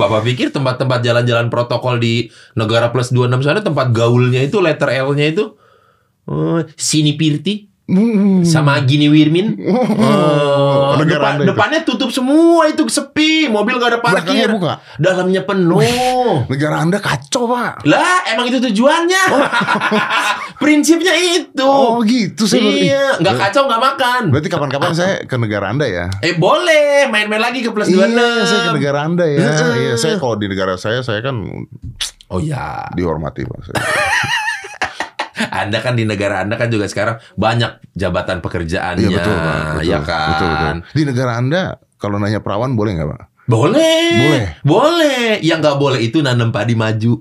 Bapak 0.00 0.24
pikir 0.24 0.54
tempat-tempat 0.54 1.00
jalan-jalan 1.02 1.48
protokol 1.50 1.98
di 2.00 2.28
negara 2.54 2.88
plus 2.94 3.10
26 3.10 3.44
sana 3.44 3.60
tempat 3.60 3.90
gaulnya 3.90 4.40
itu 4.44 4.60
letter 4.62 4.88
L-nya 4.90 5.26
itu? 5.32 5.44
Eh, 6.24 6.60
Sini 6.78 7.16
Pirti 7.18 7.73
Hmm. 7.84 8.40
sama 8.40 8.80
Gini 8.80 9.06
Wirmin. 9.06 9.60
Oh, 9.60 10.96
negara 10.96 11.36
depan- 11.36 11.44
depannya 11.44 11.80
tutup 11.82 12.08
semua 12.08 12.64
itu 12.64 12.80
sepi, 12.86 13.44
mobil 13.46 13.76
gak 13.76 13.90
ada 13.90 13.98
Belakangnya 14.00 14.48
parkir. 14.48 14.48
buka. 14.50 14.72
Dalamnya 14.96 15.42
penuh. 15.42 15.84
Negara 16.52 16.80
Anda 16.80 16.96
kacau 16.96 17.44
Pak. 17.44 17.84
Lah, 17.84 18.24
emang 18.26 18.48
itu 18.48 18.56
tujuannya. 18.58 19.24
Prinsipnya 20.56 21.12
itu. 21.12 21.60
Oh 21.60 22.00
gitu 22.00 22.46
baru- 22.46 22.72
iya, 22.74 23.20
nggak 23.20 23.36
kacau 23.38 23.68
nggak 23.68 23.82
makan. 23.82 24.22
Berarti 24.30 24.48
kapan-kapan 24.48 24.92
saya 24.92 25.14
ke 25.20 25.36
negara 25.36 25.68
Anda 25.68 25.84
ya? 25.84 26.06
Eh 26.20 26.34
boleh, 26.34 27.04
main-main 27.06 27.42
lagi 27.42 27.60
ke 27.60 27.68
plus 27.68 27.84
26. 27.86 28.00
Iya, 28.08 28.44
saya 28.44 28.60
ke 28.62 28.72
negara 28.72 28.98
Anda 29.02 29.24
ya. 29.26 29.44
Iya, 29.74 29.92
saya 29.94 30.16
kalau 30.16 30.34
di 30.34 30.48
negara 30.48 30.74
saya 30.76 31.04
saya 31.04 31.20
kan 31.20 31.36
Oh 32.26 32.40
ya, 32.40 32.88
dihormati 32.90 33.44
Pak. 33.44 33.76
Anda 35.54 35.78
kan 35.78 35.94
di 35.94 36.02
negara 36.02 36.42
Anda 36.42 36.58
kan 36.58 36.66
juga 36.66 36.90
sekarang 36.90 37.22
banyak 37.34 37.94
jabatan 37.94 38.42
pekerjaannya, 38.42 39.06
Iya 39.06 39.14
betul 39.14 39.36
Pak. 39.36 39.54
Betul, 39.54 39.82
ya 39.86 39.98
kan? 40.02 40.28
Betul, 40.28 40.48
betul. 40.50 40.76
Di 40.90 41.02
negara 41.06 41.32
Anda 41.38 41.62
kalau 41.94 42.18
nanya 42.18 42.42
perawan 42.42 42.74
boleh 42.74 42.98
nggak 42.98 43.08
Pak? 43.08 43.22
Boleh, 43.44 44.08
Boleh. 44.16 44.46
boleh. 44.64 45.28
Yang 45.40 45.58
nggak 45.62 45.78
boleh 45.78 46.00
itu 46.00 46.18
nanam 46.20 46.48
padi 46.50 46.74
maju. 46.74 47.20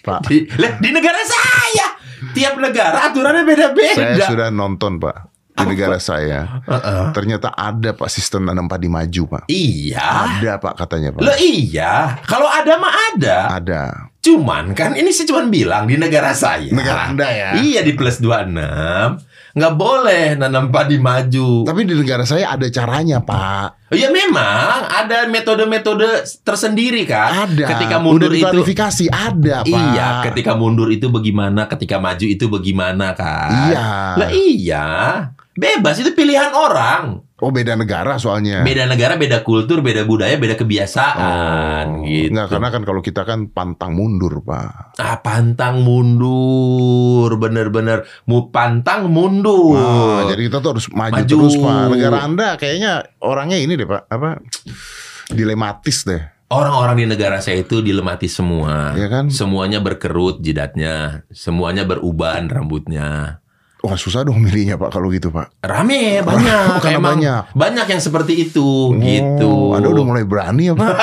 Pak, 0.00 0.20
Di, 0.28 0.44
di 0.78 0.90
negara 0.90 1.18
saya, 1.24 1.86
tiap 2.30 2.54
negara 2.56 3.08
aturannya 3.10 3.42
beda-beda. 3.42 3.94
saya 4.16 4.26
sudah 4.28 4.48
nonton 4.48 5.00
Pak 5.00 5.33
di 5.54 5.64
negara 5.70 6.02
saya. 6.02 6.62
Heeh. 6.66 7.14
Ternyata 7.14 7.54
ada 7.54 7.94
Pak 7.94 8.10
sistem 8.10 8.50
nanam 8.50 8.66
padi 8.66 8.90
maju 8.90 9.22
Pak. 9.38 9.42
Iya. 9.46 10.02
Ada 10.02 10.52
Pak 10.58 10.74
katanya 10.74 11.14
Pak. 11.14 11.22
Lah 11.22 11.38
iya, 11.38 12.18
kalau 12.26 12.50
ada 12.50 12.72
mah 12.76 12.94
ada. 13.14 13.36
Ada. 13.62 13.82
Cuman 14.24 14.74
kan 14.74 14.98
ini 14.98 15.14
saya 15.14 15.30
cuma 15.30 15.46
bilang 15.46 15.86
di 15.86 15.94
negara 15.94 16.34
saya. 16.34 16.72
Negara 16.72 17.12
Anda 17.12 17.28
ya. 17.30 17.48
Iya 17.60 17.80
di 17.86 17.92
plus 17.94 18.18
26 18.18 19.34
nggak 19.54 19.74
boleh 19.78 20.34
nanam 20.34 20.74
padi 20.74 20.98
maju. 20.98 21.62
Tapi 21.62 21.86
di 21.86 21.94
negara 21.94 22.26
saya 22.26 22.58
ada 22.58 22.66
caranya, 22.66 23.22
Pak. 23.22 23.94
Ya 23.94 24.10
memang 24.10 24.90
ada 24.90 25.30
metode-metode 25.30 26.26
tersendiri 26.42 27.06
kan. 27.06 27.46
Ada. 27.46 27.78
Ketika 27.78 28.02
mundur 28.02 28.34
Udah 28.34 28.50
itu 28.50 28.58
ada, 29.14 29.62
Pak. 29.62 29.70
Iya, 29.70 30.08
ketika 30.26 30.58
mundur 30.58 30.90
itu 30.90 31.06
bagaimana, 31.06 31.70
ketika 31.70 32.02
maju 32.02 32.26
itu 32.26 32.50
bagaimana 32.50 33.14
kan? 33.14 33.70
Iya. 33.70 33.86
Lah 34.18 34.30
iya. 34.34 34.88
Bebas 35.54 36.02
itu 36.02 36.10
pilihan 36.12 36.50
orang. 36.50 37.22
Oh, 37.38 37.54
beda 37.54 37.78
negara 37.78 38.18
soalnya. 38.18 38.66
Beda 38.66 38.90
negara, 38.90 39.14
beda 39.14 39.46
kultur, 39.46 39.82
beda 39.86 40.02
budaya, 40.02 40.34
beda 40.34 40.58
kebiasaan 40.58 42.02
Oh, 42.02 42.06
gitu. 42.06 42.30
Enggak, 42.34 42.46
karena 42.50 42.68
kan 42.74 42.82
kalau 42.82 43.00
kita 43.04 43.22
kan 43.22 43.50
pantang 43.50 43.94
mundur, 43.94 44.42
Pak. 44.42 44.98
Ah, 44.98 45.18
pantang 45.22 45.82
mundur, 45.82 47.30
bener-bener 47.38 48.02
mau 48.26 48.50
pantang 48.50 49.06
mundur. 49.06 49.78
Ah, 49.78 50.26
jadi 50.26 50.46
kita 50.50 50.58
tuh 50.58 50.70
harus 50.74 50.86
maju, 50.90 51.14
Maju. 51.22 51.34
terus, 51.38 51.54
Pak. 51.54 51.82
Negara 51.94 52.18
Anda 52.22 52.48
kayaknya 52.58 52.92
orangnya 53.22 53.58
ini 53.60 53.78
deh, 53.78 53.86
Pak. 53.86 54.10
Apa? 54.10 54.42
Dilematis 55.30 56.02
deh. 56.02 56.22
Orang-orang 56.54 57.02
di 57.02 57.06
negara 57.08 57.42
saya 57.42 57.62
itu 57.62 57.82
dilematis 57.82 58.30
semua. 58.30 58.94
Iya 58.94 59.10
kan? 59.10 59.24
Semuanya 59.30 59.82
berkerut 59.82 60.38
jidatnya, 60.38 61.26
semuanya 61.34 61.82
beruban 61.82 62.46
rambutnya. 62.46 63.42
Wah, 63.84 64.00
susah 64.00 64.24
dong 64.24 64.40
milihnya, 64.40 64.74
Pak, 64.74 64.88
kalau 64.90 65.12
gitu, 65.12 65.28
Pak. 65.28 65.60
Rame 65.60 66.18
banyak, 66.24 66.80
Karena 66.80 66.96
emang 66.96 67.20
banyak. 67.20 67.42
banyak 67.52 67.86
yang 67.86 68.00
seperti 68.00 68.48
itu, 68.48 68.96
gitu. 68.96 69.44
Oh, 69.44 69.76
Anda 69.76 69.92
udah 69.92 70.04
mulai 70.04 70.24
berani 70.24 70.72
ya, 70.72 70.74
Pak? 70.74 70.96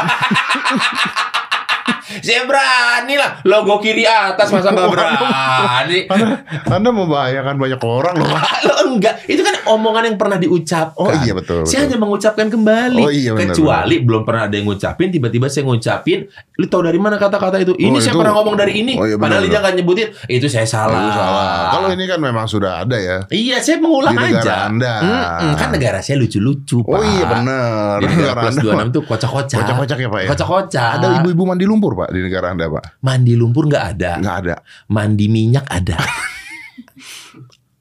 Saya 2.21 2.43
berani 2.43 3.15
lah, 3.15 3.39
logo 3.45 3.79
kiri 3.79 4.03
atas 4.03 4.51
masa 4.51 4.69
nggak 4.69 4.89
berani. 4.93 5.99
Anda, 6.09 6.27
Anda 6.67 6.89
membahayakan 6.91 7.55
banyak 7.55 7.79
orang 7.79 8.15
loh, 8.17 8.27
Pak. 8.27 8.43
Enggak, 8.91 9.23
itu 9.25 9.39
kan 9.39 9.55
omongan 9.67 10.03
yang 10.05 10.17
pernah 10.17 10.35
diucapkan. 10.35 10.95
Oh, 10.97 11.11
iya, 11.17 11.31
betul, 11.31 11.63
Saya 11.63 11.83
betul. 11.83 11.83
hanya 11.85 11.97
mengucapkan 11.97 12.47
kembali. 12.47 12.99
Oh, 12.99 13.09
iya, 13.09 13.31
benar, 13.31 13.51
Kecuali 13.51 13.95
belum 13.97 14.21
pernah 14.21 14.41
ada 14.45 14.53
yang 14.53 14.65
ngucapin, 14.65 15.07
tiba-tiba 15.09 15.47
saya 15.47 15.63
ngucapin. 15.63 16.19
Lu 16.55 16.65
tahu 16.65 16.81
dari 16.83 16.97
mana 16.97 17.15
kata-kata 17.15 17.57
itu? 17.57 17.73
Ini 17.73 17.89
Oh, 17.89 17.97
saya 17.97 18.11
itu- 18.11 18.19
pernah 18.19 18.33
ngomong 18.33 18.55
dari 18.55 18.73
ini. 18.77 18.93
Oh, 18.93 19.03
iya, 19.03 19.15
benar, 19.15 19.25
Padahal 19.27 19.41
dia 19.41 19.49
benar. 19.49 19.61
nggak 19.63 19.73
nyebutin. 19.77 20.07
Itu 20.27 20.47
saya 20.47 20.65
salah. 20.65 20.99
Itu 20.99 21.09
salah. 21.11 21.53
Kalau 21.71 21.87
ini 21.89 22.03
kan 22.05 22.19
memang 22.19 22.45
sudah 22.45 22.71
ada 22.81 22.97
ya. 22.97 23.17
Iya, 23.27 23.57
saya 23.59 23.77
mengulang 23.77 24.11
Di 24.11 24.21
negara 24.21 24.41
aja. 24.41 24.55
Anda. 24.67 24.93
Mm-mm, 25.01 25.51
kan 25.55 25.69
negara 25.69 25.97
saya 25.99 26.15
lucu-lucu, 26.15 26.77
Pak. 26.81 26.91
Oh 26.91 27.01
iya 27.01 27.25
benar. 27.25 27.95
Di 27.97 28.05
negara 28.07 28.39
plus 28.41 28.55
Anda 28.55 28.63
26 28.85 28.89
tuh 28.91 29.01
kocak-kocak. 29.05 29.57
Kocak-kocak 29.59 29.97
ya, 29.97 30.07
Pak 30.07 30.19
ya. 30.21 30.27
Kocak-kocak. 30.29 30.91
Ada 30.97 31.07
ibu-ibu 31.19 31.43
mandi 31.43 31.65
lumpur, 31.65 31.91
Pak, 31.95 32.09
di 32.09 32.19
negara 32.19 32.51
Anda, 32.51 32.65
Pak? 32.67 32.83
Mandi 33.01 33.33
lumpur 33.33 33.63
nggak 33.65 33.85
ada. 33.91 34.11
Nggak 34.17 34.35
ada. 34.41 34.55
Mandi 34.87 35.25
minyak 35.27 35.65
ada. 35.65 35.97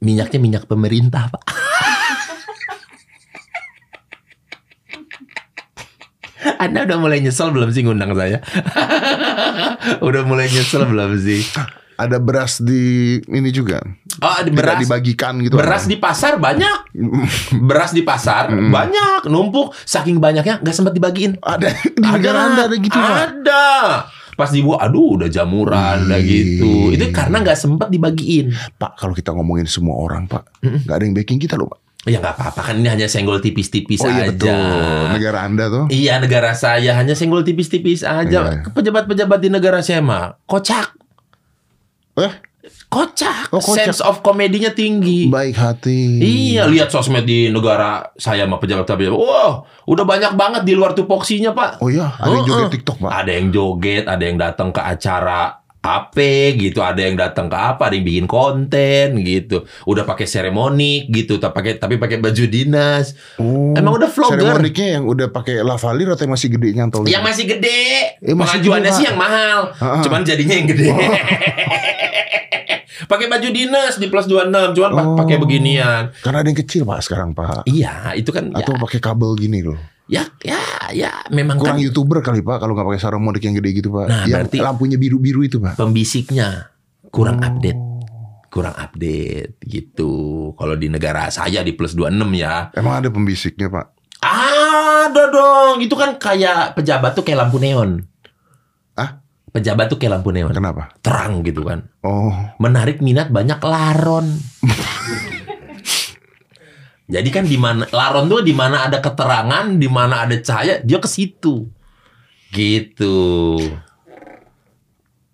Minyaknya 0.00 0.38
minyak 0.40 0.64
pemerintah, 0.64 1.28
Pak. 1.28 1.42
Anda 6.56 6.88
udah 6.88 6.96
mulai 6.96 7.20
nyesel 7.20 7.52
belum 7.52 7.68
sih 7.68 7.84
ngundang 7.84 8.16
saya? 8.16 8.40
udah 10.08 10.22
mulai 10.24 10.48
nyesel 10.48 10.88
belum 10.88 11.16
sih? 11.16 11.44
Ada 12.00 12.16
beras 12.16 12.64
di 12.64 13.16
ini 13.20 13.52
juga. 13.52 13.76
Oh, 14.20 14.36
Tidak 14.40 14.56
beras 14.56 14.80
dibagikan 14.80 15.36
gitu. 15.44 15.60
beras 15.60 15.84
di 15.84 16.00
pasar 16.00 16.40
banyak. 16.40 16.96
Beras 17.60 17.92
di 17.92 18.00
pasar 18.00 18.48
Mm. 18.48 18.72
banyak, 18.72 19.20
numpuk. 19.28 19.76
Saking 19.84 20.16
banyaknya 20.16 20.64
nggak 20.64 20.72
sempat 20.72 20.96
dibagiin. 20.96 21.36
ada 21.44 21.68
di 21.68 22.00
negara 22.00 22.48
Anda 22.48 22.62
ada 22.72 22.76
gitu, 22.76 22.96
Pak. 22.96 23.28
Pas 24.40 24.48
dibuat, 24.48 24.80
aduh 24.80 25.20
udah 25.20 25.28
jamuran, 25.28 26.08
udah 26.08 26.20
gitu. 26.20 26.90
Itu 26.90 27.12
karena 27.12 27.36
nggak 27.38 27.54
sempat 27.54 27.88
dibagiin. 27.88 28.56
Pak, 28.74 28.96
kalau 28.96 29.12
kita 29.12 29.30
ngomongin 29.30 29.68
semua 29.68 30.00
orang, 30.00 30.24
Pak, 30.24 30.64
nggak 30.64 30.96
ada 30.96 31.04
yang 31.04 31.12
backing 31.12 31.36
kita 31.36 31.60
loh, 31.60 31.68
Pak. 31.68 31.80
Ya 32.08 32.16
nggak 32.16 32.32
apa-apa 32.32 32.60
kan 32.64 32.80
ini 32.80 32.88
hanya 32.88 33.04
senggol 33.04 33.38
tipis-tipis 33.38 34.00
Oh 34.00 34.08
iya 34.08 34.24
aja. 34.24 34.32
betul. 34.32 35.04
Negara 35.12 35.44
Anda 35.44 35.68
tuh. 35.68 35.84
Iya 35.92 36.16
negara 36.16 36.56
saya 36.56 36.96
hanya 36.96 37.12
senggol 37.12 37.44
tipis-tipis 37.44 38.00
aja. 38.00 38.40
Iya. 38.56 38.72
Pejabat-pejabat 38.72 39.36
di 39.36 39.52
negara 39.52 39.84
saya 39.84 40.00
mah 40.00 40.40
kocak, 40.48 40.96
Eh, 42.16 42.32
kocak. 42.90 43.54
Oh, 43.54 43.62
kocak. 43.62 43.94
Sense 43.94 44.02
of 44.02 44.20
komedinya 44.20 44.74
tinggi. 44.74 45.30
baik 45.30 45.54
hati. 45.54 46.18
Iya, 46.18 46.66
lihat 46.66 46.90
sosmed 46.90 47.22
di 47.22 47.48
negara 47.48 48.10
saya 48.18 48.44
mah 48.50 48.58
pejabat-pejabat. 48.58 49.14
Wah, 49.14 49.62
udah 49.86 50.04
banyak 50.04 50.34
banget 50.34 50.62
di 50.66 50.74
luar 50.74 50.92
tupoksinya, 50.92 51.54
Pak. 51.54 51.78
Oh 51.78 51.88
iya, 51.88 52.10
ada 52.18 52.34
yang 52.34 52.42
Oh, 52.42 52.48
joget 52.50 52.66
oh. 52.66 52.72
TikTok, 52.74 52.96
Pak. 53.06 53.10
Ada 53.14 53.30
yang 53.30 53.46
joget, 53.54 54.04
ada 54.10 54.22
yang 54.26 54.36
datang 54.36 54.68
ke 54.74 54.82
acara 54.82 55.62
apa 55.80 56.52
gitu, 56.60 56.84
ada 56.84 57.00
yang 57.00 57.16
datang 57.16 57.48
ke 57.48 57.56
apa, 57.56 57.88
ada 57.88 57.96
yang 57.96 58.04
bikin 58.04 58.26
konten 58.28 59.16
gitu. 59.24 59.64
Udah 59.88 60.04
pakai 60.04 60.28
seremoni 60.28 61.08
gitu, 61.08 61.40
tapi 61.40 61.56
pakai 61.56 61.72
tapi 61.80 61.94
pakai 61.96 62.20
baju 62.20 62.44
dinas. 62.50 63.16
Oh. 63.40 63.72
Emang 63.72 63.96
udah 63.96 64.10
vlogger. 64.12 64.44
Seremoniknya 64.44 65.00
yang 65.00 65.08
udah 65.08 65.32
pakai 65.32 65.64
lavalier 65.64 66.12
atau 66.12 66.28
yang 66.28 66.34
masih 66.36 66.48
gede 66.52 66.68
nyantol? 66.76 67.08
Yang 67.08 67.22
masih 67.24 67.44
gede. 67.48 67.80
Eh, 68.20 68.36
masih 68.36 68.60
Pengajuannya 68.60 68.90
gede, 68.92 68.98
sih 69.00 69.04
yang 69.08 69.16
mahal. 69.16 69.60
Ah, 69.80 69.84
ah. 69.96 70.02
Cuman 70.04 70.20
jadinya 70.20 70.52
yang 70.52 70.68
gede. 70.68 70.90
pakai 73.04 73.26
baju 73.26 73.48
dinas 73.48 73.96
di 73.96 74.06
plus 74.06 74.26
26, 74.26 74.72
cuman 74.72 74.90
Oh. 74.92 75.16
pakai 75.16 75.36
beginian. 75.36 76.10
Karena 76.18 76.40
ada 76.40 76.48
yang 76.48 76.58
kecil, 76.58 76.82
Pak, 76.82 77.00
sekarang, 77.00 77.32
Pak. 77.32 77.64
Iya, 77.64 78.12
itu 78.14 78.28
kan 78.28 78.50
Atau 78.50 78.74
ya, 78.74 78.80
pakai 78.80 78.98
kabel 78.98 79.32
gini 79.34 79.62
loh. 79.62 79.78
ya 80.06 80.26
ya 80.42 80.58
ya 80.90 81.22
memang 81.30 81.54
Kurang 81.54 81.78
kan 81.78 81.86
youtuber 81.86 82.18
kali 82.18 82.42
pak 82.42 82.58
kalau 82.58 82.74
nggak 82.74 82.82
pakai 82.82 82.98
seremonik 82.98 83.40
yang 83.40 83.54
gede 83.54 83.70
gitu 83.72 83.88
pak. 83.90 84.06
Nah, 84.06 84.26
yang 84.26 84.42
berarti- 84.42 84.58
lampunya 84.58 84.98
biru 84.98 85.16
biru 85.16 85.40
itu 85.40 85.56
pak. 85.56 85.78
pembisiknya 85.78 86.66
kurang 87.08 87.38
Oh. 87.38 87.46
update. 87.46 87.78
Kurang 88.48 88.74
update 88.74 89.62
gitu. 89.62 90.10
Kalau 90.52 90.74
di 90.74 90.90
negara 90.90 91.30
saya 91.30 91.62
di 91.62 91.70
plus 91.70 91.94
26 91.94 92.34
ya. 92.34 92.74
Emang 92.74 92.98
ada 92.98 93.06
pembisiknya 93.06 93.70
pak. 93.70 93.94
Ada 94.20 95.30
dong. 95.30 95.78
Itu 95.78 95.94
kan 95.94 96.18
kayak 96.18 96.74
pejabat 96.74 97.14
tuh 97.14 97.22
kayak 97.22 97.46
lampu 97.46 97.56
neon. 97.56 98.02
Ah? 98.92 99.22
Pejabat 99.50 99.90
tuh 99.90 99.98
kayak 99.98 100.18
lampu 100.18 100.30
neon. 100.30 100.54
Kenapa? 100.54 100.94
Terang 101.02 101.42
gitu 101.42 101.66
kan. 101.66 101.90
Oh, 102.06 102.30
menarik 102.62 103.02
minat 103.02 103.34
banyak 103.34 103.58
laron. 103.58 104.30
Jadi 107.10 107.28
kan 107.34 107.42
di 107.42 107.58
mana 107.58 107.82
laron 107.90 108.30
tuh 108.30 108.46
di 108.46 108.54
mana 108.54 108.86
ada 108.86 109.02
keterangan, 109.02 109.66
di 109.74 109.90
mana 109.90 110.22
ada 110.22 110.38
cahaya, 110.38 110.78
dia 110.78 111.02
ke 111.02 111.10
situ. 111.10 111.66
Gitu. 112.54 113.18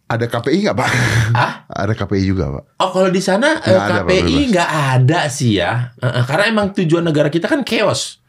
ada 0.06 0.22
KPI 0.30 0.62
nggak 0.62 0.76
pak? 0.78 0.90
Ah? 1.34 1.52
ada 1.66 1.92
KPI 1.92 2.24
juga 2.30 2.48
pak. 2.60 2.64
Oh, 2.78 2.94
kalau 2.94 3.10
di 3.10 3.18
sana 3.18 3.58
eh, 3.58 3.74
Nggak 3.74 3.84
ada, 3.84 4.00
Pak, 4.06 4.08
KPI 4.08 4.36
nggak 4.54 4.70
ada 4.70 5.20
sih 5.26 5.58
ya. 5.58 5.92
Eh, 5.98 6.06
eh, 6.06 6.24
karena 6.24 6.44
emang 6.46 6.70
tujuan 6.72 7.02
negara 7.04 7.26
kita 7.26 7.50
kan 7.50 7.66
chaos. 7.66 8.22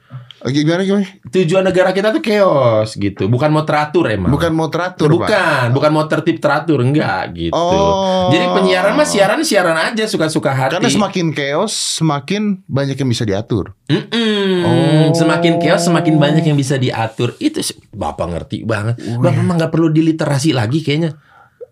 Eh, 0.45 0.54
Gimana 0.54 0.86
gimana? 0.86 1.10
Tujuan 1.34 1.65
negara 1.65 1.89
kita 1.89 2.13
tuh 2.13 2.21
chaos 2.21 2.93
gitu. 2.93 3.26
Bukan 3.26 3.50
mau 3.50 3.65
teratur 3.65 4.06
emang. 4.06 4.30
Bukan 4.30 4.54
mau 4.54 4.69
teratur 4.69 5.10
pak. 5.10 5.17
bukan, 5.17 5.65
bukan 5.73 5.91
mau 5.91 6.06
tertib 6.06 6.38
teratur 6.38 6.86
enggak 6.86 7.34
gitu. 7.34 7.58
Oh. 7.58 8.30
Jadi 8.30 8.45
penyiaran 8.54 8.93
mah 8.93 9.08
siaran 9.08 9.41
siaran 9.41 9.73
aja 9.73 10.06
suka-suka 10.06 10.54
hati. 10.54 10.78
Karena 10.78 10.93
semakin 10.93 11.34
chaos, 11.34 11.73
semakin 11.73 12.62
banyak 12.69 12.93
yang 12.93 13.10
bisa 13.10 13.26
diatur. 13.26 13.73
Mm-mm. 13.89 14.62
Oh. 14.62 15.08
Semakin 15.17 15.58
chaos 15.58 15.89
semakin 15.89 16.21
banyak 16.21 16.45
yang 16.45 16.58
bisa 16.58 16.78
diatur. 16.78 17.34
Itu 17.41 17.65
Bapak 17.97 18.30
ngerti 18.30 18.62
banget. 18.62 19.02
Oh, 19.10 19.17
Bapak 19.17 19.41
iya. 19.41 19.47
mah 19.47 19.54
nggak 19.58 19.71
perlu 19.73 19.89
diliterasi 19.89 20.54
lagi 20.54 20.86
kayaknya. 20.86 21.17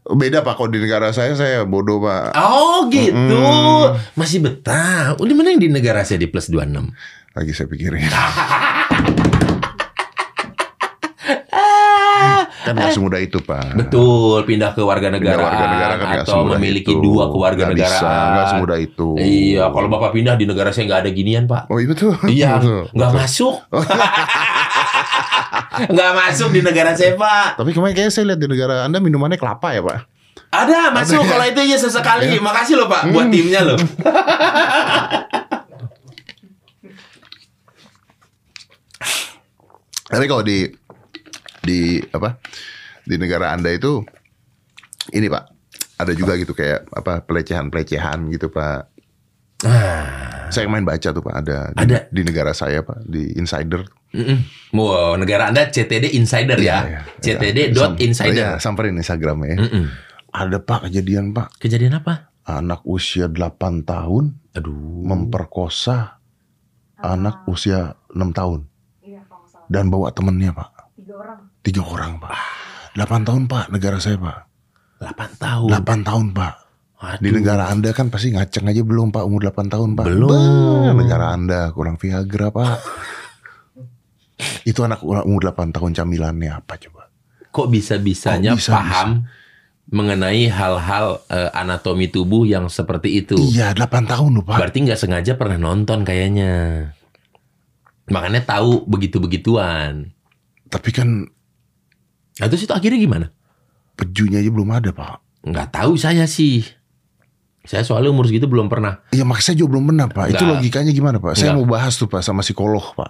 Beda 0.05 0.45
pak, 0.45 0.61
kalau 0.61 0.69
di 0.69 0.77
negara 0.77 1.09
saya 1.09 1.33
saya 1.33 1.65
bodoh 1.65 1.97
pak. 1.97 2.37
Oh 2.37 2.85
gitu. 2.89 3.13
Mm-mm. 3.13 3.97
Masih 4.17 4.41
betah. 4.41 5.17
Di 5.17 5.33
mana 5.33 5.53
yang 5.53 5.61
di 5.61 5.69
negara 5.69 6.05
saya 6.05 6.21
di 6.21 6.29
plus 6.29 6.49
26? 6.49 6.93
Lagi 7.35 7.51
saya 7.51 7.67
pikirin. 7.67 8.07
kan 12.65 12.73
nggak 12.73 12.97
semudah 12.97 13.19
itu 13.21 13.37
pak. 13.45 13.77
Betul, 13.77 14.41
pindah 14.49 14.73
ke 14.73 14.81
warga 14.81 15.13
negara, 15.13 15.37
warga 15.37 15.65
negara 15.69 15.93
kan 16.01 16.07
atau 16.25 16.41
memiliki 16.57 16.97
itu. 16.97 17.03
dua 17.03 17.29
kewarganegaraan. 17.29 17.77
Nggak 17.77 18.01
bisa, 18.01 18.33
nggak 18.33 18.47
semudah 18.57 18.77
itu. 18.81 19.09
Iya, 19.21 19.69
kalau 19.69 19.87
Bapak 19.91 20.17
pindah 20.17 20.33
di 20.33 20.49
negara 20.49 20.73
saya 20.73 20.89
nggak 20.89 21.01
ada 21.05 21.11
ginian, 21.13 21.45
Pak. 21.45 21.69
Oh 21.69 21.77
iya 21.77 21.87
betul. 21.93 22.17
Iya, 22.25 22.57
nggak 22.89 23.11
masuk. 23.13 23.55
Nggak 25.75 26.11
masuk 26.15 26.55
di 26.55 26.63
negara 26.63 26.95
saya, 26.95 27.19
Pak. 27.19 27.59
Tapi 27.59 27.75
kemarin 27.75 27.91
kayaknya 27.91 28.13
saya 28.15 28.31
lihat 28.31 28.39
di 28.39 28.47
negara 28.47 28.87
Anda 28.87 29.03
minumannya 29.03 29.35
kelapa 29.35 29.75
ya 29.75 29.83
pak. 29.83 30.07
Ada 30.55 30.95
masuk 30.95 31.19
ya? 31.19 31.35
kalau 31.35 31.45
itu 31.51 31.61
ya 31.67 31.75
sesekali. 31.75 32.31
Makasih 32.39 32.79
loh 32.79 32.87
Pak 32.87 33.11
buat 33.11 33.27
timnya 33.27 33.59
loh. 33.59 33.75
Tapi 40.05 40.25
kalau 40.25 40.41
di 40.41 40.69
di 41.61 41.97
apa 42.09 42.37
di 43.01 43.15
negara 43.17 43.51
anda 43.51 43.69
itu 43.69 44.05
ini 45.11 45.25
pak 45.25 45.43
ada 45.95 46.11
juga 46.11 46.35
gitu 46.35 46.51
kayak 46.51 46.89
apa 46.91 47.23
pelecehan 47.23 47.69
pelecehan 47.69 48.29
gitu 48.29 48.49
pak. 48.49 48.91
Ah, 49.63 50.51
Saya 50.51 50.67
main 50.67 50.83
baca 50.83 51.09
tuh 51.09 51.23
Pak, 51.23 51.31
ada 51.31 51.71
di, 51.73 51.79
Ada. 51.87 51.97
di 52.11 52.21
negara 52.21 52.51
saya 52.51 52.83
Pak, 52.83 53.07
di 53.07 53.33
Insider. 53.39 53.81
Mm-mm. 54.13 54.43
Wow, 54.75 55.15
negara 55.15 55.47
Anda 55.47 55.71
CTD 55.71 56.11
Insider 56.13 56.59
ya. 56.59 56.83
Iya, 56.83 56.83
iya. 56.85 57.01
CTD.insider. 57.17 58.35
Iya, 58.35 58.49
samperin 58.59 58.99
Instagramnya 58.99 59.55
ya. 59.55 59.57
Mm-mm. 59.63 59.85
Ada 60.29 60.59
Pak 60.59 60.91
kejadian 60.91 61.31
Pak, 61.31 61.55
Kejadian 61.57 61.97
apa? 61.97 62.35
anak 62.45 62.83
usia 62.85 63.25
8 63.25 63.87
tahun 63.87 64.37
Aduh. 64.53 65.01
memperkosa 65.01 66.19
anak 66.95 67.47
usia 67.47 67.95
6 68.13 68.19
tahun 68.35 68.69
Iya, 69.01 69.23
kalau 69.25 69.39
nggak 69.41 69.49
salah. 69.49 69.54
Dan 69.71 69.89
bawa 69.89 70.11
temennya 70.13 70.51
Pak. 70.53 70.69
Tiga 70.97 71.13
orang. 71.21 71.39
Tiga 71.61 71.81
orang 71.85 72.11
Pak. 72.21 72.35
8 72.95 73.27
tahun 73.27 73.43
Pak, 73.51 73.65
negara 73.75 73.97
saya 73.99 74.15
Pak. 74.15 74.37
8 75.03 75.41
tahun. 75.43 75.69
8 75.83 76.07
tahun 76.07 76.27
Pak. 76.31 76.53
Waduh. 76.95 77.19
Di 77.19 77.29
negara 77.29 77.67
Anda 77.67 77.91
kan 77.91 78.07
pasti 78.07 78.31
ngaceng 78.31 78.71
aja 78.71 78.81
belum 78.81 79.11
Pak 79.11 79.23
umur 79.27 79.43
8 79.51 79.67
tahun 79.67 79.89
Pak. 79.99 80.05
Belum. 80.07 80.31
Bah, 80.31 80.95
negara 80.95 81.35
Anda 81.35 81.69
kurang 81.75 81.99
Viagra 81.99 82.49
Pak. 82.55 82.77
Itu 84.69 84.87
anak 84.87 85.03
umur 85.03 85.43
8 85.51 85.75
tahun 85.75 85.91
camilannya 85.91 86.51
apa 86.55 86.79
coba? 86.79 87.11
Kok 87.51 87.67
bisa-bisanya 87.67 88.55
Kok 88.55 88.59
bisa-bisa? 88.63 88.75
paham 88.79 89.09
mengenai 89.85 90.49
hal-hal 90.49 91.21
eh, 91.29 91.51
anatomi 91.53 92.09
tubuh 92.09 92.47
yang 92.47 92.71
seperti 92.71 93.21
itu? 93.21 93.37
Iya 93.37 93.75
8 93.75 94.11
tahun 94.11 94.39
loh 94.39 94.43
Pak. 94.47 94.57
Berarti 94.57 94.77
nggak 94.87 94.99
sengaja 94.99 95.35
pernah 95.35 95.59
nonton 95.59 96.01
kayaknya. 96.07 96.51
Makanya 98.07 98.45
tahu 98.45 98.85
begitu-begituan. 98.85 100.13
Tapi 100.69 100.89
kan 100.91 101.09
Nah, 102.35 102.51
terus 102.51 102.67
itu 102.67 102.73
akhirnya 102.75 102.99
gimana? 102.99 103.27
pejunya 103.95 104.43
aja 104.43 104.51
belum 104.51 104.69
ada 104.75 104.91
Pak. 104.91 105.47
Nggak 105.47 105.67
tahu 105.71 105.95
saya 105.95 106.27
sih. 106.27 106.67
Saya 107.63 107.81
soalnya 107.81 108.11
umur 108.11 108.27
segitu 108.27 108.45
belum 108.45 108.67
pernah. 108.67 109.01
Iya 109.09 109.23
makanya 109.25 109.55
juga 109.57 109.69
belum 109.71 109.85
benar 109.89 110.07
Pak. 110.11 110.35
Itu 110.35 110.43
logikanya 110.43 110.91
gimana 110.91 111.17
Pak? 111.17 111.33
Saya 111.39 111.55
mau 111.55 111.63
bahas 111.65 111.95
tuh 111.95 112.11
Pak 112.11 112.21
sama 112.21 112.43
psikolog 112.43 112.83
Pak. 112.93 113.09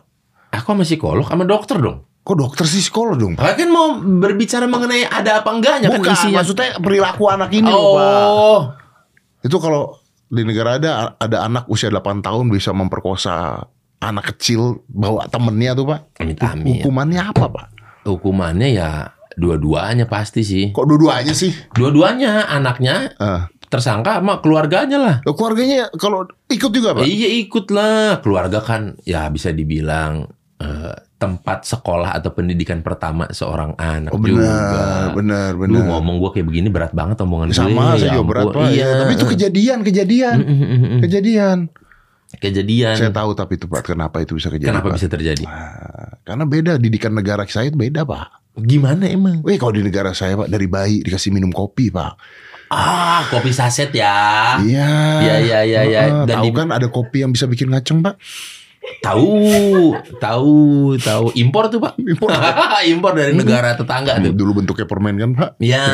Aku 0.55 0.77
sama 0.77 0.86
psikolog 0.86 1.25
sama 1.27 1.43
dokter 1.43 1.81
dong. 1.81 2.05
Kok 2.21 2.38
dokter 2.38 2.63
sih 2.69 2.86
psikolog 2.86 3.17
dong 3.17 3.34
Pak? 3.36 3.43
Saya 3.43 3.55
kan 3.60 3.69
mau 3.73 3.97
berbicara 3.99 4.69
mengenai 4.69 5.10
ada 5.10 5.41
apa 5.43 5.49
enggaknya 5.51 5.89
kan 5.91 5.99
Bukan, 5.99 6.13
isinya. 6.15 6.38
maksudnya 6.45 6.69
perilaku 6.79 7.23
anak 7.27 7.49
ini 7.51 7.65
loh 7.67 7.97
Pak. 7.97 8.25
oh, 8.29 8.62
Itu 9.41 9.58
kalau 9.60 9.99
di 10.29 10.41
negara 10.45 10.77
ada 10.77 11.17
ada 11.19 11.38
anak 11.43 11.65
usia 11.67 11.89
8 11.89 12.21
tahun 12.21 12.45
bisa 12.49 12.71
memperkosa 12.71 13.67
anak 13.97 14.36
kecil 14.36 14.84
bawa 14.86 15.25
temennya 15.25 15.71
tuh 15.73 15.86
Pak. 15.88 16.01
amit-amit. 16.17 16.81
Hukumannya 16.81 17.21
apa 17.25 17.45
Pak? 17.47 17.67
Hukumannya 18.03 18.69
ya 18.71 18.89
dua-duanya 19.34 20.05
pasti 20.05 20.41
sih. 20.41 20.71
Kok 20.71 20.86
dua-duanya 20.86 21.31
sih? 21.31 21.51
Dua-duanya 21.71 22.47
anaknya 22.47 23.12
Eh, 23.13 23.41
tersangka 23.65 24.17
sama 24.17 24.39
keluarganya 24.39 24.97
lah. 24.97 25.15
Keluarganya 25.23 25.89
kalau 25.93 26.23
ikut 26.47 26.71
juga 26.71 26.93
Pak? 26.93 27.03
Iya 27.03 27.29
ikut 27.41 27.65
lah. 27.69 28.21
Keluarga 28.21 28.60
kan 28.60 28.95
ya 29.01 29.27
bisa 29.27 29.49
dibilang 29.49 30.29
eh, 30.55 30.95
tempat 31.15 31.63
sekolah 31.63 32.12
atau 32.13 32.31
pendidikan 32.31 32.79
pertama 32.79 33.25
seorang 33.29 33.73
anak 33.75 34.12
Oh 34.12 34.19
juga. 34.19 35.12
benar, 35.15 35.51
benar, 35.55 35.71
Lu 35.71 35.79
ngomong 35.81 36.19
gue 36.19 36.29
kayak 36.31 36.45
begini 36.45 36.67
berat 36.67 36.91
banget 36.91 37.17
omongan 37.17 37.49
gue. 37.49 37.58
Sama 37.58 37.95
Ya 37.95 37.97
saya 37.97 38.12
juga 38.13 38.25
berat. 38.25 38.45
Pak. 38.51 38.67
Iya. 38.69 38.84
Ya, 38.84 38.89
Tapi 39.01 39.12
itu 39.15 39.25
kejadian, 39.25 39.79
kejadian. 39.81 40.38
Kejadian. 41.01 41.58
Kejadian. 42.38 42.95
Saya 42.95 43.12
tahu 43.12 43.32
tapi 43.32 43.56
itu 43.56 43.65
Pak, 43.65 43.82
kenapa 43.86 44.19
itu 44.19 44.34
bisa 44.34 44.48
kejadian 44.48 44.76
Kenapa 44.76 44.91
Pak? 44.91 44.98
bisa 44.98 45.08
terjadi? 45.08 45.43
Nah, 45.43 46.19
karena 46.21 46.43
beda 46.43 46.74
didikan 46.76 47.12
negara 47.12 47.43
saya 47.45 47.67
itu 47.67 47.78
beda 47.78 48.04
Pak. 48.04 48.56
Gimana 48.58 49.04
emang? 49.06 49.43
Weh 49.43 49.56
kalau 49.56 49.76
di 49.76 49.84
negara 49.84 50.12
saya 50.12 50.36
Pak 50.36 50.48
dari 50.48 50.65
bayi 50.65 51.02
dikasih 51.02 51.32
minum 51.32 51.52
kopi 51.52 51.91
Pak. 51.91 52.13
Ah, 52.65 53.30
kopi 53.30 53.54
saset 53.54 53.93
ya. 53.93 54.58
Iya. 54.58 54.89
Iya, 55.21 55.36
iya, 55.39 55.60
iya, 55.62 55.82
iya. 55.86 56.02
Dan 56.26 56.41
tahu 56.41 56.50
di- 56.50 56.56
kan 56.56 56.67
ada 56.71 56.88
kopi 56.88 57.21
yang 57.21 57.30
bisa 57.30 57.45
bikin 57.45 57.69
ngaceng 57.69 58.02
Pak. 58.02 58.17
Tahu, 59.02 59.93
tahu, 60.17 60.58
tahu. 60.98 61.26
Impor 61.38 61.69
tuh 61.69 61.78
pak. 61.82 61.98
Impor. 61.98 62.30
Impor 62.93 63.12
dari 63.13 63.34
negara 63.34 63.78
tetangga 63.78 64.17
tuh. 64.17 64.34
Dulu 64.34 64.62
bentuknya 64.62 64.86
permen 64.89 65.15
kan 65.17 65.30
Pak. 65.34 65.50
Ya, 65.62 65.86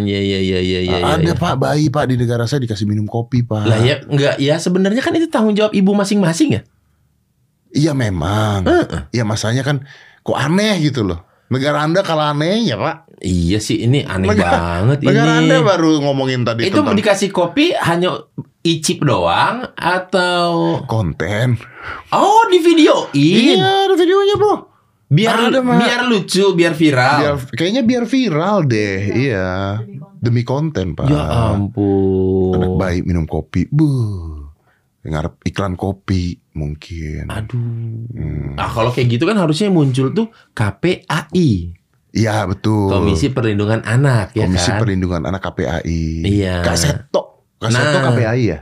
Ya. 0.00 0.20
ya, 0.20 0.20
ya, 0.20 0.40
ya, 0.40 0.60
ya, 0.60 0.80
ya. 0.80 0.96
ada 1.20 1.32
ya. 1.32 1.36
Pak 1.36 1.60
bayi 1.60 1.92
Pak 1.92 2.08
di 2.08 2.20
negara 2.20 2.48
saya 2.48 2.64
dikasih 2.64 2.88
minum 2.88 3.04
kopi 3.04 3.44
Pak. 3.44 3.64
Lah 3.68 3.80
ya, 3.80 4.00
enggak 4.08 4.40
ya 4.40 4.56
sebenarnya 4.56 5.00
kan 5.04 5.12
itu 5.16 5.28
tanggung 5.28 5.56
jawab 5.56 5.72
ibu 5.76 5.92
masing-masing 5.92 6.60
ya. 6.60 6.62
Iya 7.70 7.92
memang. 7.92 8.64
Iya 9.12 9.28
masanya 9.28 9.62
kan 9.62 9.84
kok 10.24 10.36
aneh 10.36 10.80
gitu 10.84 11.04
loh. 11.04 11.24
Negara 11.50 11.82
Anda 11.84 12.00
kalah 12.00 12.32
aneh 12.32 12.64
ya 12.64 12.80
Pak. 12.80 13.09
Iya 13.20 13.60
sih 13.60 13.84
ini 13.84 14.00
aneh 14.00 14.32
Negara- 14.32 14.48
banget 14.50 14.98
Negara 15.04 15.44
ini. 15.44 15.52
Anda 15.52 15.56
baru 15.60 16.00
ngomongin 16.00 16.40
tadi 16.40 16.64
itu 16.64 16.72
tentang 16.74 16.96
dikasih 16.96 17.28
kopi 17.28 17.76
hanya 17.76 18.16
icip 18.60 19.00
doang 19.00 19.68
atau 19.76 20.80
konten. 20.84 21.60
oh 22.10 22.48
di 22.48 22.58
videoin 22.58 23.12
Iya 23.12 23.84
ada 23.84 23.94
videonya 23.94 24.36
bro. 24.36 24.56
biar 25.10 25.50
ada, 25.50 25.60
biar 25.60 26.06
lucu 26.06 26.54
biar 26.54 26.72
viral. 26.72 27.18
Biar, 27.18 27.34
kayaknya 27.52 27.82
biar 27.82 28.04
viral 28.06 28.56
deh. 28.64 28.98
Iya. 29.10 29.82
Demi 30.16 30.40
konten 30.40 30.94
Pak. 30.94 31.08
ya 31.08 31.50
ampun. 31.50 32.56
Anak 32.56 32.72
bayi 32.78 32.98
minum 33.02 33.24
kopi. 33.24 33.66
Buh. 33.66 34.48
Ngarep 35.00 35.40
iklan 35.42 35.74
kopi 35.74 36.38
mungkin. 36.52 37.26
Aduh. 37.26 37.58
Hmm. 38.06 38.52
Nah 38.54 38.68
kalau 38.68 38.92
kayak 38.92 39.10
gitu 39.10 39.24
kan 39.24 39.34
harusnya 39.34 39.68
muncul 39.68 40.08
tuh 40.10 40.28
KPAI. 40.52 41.79
Iya 42.10 42.42
betul. 42.44 42.90
Komisi 42.90 43.30
Perlindungan 43.30 43.82
Anak 43.82 44.34
ya 44.34 44.46
Komisi 44.46 44.70
kan. 44.70 44.78
Perlindungan 44.82 45.22
Anak 45.24 45.40
KPAI. 45.42 46.26
Iya. 46.26 46.62
Kak 46.62 46.76
Seto. 46.76 47.46
Kak 47.56 47.70
Seto 47.70 47.96
Nah. 47.96 48.10
KPAI 48.10 48.42
ya? 48.42 48.58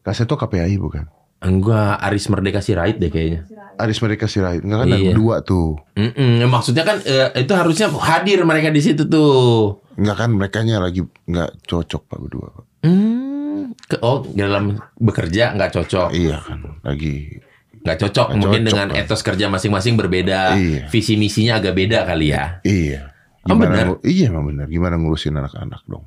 Kak 0.00 0.14
Seto 0.14 0.34
KPAI 0.38 0.78
bukan? 0.78 1.06
Enggak, 1.42 1.98
Aris 1.98 2.30
Merdeka 2.30 2.62
Sirait 2.62 3.02
deh 3.02 3.10
kayaknya. 3.10 3.42
Aris 3.74 3.98
mereka 3.98 4.30
Sirait. 4.30 4.62
Enggak 4.62 4.86
kan 4.86 4.88
ada 4.88 4.98
Iya. 5.02 5.10
dua 5.10 5.42
tuh. 5.42 5.74
Mm-mm, 5.98 6.46
maksudnya 6.46 6.86
kan 6.86 7.02
eh, 7.02 7.34
itu 7.34 7.50
harusnya 7.50 7.90
hadir 7.90 8.46
mereka 8.46 8.70
di 8.70 8.78
situ 8.78 9.10
tuh. 9.10 9.82
Enggak 9.98 10.22
kan 10.22 10.30
mereka 10.30 10.62
lagi 10.62 11.02
enggak 11.26 11.50
cocok 11.66 12.02
Pak 12.06 12.18
berdua. 12.22 12.46
Pak. 12.46 12.64
Hmm, 12.86 13.74
ke, 13.74 13.98
oh 13.98 14.22
dalam 14.34 14.78
bekerja 14.96 15.54
nggak 15.54 15.70
cocok, 15.72 16.08
Iya 16.14 16.38
kan 16.38 16.78
lagi 16.82 17.42
nggak 17.82 17.96
cocok. 17.98 18.26
Nggak 18.28 18.38
Mungkin 18.38 18.60
cocok, 18.60 18.68
dengan 18.68 18.88
Pak. 18.88 19.00
etos 19.02 19.20
kerja 19.20 19.46
masing-masing 19.48 19.94
berbeda, 19.94 20.54
Iya. 20.54 20.86
visi 20.86 21.14
misinya 21.14 21.58
agak 21.58 21.74
beda 21.74 21.98
kali 22.04 22.30
ya. 22.30 22.62
iya. 22.62 23.10
Oh, 23.42 23.58
benar? 23.58 23.90
ngu- 23.90 24.02
iya 24.04 24.30
emang 24.30 24.46
benar. 24.46 24.66
Gimana 24.66 24.94
ngurusin 24.94 25.34
anak-anak 25.34 25.82
dong? 25.84 26.06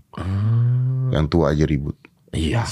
Yang 1.12 1.26
tua 1.28 1.52
aja 1.52 1.64
ribut. 1.64 2.00
Iya, 2.32 2.64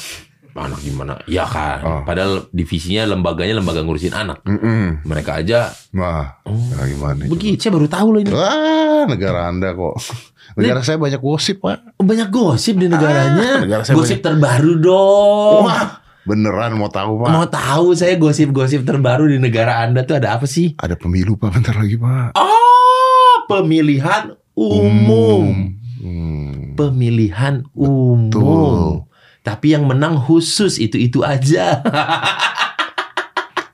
anak 0.54 0.80
gimana? 0.80 1.20
Ya 1.26 1.44
kan. 1.44 1.80
Oh. 1.82 2.02
Padahal 2.04 2.48
divisinya 2.50 3.04
lembaganya 3.06 3.60
lembaga 3.60 3.80
ngurusin 3.80 4.12
anak. 4.12 4.40
Mm-mm. 4.44 5.04
Mereka 5.04 5.40
aja 5.40 5.68
Wah, 5.92 6.40
Oh. 6.44 6.56
gimana? 6.80 7.28
begitu. 7.28 7.60
Saya 7.60 7.74
baru 7.74 7.88
tahu 7.88 8.08
loh 8.10 8.20
ini. 8.20 8.32
Wah, 8.32 9.04
negara 9.04 9.48
Anda 9.48 9.72
kok. 9.72 10.00
Negara 10.54 10.80
saya 10.80 10.96
banyak 10.96 11.18
gosip, 11.18 11.60
Pak. 11.60 11.98
Banyak 11.98 12.30
gosip 12.30 12.78
di 12.78 12.86
negaranya. 12.86 13.58
Ah, 13.58 13.60
negara 13.60 13.82
saya 13.82 13.96
gosip 13.96 14.22
terbaru 14.22 14.78
dong. 14.78 15.66
Wah, 15.66 16.03
beneran 16.24 16.76
mau 16.80 16.88
tahu, 16.88 17.24
Pak? 17.24 17.30
Mau 17.32 17.46
tahu 17.48 17.88
saya 17.96 18.16
gosip-gosip 18.16 18.88
terbaru 18.88 19.28
di 19.28 19.38
negara 19.40 19.84
Anda 19.84 20.08
tuh 20.08 20.20
ada 20.20 20.40
apa 20.40 20.48
sih? 20.48 20.76
Ada 20.80 20.96
pemilu, 20.96 21.36
Pak, 21.36 21.50
bentar 21.52 21.76
lagi, 21.76 21.96
Pak. 22.00 22.36
Oh, 22.40 23.44
pemilihan 23.48 24.36
umum. 24.56 25.76
Hmm. 26.00 26.76
Pemilihan 26.76 27.64
umum. 27.76 28.30
Betul. 28.32 29.08
Tapi 29.44 29.76
yang 29.76 29.84
menang 29.84 30.16
khusus 30.16 30.80
itu-itu 30.80 31.20
aja. 31.24 31.84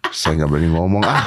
Saya 0.10 0.42
nggak 0.42 0.50
berani 0.50 0.70
ngomong. 0.74 1.06
Ah, 1.06 1.22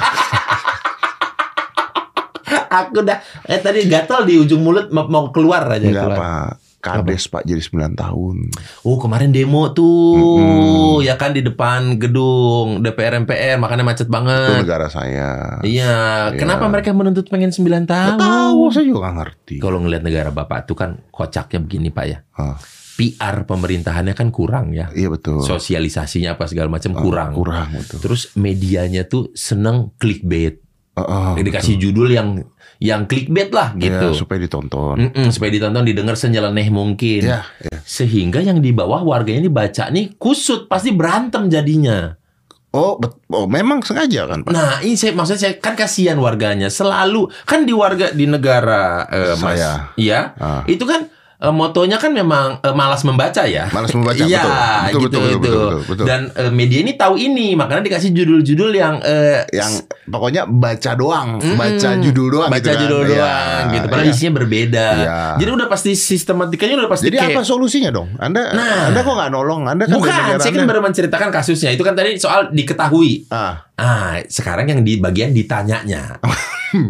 Aku 2.73 3.05
udah 3.05 3.21
eh 3.45 3.61
tadi 3.61 3.85
gatal 3.85 4.25
di 4.25 4.41
ujung 4.41 4.65
mulut 4.65 4.89
mau, 4.89 5.05
mau 5.05 5.29
keluar 5.29 5.69
aja 5.69 5.85
enggak, 5.85 6.09
keluar. 6.09 6.17
Pak. 6.17 6.49
Kades, 6.83 7.25
Pak, 7.25 7.41
jadi 7.41 7.57
9 7.57 7.95
tahun. 7.95 8.51
Oh, 8.83 8.99
kemarin 8.99 9.31
demo 9.31 9.71
tuh. 9.71 10.19
Mm-mm. 10.35 10.99
Ya 10.99 11.15
kan 11.15 11.31
di 11.31 11.39
depan 11.39 11.95
gedung 11.95 12.83
DPR 12.83 13.15
MPR 13.17 13.55
makanya 13.55 13.81
macet 13.81 14.05
Itu 14.05 14.11
banget. 14.11 14.59
negara 14.59 14.87
saya. 14.87 15.63
Iya, 15.63 15.95
Iya. 16.27 16.35
kenapa 16.35 16.67
mereka 16.67 16.91
menuntut 16.91 17.25
pengen 17.25 17.49
9 17.49 17.87
tahun? 17.87 18.19
Nggak 18.19 18.19
tahu, 18.21 18.61
saya 18.69 18.83
juga 18.83 19.09
ngerti. 19.13 19.55
Kalau 19.57 19.79
ngelihat 19.79 20.03
negara 20.03 20.29
Bapak 20.29 20.65
tuh 20.65 20.75
kan 20.75 20.99
kocaknya 21.07 21.59
begini 21.59 21.87
Pak 21.87 22.05
ya. 22.05 22.19
Ah, 22.33 22.59
PR 22.93 23.41
pemerintahannya 23.43 24.11
kan 24.11 24.29
kurang 24.29 24.69
ya. 24.69 24.91
iya 24.91 25.07
betul. 25.07 25.41
Sosialisasinya 25.41 26.35
apa 26.35 26.45
segala 26.45 26.67
macam 26.67 26.93
Ah, 26.93 26.99
kurang. 26.99 27.31
Kurang, 27.31 27.67
betul. 27.73 27.97
Terus 28.01 28.35
medianya 28.35 29.03
tuh 29.03 29.31
seneng 29.33 29.95
clickbait. 29.95 30.59
Ah, 30.93 31.01
ah, 31.01 31.33
Dikasih 31.33 31.81
judul 31.81 32.11
yang 32.11 32.45
yang 32.83 33.07
clickbait 33.07 33.47
lah 33.47 33.71
betul. 33.71 33.87
gitu. 33.87 34.07
Iya, 34.11 34.19
supaya 34.19 34.39
ditonton. 34.43 34.95
Mm-mm, 34.99 35.31
supaya 35.31 35.49
ditonton 35.55 35.87
didengar 35.87 36.19
senyeleneh 36.19 36.67
mungkin. 36.67 37.23
Iya, 37.23 37.47
iya. 37.63 37.77
Sehingga 37.87 38.43
yang 38.43 38.59
di 38.59 38.75
bawah 38.75 39.07
warganya 39.07 39.47
ini 39.47 39.51
baca 39.51 39.87
nih 39.87 40.19
kusut 40.19 40.67
pasti 40.67 40.91
berantem 40.91 41.47
jadinya. 41.47 42.11
Oh, 42.73 42.97
bet- 42.97 43.21
oh, 43.29 43.45
memang 43.45 43.85
sengaja 43.85 44.25
kan, 44.25 44.41
Pak? 44.41 44.49
Nah, 44.49 44.81
ini 44.81 44.97
saya 44.97 45.13
maksudnya 45.13 45.41
saya 45.45 45.53
kan 45.61 45.77
kasihan 45.77 46.17
warganya 46.17 46.73
selalu 46.73 47.29
kan 47.45 47.63
di 47.63 47.71
warga 47.71 48.09
di 48.11 48.25
negara 48.25 49.05
eh, 49.07 49.37
Mas. 49.37 49.61
Saya. 49.61 49.93
Iya. 49.95 50.19
Ah. 50.41 50.61
Itu 50.65 50.83
kan 50.83 51.07
eh, 51.43 51.53
motonya 51.53 51.99
kan 51.99 52.15
memang 52.15 52.63
eh, 52.63 52.71
malas 52.71 53.03
membaca 53.03 53.43
ya. 53.43 53.67
Malas 53.75 53.91
membaca, 53.91 54.23
Iya, 54.31 54.39
betul. 54.39 54.53
Betul, 54.53 54.87
gitu 54.87 55.03
betul, 55.03 55.19
betul, 55.19 55.27
itu. 55.27 55.39
betul, 55.43 55.59
betul, 55.59 55.81
betul. 55.91 56.05
Dan 56.07 56.21
eh, 56.33 56.51
media 56.55 56.79
ini 56.79 56.91
tahu 56.95 57.15
ini, 57.19 57.47
makanya 57.59 57.83
dikasih 57.83 58.09
judul-judul 58.15 58.71
yang 58.71 58.95
eh, 59.03 59.43
Yang 59.51 59.83
pokoknya 60.07 60.47
baca 60.47 60.91
doang, 60.95 61.27
Mm-mm. 61.43 61.59
baca 61.59 61.89
judul 61.99 62.27
doang 62.31 62.49
baca 62.49 62.63
gitu 62.63 62.71
kan. 62.71 62.81
judul 62.87 63.01
Iya, 63.03 63.11
doang 63.11 63.63
gitu. 63.75 63.85
Padahal 63.91 64.07
iya. 64.07 64.13
isinya 64.15 64.31
berbeda. 64.39 64.87
Iya. 64.95 65.17
Jadi 65.43 65.49
udah 65.51 65.67
pasti 65.67 65.91
sistematikanya 65.93 66.75
udah 66.79 66.89
pasti 66.91 67.05
Jadi 67.11 67.17
kayak 67.19 67.35
apa 67.35 67.41
solusinya 67.43 67.91
dong? 67.91 68.09
Anda 68.17 68.41
Nah. 68.53 68.91
Anda 68.91 68.99
kok 69.03 69.13
nggak 69.15 69.31
nolong? 69.33 69.61
Anda 69.67 69.83
kan 69.89 69.97
Bukan, 69.99 70.13
saya 70.39 70.51
kan 70.53 70.65
baru 70.69 70.81
menceritakan 70.83 71.29
kasusnya. 71.33 71.73
Itu 71.73 71.83
kan 71.83 71.97
tadi 71.97 72.15
soal 72.15 72.51
diketahui. 72.53 73.27
Ah, 73.33 73.65
Ah, 73.73 74.21
sekarang 74.29 74.69
yang 74.69 74.81
di 74.85 75.01
bagian 75.01 75.33
ditanyanya. 75.33 76.21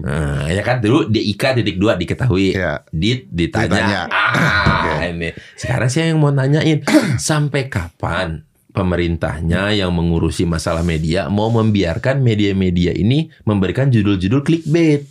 nah, 0.03 0.47
ya 0.55 0.61
kan 0.67 0.83
dulu 0.83 1.07
DIK 1.07 1.63
titik 1.63 1.79
dua 1.79 1.95
diketahui. 1.95 2.51
ya. 2.59 2.83
Dit 2.91 3.31
ditanya. 3.31 3.71
Ditanya. 3.71 4.01
Ah, 4.11 5.07
ini. 5.07 5.31
Sekarang 5.55 5.87
saya 5.87 6.11
yang 6.11 6.19
mau 6.19 6.35
nanyain 6.35 6.83
sampai 7.19 7.71
kapan 7.71 8.43
pemerintahnya 8.75 9.71
yang 9.71 9.95
mengurusi 9.95 10.43
masalah 10.43 10.81
media 10.83 11.29
mau 11.29 11.47
membiarkan 11.53 12.19
media-media 12.19 12.91
ini 12.91 13.31
memberikan 13.47 13.87
judul-judul 13.87 14.43
clickbait. 14.43 15.07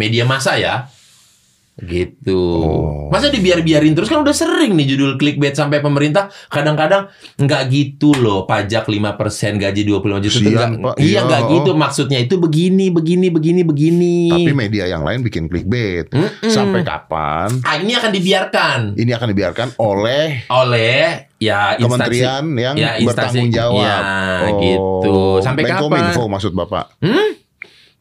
Media 0.00 0.24
masa 0.24 0.56
ya. 0.56 0.88
Gitu. 1.82 2.38
Oh. 2.38 3.10
Masa 3.10 3.26
dibiar-biarin 3.26 3.90
terus 3.92 4.06
kan 4.06 4.18
udah 4.18 4.30
sering 4.30 4.72
nih 4.72 4.86
judul 4.88 5.18
clickbait 5.18 5.50
sampai 5.52 5.78
pemerintah 5.78 6.30
kadang-kadang 6.46 7.10
nggak 7.34 7.62
gitu 7.68 8.14
loh 8.14 8.44
pajak 8.44 8.86
5% 8.86 9.18
gaji 9.58 9.82
25 9.82 10.22
juta 10.22 10.30
Sian, 10.32 10.52
nggak- 10.52 10.70
Pak. 10.80 10.94
Iya 10.96 11.10
Iya. 11.12 11.20
nggak 11.22 11.42
gitu 11.50 11.70
maksudnya 11.74 12.18
itu 12.18 12.34
begini 12.36 12.88
begini 12.88 13.26
begini 13.28 13.60
begini. 13.62 14.16
Tapi 14.30 14.52
media 14.52 14.86
yang 14.86 15.02
lain 15.02 15.20
bikin 15.20 15.46
clickbait. 15.46 16.06
Mm-mm. 16.08 16.46
Sampai 16.46 16.82
kapan 16.82 17.50
Ah, 17.62 17.76
ini 17.76 17.92
akan 17.92 18.10
dibiarkan 18.10 18.78
ini 18.94 19.10
akan 19.10 19.28
dibiarkan 19.28 19.68
oleh 19.76 20.46
oleh 20.48 21.26
ya 21.36 21.74
instansi 21.74 21.82
kementerian 21.82 22.44
yang 22.54 22.74
ya, 22.74 22.90
instansi. 22.94 23.06
bertanggung 23.42 23.50
jawab. 23.50 23.82
Ya, 23.82 23.98
gitu. 24.56 25.18
Sampai 25.40 25.62
kapan? 25.64 25.82
Menkominfo 25.82 26.22
maksud 26.28 26.52
Bapak. 26.52 26.94
Hmm? 27.00 27.41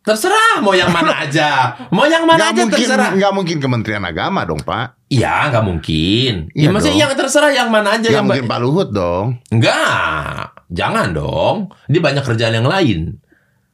Terserah 0.02 0.58
mau 0.60 0.74
yang 0.74 0.90
mana 0.90 1.14
aja. 1.24 1.78
Mau 1.90 2.06
yang 2.06 2.26
mana 2.26 2.42
Nggak 2.42 2.50
aja 2.50 2.62
mungkin, 2.64 2.78
terserah. 2.82 3.10
nggak 3.14 3.34
mungkin 3.34 3.58
Kementerian 3.58 4.02
Agama 4.02 4.42
dong, 4.44 4.58
Pak. 4.60 4.98
Iya, 5.08 5.50
nggak 5.50 5.62
mungkin. 5.62 6.34
Iya 6.52 6.66
ya 6.66 6.70
maksudnya 6.70 6.96
dong. 6.96 7.02
yang 7.04 7.14
terserah 7.16 7.52
yang 7.52 7.70
mana 7.70 7.90
aja 7.94 8.02
Nggak 8.02 8.16
yang 8.16 8.26
mungkin 8.26 8.46
Pak 8.48 8.60
Luhut 8.60 8.90
dong. 8.90 9.26
Enggak. 9.50 10.58
Jangan 10.68 11.08
dong. 11.12 11.56
Dia 11.86 12.02
banyak 12.02 12.24
kerjaan 12.24 12.56
yang 12.56 12.66
lain. 12.66 13.22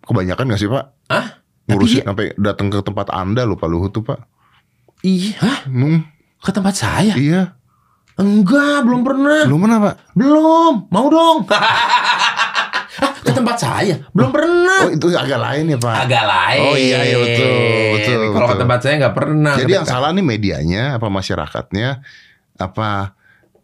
Kebanyakan 0.03 0.43
nggak 0.45 0.59
sih, 0.59 0.67
Pak? 0.67 0.85
Hah? 1.07 1.25
Ngurusin 1.67 2.03
Tapi- 2.03 2.07
sampai 2.07 2.25
datang 2.35 2.67
ke 2.67 2.79
tempat 2.81 3.07
Anda 3.09 3.43
loh 3.43 3.55
Pak 3.55 3.67
Luhut 3.67 3.91
tuh, 3.91 4.03
Pak. 4.03 4.19
Iya, 5.01 5.31
Hah? 5.39 5.57
Hmm, 5.63 6.09
ke 6.37 6.49
tempat 6.49 6.73
saya? 6.73 7.13
iya. 7.15 7.53
Enggak, 8.17 8.81
belum 8.81 9.05
pernah. 9.05 9.45
Belum 9.45 9.61
mana, 9.61 9.77
Pak? 9.77 9.95
Belum. 10.11 10.89
Mau 10.89 11.05
dong. 11.05 11.45
Ke 13.27 13.31
tempat 13.35 13.57
saya? 13.59 13.95
Belum 14.15 14.31
pernah. 14.31 14.87
Oh, 14.87 14.91
itu 14.95 15.11
agak 15.11 15.39
lain 15.43 15.75
ya, 15.75 15.77
Pak. 15.77 15.95
Agak 16.07 16.23
lain. 16.23 16.61
Oh, 16.63 16.75
iya, 16.79 16.99
iya, 17.03 17.17
betul, 17.19 17.51
betul, 17.99 18.21
Kalau 18.31 18.47
ke 18.47 18.55
tempat 18.55 18.79
saya 18.79 18.93
nggak 19.03 19.15
pernah. 19.19 19.53
Jadi 19.59 19.71
yang 19.75 19.87
salah 19.87 20.09
nih 20.15 20.23
medianya 20.23 20.83
apa 20.95 21.07
masyarakatnya 21.11 21.87
apa 22.55 23.13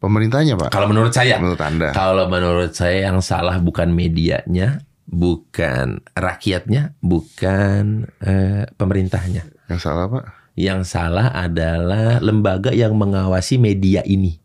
pemerintahnya, 0.04 0.60
Pak? 0.60 0.70
Kalau 0.76 0.92
menurut 0.92 1.16
saya, 1.16 1.40
Menurut 1.40 1.64
Anda? 1.64 1.96
kalau 1.96 2.28
menurut 2.28 2.76
saya 2.76 3.08
yang 3.08 3.24
salah 3.24 3.56
bukan 3.64 3.96
medianya, 3.96 4.84
bukan 5.08 6.04
rakyatnya, 6.12 7.00
bukan 7.00 8.12
eh, 8.20 8.68
pemerintahnya. 8.76 9.48
Yang 9.72 9.80
salah, 9.80 10.12
Pak? 10.12 10.24
Yang 10.60 10.82
salah 10.92 11.32
adalah 11.34 12.20
lembaga 12.20 12.76
yang 12.76 12.94
mengawasi 13.00 13.58
media 13.58 14.04
ini. 14.04 14.38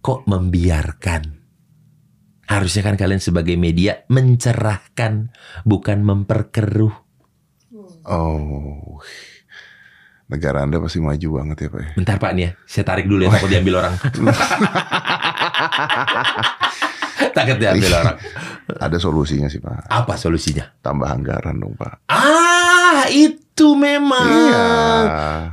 Kok 0.00 0.30
membiarkan? 0.30 1.33
Harusnya 2.44 2.84
kan 2.84 3.00
kalian 3.00 3.24
sebagai 3.24 3.56
media 3.56 4.04
mencerahkan, 4.12 5.32
bukan 5.64 6.04
memperkeruh. 6.04 6.92
Oh. 8.04 9.00
Negara 10.24 10.64
Anda 10.64 10.80
pasti 10.80 11.04
maju 11.04 11.28
banget 11.36 11.56
ya, 11.64 11.68
Pak. 11.68 11.80
ya? 11.80 11.88
Bentar 12.00 12.16
Pak 12.16 12.32
nih 12.32 12.42
ya, 12.48 12.50
saya 12.64 12.84
tarik 12.88 13.04
dulu 13.04 13.28
ya 13.28 13.30
takut 13.36 13.50
diambil 13.52 13.74
orang. 13.84 13.94
takut 17.36 17.56
diambil 17.60 17.92
orang. 18.00 18.16
Ada 18.80 18.96
solusinya 18.96 19.52
sih, 19.52 19.60
Pak. 19.60 19.92
Apa 19.92 20.16
solusinya? 20.16 20.64
Tambah 20.80 21.12
anggaran 21.12 21.60
dong, 21.60 21.76
Pak. 21.76 22.08
Ah, 22.08 23.04
itu 23.12 23.76
memang. 23.76 24.24
Iya. 24.24 24.64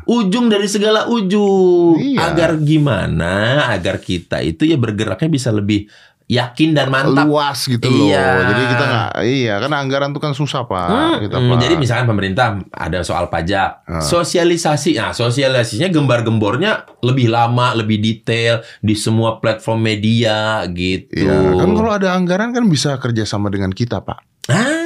Ujung 0.08 0.48
dari 0.48 0.72
segala 0.72 1.12
ujung. 1.12 2.00
Iya. 2.00 2.32
Agar 2.32 2.56
gimana? 2.64 3.68
Agar 3.76 4.00
kita 4.00 4.40
itu 4.40 4.64
ya 4.64 4.80
bergeraknya 4.80 5.28
bisa 5.28 5.52
lebih 5.52 5.92
yakin 6.32 6.72
dan 6.72 6.88
mantap. 6.88 7.28
Luas 7.28 7.60
gitu 7.68 7.84
loh. 7.84 8.08
Iya. 8.08 8.48
Jadi 8.48 8.64
kita 8.72 8.84
nggak, 8.88 9.10
iya 9.28 9.54
kan 9.60 9.72
anggaran 9.76 10.16
tuh 10.16 10.24
kan 10.24 10.32
susah, 10.32 10.64
Pak. 10.64 10.88
Hmm, 10.88 11.16
Kita, 11.28 11.38
hmm, 11.38 11.50
Pak. 11.52 11.58
jadi 11.60 11.76
misalkan 11.76 12.08
pemerintah 12.08 12.48
ada 12.72 13.04
soal 13.04 13.28
pajak, 13.28 13.84
Ah. 13.84 14.00
sosialisasi, 14.00 14.96
nah 14.96 15.12
sosialisasinya 15.12 15.92
gembar-gembornya 15.92 16.88
lebih 17.04 17.28
lama, 17.28 17.76
lebih 17.76 18.00
detail 18.00 18.64
di 18.80 18.96
semua 18.96 19.38
platform 19.38 19.84
media 19.84 20.64
gitu. 20.66 21.28
Iya, 21.28 21.60
kan 21.60 21.70
kalau 21.76 21.92
ada 21.92 22.16
anggaran 22.16 22.56
kan 22.56 22.64
bisa 22.66 22.96
kerjasama 22.96 23.52
dengan 23.52 23.76
kita, 23.76 24.00
Pak. 24.00 24.48
Ah. 24.48 24.81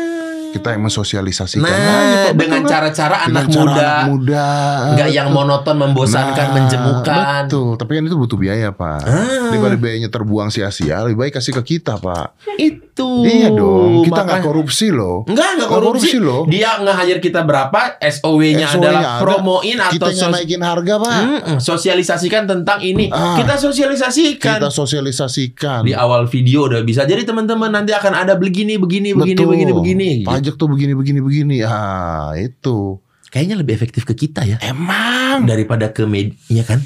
Kita 0.55 0.71
yang 0.71 0.83
mensosialisasikan 0.83 1.61
Nah. 1.61 2.31
Betul 2.31 2.37
dengan 2.37 2.61
cara-cara 2.63 3.15
anak 3.23 3.45
cara 3.45 3.59
muda, 3.61 3.75
anak 3.75 4.07
muda. 4.07 4.47
nggak 4.93 5.09
yang 5.09 5.29
monoton, 5.29 5.75
membosankan, 5.75 6.45
Nah, 6.45 6.53
menjemukan. 6.55 7.43
Betul, 7.45 7.69
tapi 7.75 7.91
kan 7.91 8.03
itu 8.03 8.15
butuh 8.15 8.37
biaya, 8.37 8.71
Pak. 8.71 8.99
Ah. 9.01 9.51
Daripada 9.51 9.75
biayanya 9.75 10.07
terbuang 10.07 10.47
sia-sia, 10.47 11.03
lebih 11.03 11.19
baik 11.19 11.35
kasih 11.35 11.51
ke 11.53 11.75
kita, 11.75 11.97
Pak. 11.97 12.39
Itu. 12.55 12.83
Iya 13.21 13.51
dong, 13.51 14.03
kita 14.03 14.21
nggak 14.21 14.39
korupsi 14.41 14.87
loh. 14.87 15.23
Enggak, 15.25 15.35
enggak 15.51 15.67
Nggak 15.67 15.81
korupsi. 15.83 16.07
korupsi 16.07 16.17
loh. 16.21 16.41
Dia 16.45 16.79
nge-hire 16.79 17.19
kita 17.19 17.41
berapa, 17.41 17.79
SOW-nya 17.99 18.15
SOW-nya 18.63 18.67
adalah 18.71 19.01
ada, 19.01 19.19
promoin 19.19 19.77
atau 19.77 19.91
Kita 19.91 20.07
sos- 20.13 20.31
naikin 20.31 20.61
harga, 20.61 20.93
Pak. 20.97 21.19
Mm-mm, 21.19 21.57
sosialisasikan 21.59 22.43
tentang 22.45 22.79
ini. 22.79 23.11
Ah. 23.11 23.35
kita 23.35 23.57
sosialisasikan. 23.57 24.57
Kita 24.57 24.69
sosialisasikan. 24.69 25.81
Di 25.81 25.91
awal 25.91 26.25
video 26.25 26.65
udah 26.65 26.81
bisa. 26.81 27.03
Jadi 27.03 27.23
teman-teman 27.23 27.67
nanti 27.67 27.91
akan 27.91 28.13
ada 28.13 28.35
begini, 28.35 28.75
begini, 28.75 29.11
begini, 29.11 29.35
Betul. 29.35 29.49
begini, 29.51 29.71
begini. 29.73 30.09
Pajak 30.23 30.44
tuh 30.53 30.69
begini, 30.69 30.93
begini, 30.93 31.17
begini. 31.17 31.57
Ah, 31.61 32.37
itu. 32.37 33.01
Kayaknya 33.27 33.55
lebih 33.59 33.73
efektif 33.73 34.05
ke 34.05 34.15
kita 34.15 34.45
ya 34.45 34.55
Emang, 34.61 35.43
daripada 35.43 35.89
ke 35.89 36.05
media 36.05 36.61
kan. 36.63 36.79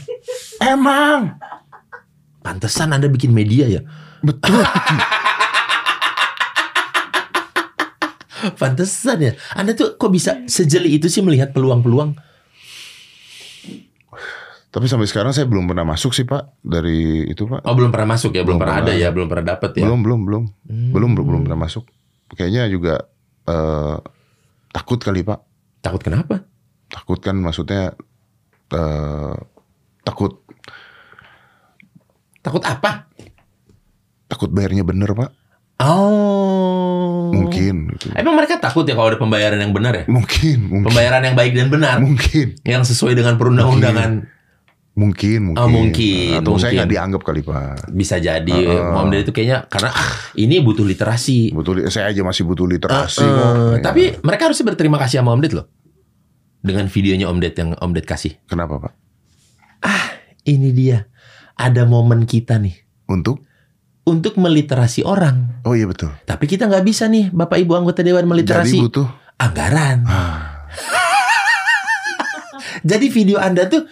emang. 0.57 1.35
Pantesan 2.39 2.89
Anda 2.89 3.05
bikin 3.05 3.29
media 3.29 3.67
ya. 3.69 3.81
Betul. 4.23 4.57
Pantesan 8.55 9.17
ya. 9.19 9.31
Anda 9.51 9.75
tuh 9.75 9.99
kok 9.99 10.09
bisa 10.09 10.47
sejeli 10.47 10.95
itu 10.95 11.05
sih 11.05 11.19
melihat 11.19 11.51
peluang-peluang. 11.51 12.15
Tapi 14.69 14.85
sampai 14.85 15.09
sekarang 15.09 15.33
saya 15.33 15.49
belum 15.49 15.65
pernah 15.65 15.81
masuk 15.83 16.13
sih, 16.13 16.23
Pak. 16.23 16.61
Dari 16.61 17.25
itu, 17.25 17.49
Pak. 17.49 17.65
Oh 17.65 17.73
belum 17.73 17.89
pernah 17.89 18.13
masuk 18.13 18.31
ya, 18.31 18.45
belum, 18.45 18.57
Belum 18.57 18.61
pernah 18.61 18.77
ada 18.79 18.93
pernah. 18.93 19.01
ya, 19.01 19.09
belum 19.09 19.27
pernah 19.27 19.45
dapet 19.49 19.69
ya. 19.75 19.83
Belum, 19.83 19.99
belum, 20.05 20.19
belum. 20.29 20.43
Hmm. 20.69 20.91
Belum, 20.93 21.09
belum, 21.17 21.25
belum 21.25 21.41
pernah 21.49 21.59
masuk. 21.59 21.83
Kayaknya 22.31 22.69
juga 22.69 22.93
eh, 23.49 23.97
takut 24.69 24.99
kali, 25.01 25.25
Pak. 25.25 25.39
Takut 25.81 26.01
kenapa? 26.05 26.45
Takut 26.89 27.17
kan 27.17 27.35
maksudnya 27.41 27.97
eh, 28.73 29.35
takut 30.05 30.45
Takut 32.39 32.63
apa? 32.63 33.11
takut 34.29 34.53
bayarnya 34.53 34.85
bener, 34.87 35.11
Pak. 35.11 35.29
Oh. 35.83 37.33
Mungkin 37.33 37.91
gitu. 37.97 38.13
Emang 38.15 38.37
mereka 38.37 38.61
takut 38.61 38.87
ya 38.87 38.93
kalau 38.95 39.11
ada 39.11 39.19
pembayaran 39.19 39.59
yang 39.59 39.73
benar 39.75 39.93
ya? 39.95 40.05
Mungkin, 40.07 40.69
mungkin. 40.69 40.87
Pembayaran 40.87 41.23
yang 41.25 41.35
baik 41.35 41.51
dan 41.57 41.67
benar, 41.67 41.97
Mungkin, 41.99 42.61
yang 42.63 42.85
sesuai 42.85 43.17
dengan 43.17 43.35
perundang-undangan. 43.35 44.38
Mungkin, 44.99 45.37
mungkin. 45.47 45.57
Oh, 45.57 45.65
mungkin, 45.65 46.35
Atau 46.35 46.53
saya 46.53 46.69
mungkin. 46.69 46.75
nggak 46.75 46.89
dianggap 46.91 47.21
kali, 47.23 47.39
Pak. 47.41 47.89
Bisa 47.89 48.17
jadi 48.17 48.59
Heeh. 48.59 48.93
Om 48.93 49.07
Deddy 49.07 49.21
itu 49.21 49.31
kayaknya 49.31 49.57
karena 49.65 49.89
ah, 49.89 50.11
ini 50.35 50.59
butuh 50.59 50.83
literasi. 50.83 51.49
Betul, 51.49 51.87
saya 51.87 52.07
aja 52.07 52.19
masih 52.19 52.43
butuh 52.43 52.65
literasi 52.65 53.19
Eh, 53.19 53.25
kok. 53.25 53.47
eh, 53.47 53.71
Ya. 53.71 53.77
Tapi 53.81 54.01
mereka 54.19 54.45
harusnya 54.45 54.65
berterima 54.65 54.97
kasih 54.97 55.17
sama 55.17 55.31
Om 55.31 55.39
Ded 55.39 55.53
loh. 55.53 55.65
Dengan 56.59 56.85
videonya 56.85 57.25
Om 57.25 57.39
Ded 57.39 57.53
yang 57.53 57.73
Om 57.73 57.91
Ded 57.91 58.03
kasih. 58.03 58.35
kenapa, 58.43 58.77
Pak? 58.77 58.91
Ini 60.41 60.69
dia. 60.69 61.05
Ada 61.53 61.83
momen 61.83 62.23
kita 62.23 62.55
nih 62.55 62.71
Untuk? 63.05 63.43
untuk 64.01 64.35
meliterasi 64.35 65.01
orang. 65.01 65.61
Oh 65.61 65.71
iya 65.71 65.85
betul. 65.85 66.09
Tapi 66.19 66.43
kita 66.43 66.65
nggak 66.65 66.81
bisa 66.81 67.05
nih, 67.05 67.29
Bapak 67.29 67.57
Ibu 67.57 67.73
anggota 67.75 68.01
dewan 68.01 68.21
Jadi 68.21 68.25
meliterasi 68.25 68.75
butuh. 68.81 69.05
anggaran. 69.37 70.01
Ah, 70.03 70.65
Jadi 72.81 73.07
video 73.07 73.37
Anda 73.37 73.65
tuh 73.65 73.85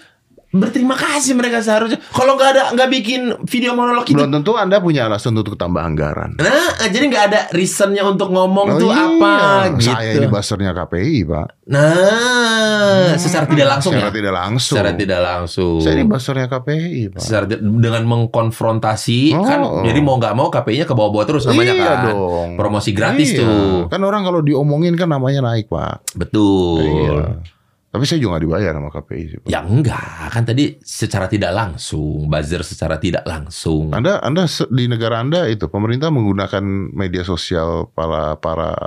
berterima 0.48 0.96
kasih 0.96 1.36
mereka 1.36 1.60
seharusnya. 1.60 2.00
Kalau 2.08 2.34
nggak 2.34 2.50
ada 2.50 2.64
nggak 2.72 2.90
bikin 2.90 3.22
video 3.44 3.72
monolog 3.72 4.04
itu. 4.04 4.16
Belum 4.16 4.32
tentu 4.32 4.56
Anda 4.56 4.80
punya 4.80 5.06
alasan 5.06 5.36
untuk 5.36 5.54
tambah 5.54 5.80
anggaran. 5.80 6.36
Nah, 6.36 6.88
jadi 6.88 7.04
nggak 7.06 7.26
ada 7.26 7.40
reasonnya 7.52 8.02
untuk 8.02 8.30
ngomong 8.30 8.68
Oh 8.70 8.80
tuh 8.80 8.90
iya, 8.90 9.04
apa 9.06 9.36
gitu. 9.76 9.92
Saya 9.92 10.12
ini 10.16 10.28
buzzer-nya 10.28 10.72
KPI, 10.74 11.18
Pak. 11.24 11.48
Nah, 11.68 13.14
secara 13.16 13.44
tidak 13.46 13.68
langsung 13.70 13.92
Secara 13.92 14.08
ya. 14.08 14.16
tidak 14.16 14.34
langsung. 14.34 14.76
Secara 14.76 14.92
tidak 14.94 15.20
langsung. 15.22 15.78
Saya 15.80 15.94
ini 15.94 16.06
buzzer-nya 16.06 16.48
KPI, 16.48 17.02
Pak. 17.12 17.22
Secara 17.22 17.46
dengan 17.52 18.04
mengkonfrontasi 18.06 19.20
Oh. 19.30 19.44
kan 19.44 19.60
jadi 19.84 20.00
mau 20.00 20.16
nggak 20.16 20.34
mau 20.34 20.48
KPI-nya 20.48 20.86
ke 20.86 20.94
bawah-bawah 20.94 21.26
terus 21.28 21.44
namanya 21.44 21.74
iya 21.74 21.86
kan. 21.86 22.00
dong. 22.10 22.50
Promosi 22.56 22.92
gratis 22.92 23.30
Iya. 23.30 23.40
tuh. 23.40 23.72
Kan 23.88 24.02
orang 24.02 24.24
kalau 24.24 24.40
diomongin 24.40 24.96
kan 24.96 25.08
namanya 25.08 25.44
naik, 25.44 25.68
Pak. 25.68 26.16
Betul. 26.16 26.82
Iya. 26.82 27.57
Tapi 27.98 28.06
saya 28.06 28.22
juga 28.22 28.38
nggak 28.38 28.46
dibayar 28.46 28.72
sama 28.78 28.90
KPI 28.94 29.24
sih, 29.26 29.38
Pak. 29.42 29.50
Ya 29.50 29.66
enggak, 29.66 30.30
kan 30.30 30.46
tadi 30.46 30.78
secara 30.86 31.26
tidak 31.26 31.50
langsung, 31.50 32.30
buzzer 32.30 32.62
secara 32.62 33.02
tidak 33.02 33.26
langsung. 33.26 33.90
Anda 33.90 34.22
Anda 34.22 34.46
di 34.70 34.86
negara 34.86 35.18
Anda 35.18 35.50
itu 35.50 35.66
pemerintah 35.66 36.14
menggunakan 36.14 36.62
media 36.94 37.26
sosial 37.26 37.90
para 37.98 38.38
para 38.38 38.78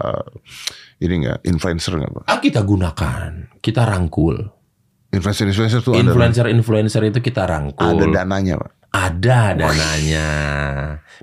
ini 1.03 1.27
enggak 1.27 1.43
influencer 1.43 1.99
enggak, 1.99 2.23
Pak? 2.23 2.25
Ah, 2.31 2.39
kita 2.39 2.63
gunakan, 2.63 3.31
kita 3.59 3.83
rangkul. 3.83 4.47
Influencer-influencer 5.11 5.83
tuh 5.83 5.99
ada 5.99 6.07
Influencer-influencer 6.07 7.03
itu 7.11 7.19
kita 7.19 7.51
rangkul. 7.51 7.83
ada 7.83 8.07
dananya, 8.23 8.63
Pak. 8.63 8.71
Ada 8.95 9.59
dananya. 9.59 10.29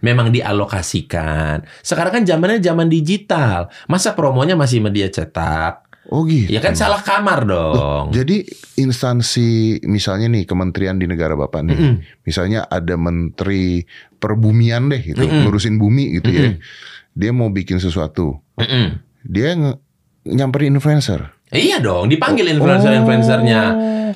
Memang 0.03 0.27
dialokasikan. 0.35 1.63
Sekarang 1.79 2.19
kan 2.19 2.23
zamannya 2.27 2.59
zaman 2.59 2.91
digital. 2.91 3.71
Masa 3.87 4.11
promonya 4.11 4.59
masih 4.59 4.83
media 4.83 5.07
cetak? 5.07 5.86
Oh 6.07 6.23
gitu. 6.23 6.47
Ya 6.47 6.63
kan 6.63 6.71
salah 6.71 7.03
kamar 7.03 7.43
dong. 7.43 8.15
Jadi 8.15 8.47
instansi 8.75 9.81
misalnya 9.83 10.31
nih 10.31 10.47
kementerian 10.47 10.95
di 10.95 11.03
negara 11.03 11.35
Bapak 11.35 11.67
nih, 11.67 11.75
Mm-mm. 11.75 11.95
misalnya 12.23 12.63
ada 12.63 12.95
menteri 12.95 13.83
perbumian 14.15 14.87
deh 14.87 15.03
gitu, 15.03 15.19
Mm-mm. 15.19 15.43
ngurusin 15.43 15.75
bumi 15.75 16.15
gitu 16.15 16.31
ya. 16.31 16.41
Mm-mm. 16.47 16.63
Dia 17.11 17.31
mau 17.35 17.51
bikin 17.51 17.77
sesuatu, 17.77 18.39
Mm-mm. 18.55 19.03
dia 19.21 19.51
nge- 19.51 19.79
nyamperin 20.25 20.75
influencer. 20.75 21.27
Iya 21.47 21.79
dong, 21.79 22.07
dipanggil 22.07 22.47
Oh. 22.47 22.53
influencer-influencernya. 22.55 23.61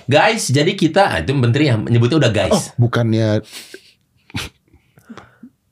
Guys, 0.04 0.48
jadi 0.48 0.72
kita 0.72 1.02
ah, 1.08 1.20
itu 1.20 1.32
menteri 1.32 1.68
yang 1.68 1.84
menyebutnya 1.84 2.24
udah 2.24 2.32
guys. 2.32 2.52
Oh, 2.52 2.64
bukannya 2.80 3.44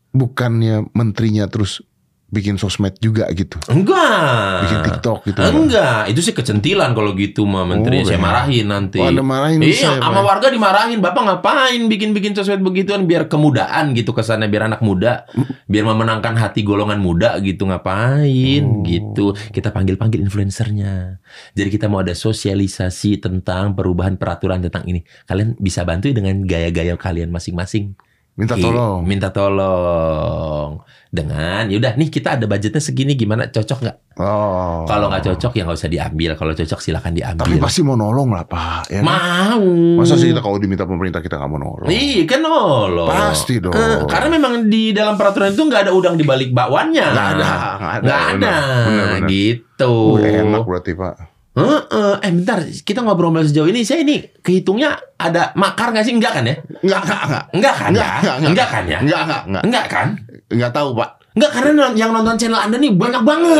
bukannya 0.10 0.90
menterinya 0.92 1.46
terus 1.46 1.86
bikin 2.30 2.62
sosmed 2.62 2.94
juga 3.02 3.26
gitu. 3.34 3.58
Enggak. 3.68 4.62
Bikin 4.66 4.80
TikTok 4.86 5.20
gitu. 5.26 5.40
Enggak, 5.42 6.14
itu 6.14 6.22
sih 6.22 6.34
kecentilan 6.34 6.94
kalau 6.94 7.18
gitu 7.18 7.44
mah 7.50 7.66
menteri 7.66 8.02
Oh, 8.02 8.06
saya 8.06 8.18
ya. 8.18 8.24
marahin 8.24 8.66
nanti. 8.70 9.02
Oh, 9.02 9.10
marahin 9.10 9.58
Iya, 9.58 9.74
ya, 9.74 9.92
sama 9.98 10.22
warga 10.22 10.54
dimarahin. 10.54 11.02
Bapak 11.02 11.26
ngapain 11.26 11.82
bikin-bikin 11.90 12.38
sosmed 12.38 12.62
begituan 12.62 13.10
biar 13.10 13.26
kemudaan 13.26 13.98
gitu 13.98 14.14
kesannya 14.14 14.46
biar 14.46 14.70
anak 14.70 14.86
muda, 14.86 15.26
biar 15.66 15.84
memenangkan 15.90 16.38
hati 16.38 16.62
golongan 16.62 17.02
muda 17.02 17.42
gitu 17.42 17.66
ngapain 17.66 18.64
Oh. 18.64 18.86
gitu. 18.86 19.34
Kita 19.50 19.74
panggil-panggil 19.74 20.22
influencernya. 20.22 21.18
Jadi 21.58 21.70
kita 21.74 21.90
mau 21.90 22.00
ada 22.00 22.14
sosialisasi 22.14 23.18
tentang 23.20 23.74
perubahan 23.74 24.22
peraturan 24.22 24.62
tentang 24.62 24.86
ini. 24.86 25.02
Kalian 25.26 25.58
bisa 25.58 25.82
bantu 25.82 26.14
dengan 26.14 26.46
gaya-gaya 26.46 26.94
kalian 26.94 27.34
masing-masing. 27.34 27.98
Minta 28.40 28.56
tolong. 28.56 29.04
Minta 29.04 29.28
tolong. 29.36 30.80
Dengan 31.10 31.66
yaudah 31.66 31.98
nih 31.98 32.14
kita 32.14 32.38
ada 32.38 32.46
budgetnya 32.46 32.78
segini 32.78 33.18
gimana 33.18 33.50
cocok 33.50 33.80
nggak? 33.82 33.98
Oh. 34.22 34.86
Kalau 34.86 35.10
nggak 35.10 35.26
cocok 35.26 35.58
ya 35.58 35.66
nggak 35.66 35.78
usah 35.82 35.90
diambil. 35.90 36.38
Kalau 36.38 36.54
cocok 36.54 36.78
silakan 36.78 37.18
diambil. 37.18 37.50
Tapi 37.50 37.58
pasti 37.58 37.82
mau 37.82 37.98
nolong 37.98 38.30
lah, 38.30 38.46
Pak. 38.46 38.94
Ya 38.94 39.02
kan? 39.02 39.10
mau. 39.10 39.66
Masa 39.98 40.22
sih 40.22 40.30
kita 40.30 40.46
kalau 40.46 40.62
diminta 40.62 40.86
pemerintah 40.86 41.26
kita 41.26 41.42
nggak 41.42 41.50
mau 41.50 41.58
nolong? 41.58 41.90
Iya 41.90 42.30
kan 42.30 42.46
nolong. 42.46 43.10
Pasti 43.10 43.58
dong. 43.58 43.74
Eh, 43.74 44.06
karena 44.06 44.38
memang 44.38 44.70
di 44.70 44.94
dalam 44.94 45.18
peraturan 45.18 45.50
itu 45.50 45.64
nggak 45.66 45.90
ada 45.90 45.92
udang 45.98 46.14
di 46.14 46.22
balik 46.30 46.54
bakwannya. 46.54 47.02
Nggak 47.10 47.30
ada, 47.34 47.50
nggak 47.50 47.74
ada, 47.74 48.06
Nggak 48.06 48.22
ada. 48.22 48.36
benar, 48.38 48.62
benar. 48.86 49.30
Gitu. 49.34 49.94
Uh, 50.14 50.22
enak 50.22 50.62
berarti, 50.70 50.92
Pak. 50.94 51.14
Heeh. 51.58 52.14
eh 52.22 52.32
bentar, 52.32 52.62
kita 52.86 53.02
ngobrol 53.02 53.34
sejauh 53.42 53.68
ini. 53.68 53.82
Saya 53.82 54.06
ini 54.06 54.22
kehitungnya 54.46 54.96
ada 55.18 55.52
makar 55.58 55.92
nggak 55.92 56.06
sih? 56.06 56.14
Enggak 56.14 56.40
kan 56.40 56.44
ya? 56.46 56.56
Enggak, 56.86 57.02
enggak, 57.04 57.22
enggak. 57.26 57.44
Enggak 57.54 57.74
kan 57.76 57.90
Enggak, 57.90 58.06
ya? 58.06 58.18
enggak, 58.20 58.36
enggak. 58.38 58.50
Enggak 58.50 58.68
kan 58.70 58.84
ya? 58.86 59.00
Enggak, 59.02 59.22
enggak, 59.26 59.42
enggak. 59.46 59.64
Enggak 59.66 59.86
kan? 59.90 60.08
Enggak 60.50 60.72
tahu, 60.72 60.90
Pak. 60.96 61.10
Enggak 61.36 61.52
karena 61.54 61.84
yang 61.96 62.12
nonton 62.12 62.36
channel 62.38 62.60
Anda 62.62 62.78
nih 62.78 62.92
banyak 62.94 63.24
banget. 63.24 63.56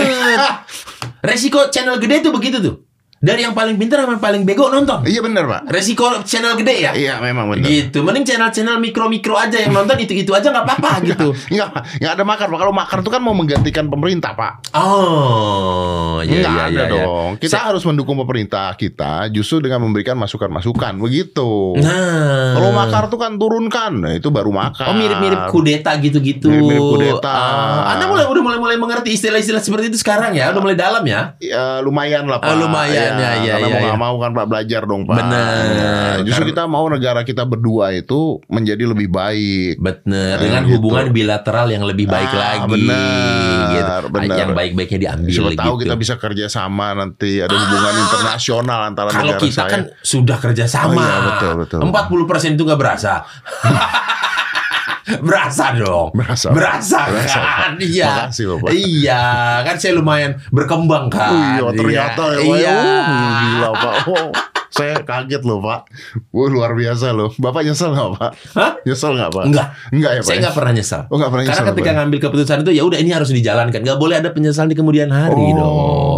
Resiko 1.28 1.68
channel 1.70 2.00
gede 2.00 2.24
tuh 2.24 2.32
begitu 2.32 2.58
tuh. 2.64 2.76
Dari 3.20 3.44
yang 3.44 3.52
paling 3.52 3.76
pintar 3.76 4.00
sama 4.00 4.16
yang 4.16 4.24
paling 4.24 4.42
bego 4.48 4.72
nonton. 4.72 5.04
Iya 5.04 5.20
benar, 5.20 5.44
Pak. 5.44 5.62
Resiko 5.68 6.24
channel 6.24 6.56
gede 6.56 6.76
ya? 6.88 6.92
Iya, 6.96 7.14
memang 7.20 7.52
benar. 7.52 7.68
Gitu. 7.68 8.00
Mending 8.00 8.24
channel-channel 8.24 8.80
mikro-mikro 8.80 9.36
aja 9.36 9.60
yang 9.60 9.76
nonton 9.76 10.00
itu-itu 10.08 10.32
aja 10.32 10.48
nggak 10.48 10.64
apa-apa 10.64 10.92
gitu. 11.04 11.36
Enggak, 11.52 12.00
enggak 12.00 12.14
ada 12.16 12.24
makar, 12.24 12.48
Pak. 12.48 12.60
Kalau 12.64 12.72
makar 12.72 12.98
itu 13.04 13.12
kan 13.12 13.20
mau 13.20 13.36
menggantikan 13.36 13.92
pemerintah, 13.92 14.32
Pak. 14.40 14.72
Oh, 14.72 16.24
iya 16.24 16.48
Enggak 16.48 16.56
iya 16.56 16.64
ada 16.64 16.72
iya. 16.72 16.84
iya. 16.88 16.96
dong. 16.96 17.32
Kita 17.44 17.58
harus 17.60 17.84
mendukung 17.84 18.16
pemerintah 18.24 18.72
kita 18.80 19.28
justru 19.36 19.68
dengan 19.68 19.84
memberikan 19.84 20.16
masukan-masukan. 20.16 20.96
Begitu. 21.04 21.76
Nah. 21.76 22.56
Kalau 22.56 22.72
makar 22.72 23.12
tuh 23.12 23.20
kan 23.20 23.36
turunkan. 23.36 24.00
Nah, 24.00 24.16
itu 24.16 24.32
baru 24.32 24.56
makar. 24.56 24.88
Oh 24.88 24.96
mirip-mirip 24.96 25.52
kudeta 25.52 25.92
gitu-gitu. 26.00 26.48
Mirip-mirip 26.48 26.88
kudeta. 26.88 27.36
Ah, 27.36 28.00
anda 28.00 28.08
mulai 28.08 28.24
udah 28.32 28.44
mulai 28.48 28.60
mulai 28.64 28.78
mengerti 28.80 29.12
istilah-istilah 29.20 29.60
seperti 29.60 29.92
itu 29.92 30.00
sekarang 30.00 30.32
ya, 30.40 30.56
udah 30.56 30.62
mulai 30.64 30.78
dalam 30.80 31.04
ya. 31.04 31.36
Ya, 31.44 31.84
lumayan 31.84 32.30
lah, 32.32 32.40
Pak. 32.40 32.48
Ah, 32.48 32.56
lumayan, 32.56 32.94
ya, 32.94 33.09
ya, 33.12 33.32
Karena 33.34 33.40
ya, 33.40 33.56
mau 33.60 33.74
ya. 33.74 33.82
nggak 33.82 34.00
mau 34.00 34.16
kan 34.18 34.32
Pak 34.32 34.46
belajar 34.46 34.82
dong, 34.84 35.02
Pak. 35.04 35.16
Benar. 35.18 35.64
Ya, 35.66 35.98
justru 36.22 36.44
Karena- 36.46 36.52
kita 36.52 36.64
mau 36.66 36.86
negara 36.86 37.22
kita 37.22 37.44
berdua 37.44 37.86
itu 37.92 38.20
menjadi 38.46 38.84
lebih 38.86 39.08
baik. 39.08 39.76
Bener, 39.78 40.36
Eh, 40.36 40.44
dengan 40.44 40.64
gitu. 40.64 40.74
hubungan 40.76 41.10
bilateral 41.10 41.68
yang 41.68 41.84
lebih 41.84 42.06
baik 42.06 42.30
Ah, 42.30 42.40
lagi. 42.60 42.70
benar, 42.70 43.68
gitu. 43.72 44.12
benar. 44.12 44.38
Yang 44.38 44.52
baik-baiknya 44.54 45.00
diambil 45.00 45.34
Siapa 45.34 45.52
tahu 45.56 45.74
gitu. 45.74 45.84
kita 45.84 45.96
bisa 45.96 46.14
kerja 46.16 46.46
sama 46.46 46.88
nanti 46.94 47.40
ada 47.40 47.56
hubungan 47.56 47.94
Ah. 47.94 48.04
internasional 48.04 48.80
antara 48.86 49.10
Kalau 49.10 49.34
negara 49.34 49.42
kita 49.42 49.64
saya. 49.64 49.72
kan 49.72 49.82
sudah 50.00 50.38
kerjasama. 50.38 50.92
Oh 50.92 51.00
iya, 51.00 51.18
betul, 51.26 51.54
betul. 51.60 51.80
40% 51.82 52.54
itu 52.54 52.64
nggak 52.64 52.80
berasa. 52.80 53.24
berasa 55.28 55.66
dong. 55.74 56.10
Berasa. 56.14 56.50
Berasa, 56.50 57.00
Berasa, 57.08 57.40
kan? 57.40 57.72
Iya. 57.78 58.28
Makasih, 58.28 58.46
Bapak. 58.54 58.70
Iya, 58.72 59.24
kan 59.66 59.76
saya 59.76 59.94
lumayan 59.94 60.32
berkembang 60.50 61.08
kan. 61.08 61.30
Oh 61.30 61.70
iya, 61.70 61.70
ternyata 61.74 62.24
ya, 62.30 62.40
Pak. 62.40 62.58
Iya. 62.58 62.78
Oh, 62.78 63.32
gila, 63.40 63.70
Pak. 63.74 63.94
Oh, 64.08 64.30
saya 64.70 64.96
kaget 65.02 65.42
loh, 65.44 65.60
Pak. 65.60 65.80
Wah, 66.30 66.48
luar 66.48 66.72
biasa 66.72 67.12
loh. 67.12 67.34
Bapak 67.36 67.62
nyesel 67.64 67.90
nggak, 67.90 68.10
Pak? 68.16 68.32
Hah? 68.54 68.72
Nyesel 68.82 69.12
nggak, 69.12 69.30
Pak? 69.32 69.44
Enggak. 69.50 69.68
Enggak 69.90 70.12
ya, 70.14 70.22
Pak? 70.22 70.28
Saya 70.28 70.36
ya? 70.36 70.42
nggak 70.46 70.56
pernah 70.56 70.72
nyesal. 70.72 71.02
Oh, 71.10 71.16
nggak 71.18 71.32
pernah 71.34 71.44
Karena 71.44 71.58
nyesel, 71.58 71.70
ketika 71.74 71.90
Pak? 71.90 71.98
ngambil 71.98 72.20
keputusan 72.22 72.58
itu 72.62 72.72
ya 72.72 72.84
udah 72.86 73.00
ini 73.02 73.12
harus 73.12 73.30
dijalankan. 73.30 73.80
Nggak 73.82 74.00
boleh 74.00 74.16
ada 74.22 74.30
penyesalan 74.30 74.70
di 74.70 74.78
kemudian 74.78 75.10
hari 75.10 75.36
Oh, 75.36 75.58
dong. 75.58 76.09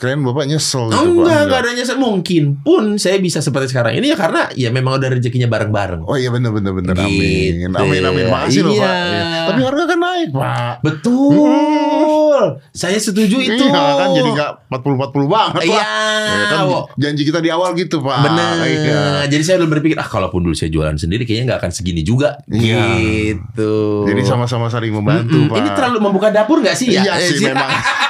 Keren 0.00 0.24
Bapak 0.24 0.48
nyesel 0.48 0.88
gitu, 0.88 0.96
Oh, 0.96 1.04
Pak. 1.04 1.12
enggak, 1.12 1.40
enggak 1.44 1.60
ada 1.60 1.70
nyesel. 1.70 1.96
Mungkin 1.96 2.42
pun 2.58 2.96
saya 2.96 3.20
bisa 3.20 3.38
seperti 3.38 3.68
sekarang 3.68 3.92
ini 3.92 4.08
ya 4.08 4.16
karena 4.16 4.48
ya 4.50 4.68
memang 4.68 4.96
udah 4.96 5.12
rezekinya 5.12 5.44
bareng-bareng. 5.46 6.02
Oh 6.02 6.16
iya 6.16 6.28
bener 6.28 6.48
bener 6.50 6.72
bener 6.72 6.96
amin 6.96 7.52
Gitu. 7.60 7.76
amin 7.76 8.00
amin 8.02 8.24
makasih 8.26 8.62
loh 8.62 8.72
Iya. 8.72 8.80
pak. 8.82 8.94
Iya. 8.96 9.24
Tapi 9.44 9.60
harga 9.60 9.84
kan 9.84 9.98
naik 10.00 10.28
pak. 10.32 10.74
Betul. 10.80 12.40
Saya 12.70 12.96
setuju 12.96 13.36
itu. 13.38 13.60
Iya 13.60 13.76
kan 13.94 14.08
jadi 14.10 14.28
nggak 14.30 14.50
40 14.72 14.96
40 14.96 15.28
banget 15.28 15.62
Iya. 15.62 15.76
lah. 15.76 16.24
Ya 16.24 16.44
kan 16.48 16.64
janji 16.96 17.22
kita 17.22 17.38
di 17.38 17.50
awal 17.50 17.70
gitu 17.74 18.00
pak. 18.00 18.18
Bener. 18.22 18.56
Iya. 18.64 19.02
Jadi 19.28 19.42
saya 19.42 19.56
udah 19.60 19.68
berpikir 19.70 19.96
ah 19.96 20.06
kalaupun 20.06 20.40
dulu 20.40 20.54
saya 20.54 20.70
jualan 20.70 20.96
sendiri 20.96 21.22
kayaknya 21.22 21.52
nggak 21.52 21.60
akan 21.60 21.72
segini 21.72 22.00
juga. 22.00 22.40
Iya. 22.46 22.96
Gitu. 22.96 23.72
Jadi 24.06 24.20
sama-sama 24.24 24.66
saling 24.66 24.90
membantu 24.90 25.36
Mm-mm. 25.36 25.50
pak. 25.50 25.56
Ini 25.58 25.68
terlalu 25.70 25.98
membuka 26.00 26.28
dapur 26.30 26.58
nggak 26.58 26.72
sih 26.72 26.88
ya? 26.90 27.04
Iya 27.04 27.12
Eh, 27.18 27.28
sih 27.28 27.44
memang. 27.44 27.68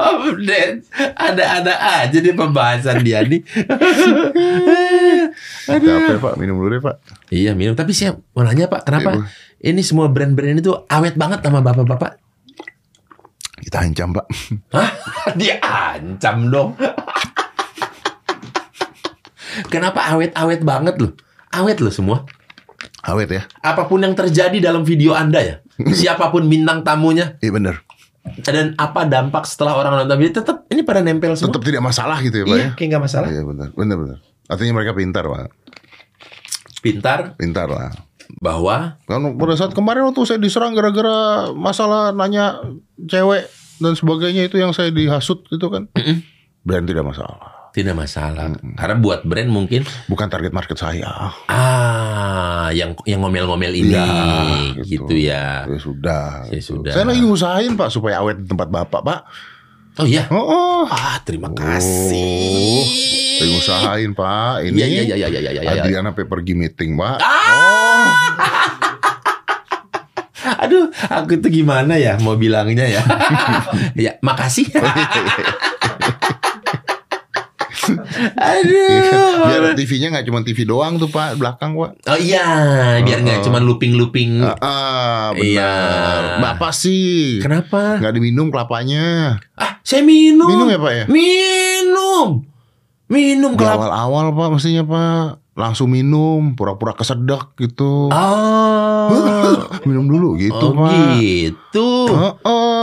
Update. 0.00 0.88
Ada-ada 1.12 1.74
aja 1.76 2.16
nih 2.16 2.32
pembahasan 2.32 3.04
dia 3.04 3.20
nih. 3.20 3.44
Capek 5.70 6.18
pak 6.18 6.34
minum 6.40 6.56
dulu 6.58 6.72
deh 6.72 6.82
pak. 6.82 6.96
Iya 7.28 7.52
minum. 7.52 7.76
Tapi 7.76 7.92
saya 7.92 8.16
mau 8.34 8.42
nanya 8.42 8.66
Pak, 8.66 8.82
kenapa 8.88 9.14
Bu. 9.14 9.22
ini 9.60 9.80
semua 9.84 10.08
brand-brand 10.10 10.58
ini 10.58 10.62
tuh 10.64 10.88
awet 10.88 11.14
banget 11.14 11.44
sama 11.44 11.60
bapak-bapak? 11.62 12.18
Kita 13.60 13.84
ancam 13.84 14.16
pak. 14.16 14.26
Hah? 14.72 14.90
Dia 15.38 15.60
ancam 15.60 16.48
dong. 16.48 16.70
Kenapa 19.68 20.00
awet-awet 20.14 20.64
banget 20.64 20.96
loh? 20.98 21.12
Awet 21.52 21.78
loh 21.82 21.92
semua. 21.92 22.24
Awet 23.04 23.28
ya. 23.28 23.42
Apa 23.60 23.88
pun 23.88 24.00
yang 24.00 24.14
terjadi 24.16 24.56
dalam 24.60 24.84
video 24.84 25.12
Anda 25.16 25.40
ya, 25.40 25.56
siapa 26.00 26.28
pun 26.32 26.46
bintang 26.48 26.84
tamunya, 26.84 27.36
Iya 27.40 27.52
bener. 27.52 27.74
Dan 28.40 28.72
apa 28.78 29.06
dampak 29.06 29.44
setelah 29.44 29.76
orang 29.76 30.04
nonton 30.04 30.16
video, 30.18 30.40
tetap 30.42 30.66
ini 30.70 30.86
pada 30.86 31.00
nempel 31.02 31.34
semua. 31.34 31.52
Tetap 31.52 31.62
tidak 31.66 31.82
masalah 31.82 32.18
gitu 32.22 32.42
ya 32.42 32.44
pak 32.46 32.56
iya, 32.56 32.64
ya. 32.64 32.70
kayak 32.78 32.88
nggak 32.94 33.04
masalah. 33.04 33.28
Iya 33.28 33.42
bener 33.44 33.68
bener 33.74 33.96
bener. 33.98 34.18
Artinya 34.50 34.72
mereka 34.76 34.92
pintar 34.96 35.24
pak. 35.26 35.50
Pintar 36.80 37.18
Pintar 37.36 37.68
lah. 37.68 37.92
bahwa 38.40 39.02
Kan 39.10 39.26
pada 39.36 39.54
saat 39.58 39.74
kemarin 39.74 40.06
waktu 40.06 40.22
saya 40.22 40.38
diserang 40.38 40.72
gara-gara 40.72 41.50
masalah 41.50 42.14
nanya 42.14 42.62
cewek 42.96 43.50
dan 43.82 43.92
sebagainya 43.98 44.46
itu 44.46 44.56
yang 44.56 44.70
saya 44.70 44.94
dihasut 44.94 45.44
itu 45.50 45.66
kan. 45.66 45.90
Brand 46.64 46.86
tidak 46.86 47.04
masalah. 47.04 47.59
Tidak 47.70 47.94
masalah. 47.94 48.50
Mm-mm. 48.50 48.74
Karena 48.74 48.96
buat 48.96 49.22
brand 49.22 49.46
mungkin 49.46 49.86
Bukan 50.06 50.26
target 50.26 50.50
market 50.50 50.74
saya. 50.74 51.30
ah 51.46 52.68
yang 52.70 52.94
yang 53.02 53.20
ngomel-ngomel 53.20 53.70
ini 53.72 53.94
Iya, 53.94 54.06
gitu. 54.82 55.06
gitu. 55.06 55.14
ya. 55.16 55.66
Ya 55.66 55.78
sudah. 55.78 56.26
Ya 56.46 56.58
gitu. 56.58 56.78
sudah. 56.78 56.92
Saya 56.92 57.06
lagi 57.06 57.22
ngusahain 57.22 57.74
Pak 57.74 57.88
supaya 57.88 58.18
awet 58.18 58.38
di 58.38 58.46
tempat 58.46 58.66
Bapak, 58.66 59.00
Pak. 59.02 59.20
Oh 59.98 60.06
iya. 60.06 60.26
Oh, 60.30 60.38
oh. 60.38 60.82
Ah, 60.86 61.18
terima 61.20 61.50
kasih. 61.50 62.86
Lagi 63.38 63.50
ngusahain, 63.52 64.10
Pak. 64.12 64.64
Ini 64.64 64.76
Iya 64.76 64.86
iya 64.86 65.02
iya 65.04 65.16
iya 65.16 65.28
iya 65.28 65.50
iya. 65.50 65.62
iya. 65.62 65.82
Adrian 65.82 66.06
sampai 66.06 66.24
pergi 66.24 66.52
meeting, 66.54 66.94
Pak. 66.94 67.18
Ah! 67.20 68.10
Aduh, 70.60 70.88
aku 71.06 71.36
tuh 71.36 71.48
gimana 71.48 71.96
ya 71.96 72.16
mau 72.18 72.34
bilangnya 72.34 72.86
ya? 72.86 73.02
ya, 74.06 74.12
makasih. 74.20 74.66
Aduh. 78.20 79.40
Biar 79.40 79.72
TV-nya 79.72 80.08
nggak 80.10 80.26
cuma 80.26 80.40
TV 80.40 80.62
doang 80.62 80.96
tuh, 80.96 81.08
Pak, 81.08 81.36
belakang, 81.36 81.72
Pak. 81.72 81.90
Oh 82.06 82.18
iya, 82.18 82.44
biar 83.00 83.18
nggak 83.20 83.38
Oh. 83.40 83.44
cuma 83.46 83.58
looping-looping. 83.58 84.42
Ah, 84.42 84.56
ah, 84.60 85.24
benar. 85.32 85.40
Iya. 85.40 85.72
Bapak 86.40 86.72
sih 86.72 87.40
Kenapa? 87.40 87.96
nggak 87.96 88.12
diminum 88.12 88.48
kelapanya. 88.48 89.38
Ah, 89.54 89.80
saya 89.80 90.02
minum. 90.02 90.44
Minum 90.46 90.66
ya, 90.66 90.78
Pak 90.78 90.92
ya? 90.92 91.04
Minum. 91.08 92.28
Minum 93.06 93.52
kelapa. 93.54 93.90
awal-awal, 93.90 94.30
Pak, 94.32 94.48
mestinya, 94.54 94.84
Pak. 94.84 95.26
Langsung 95.50 95.90
minum, 95.90 96.54
pura-pura 96.54 96.94
kesedak 96.94 97.52
gitu. 97.56 98.08
Ah. 98.08 99.10
minum 99.88 100.06
dulu 100.06 100.38
gitu, 100.38 100.72
oh, 100.72 100.78
Pak. 100.78 101.18
gitu. 101.18 101.88
Heeh. 102.06 102.79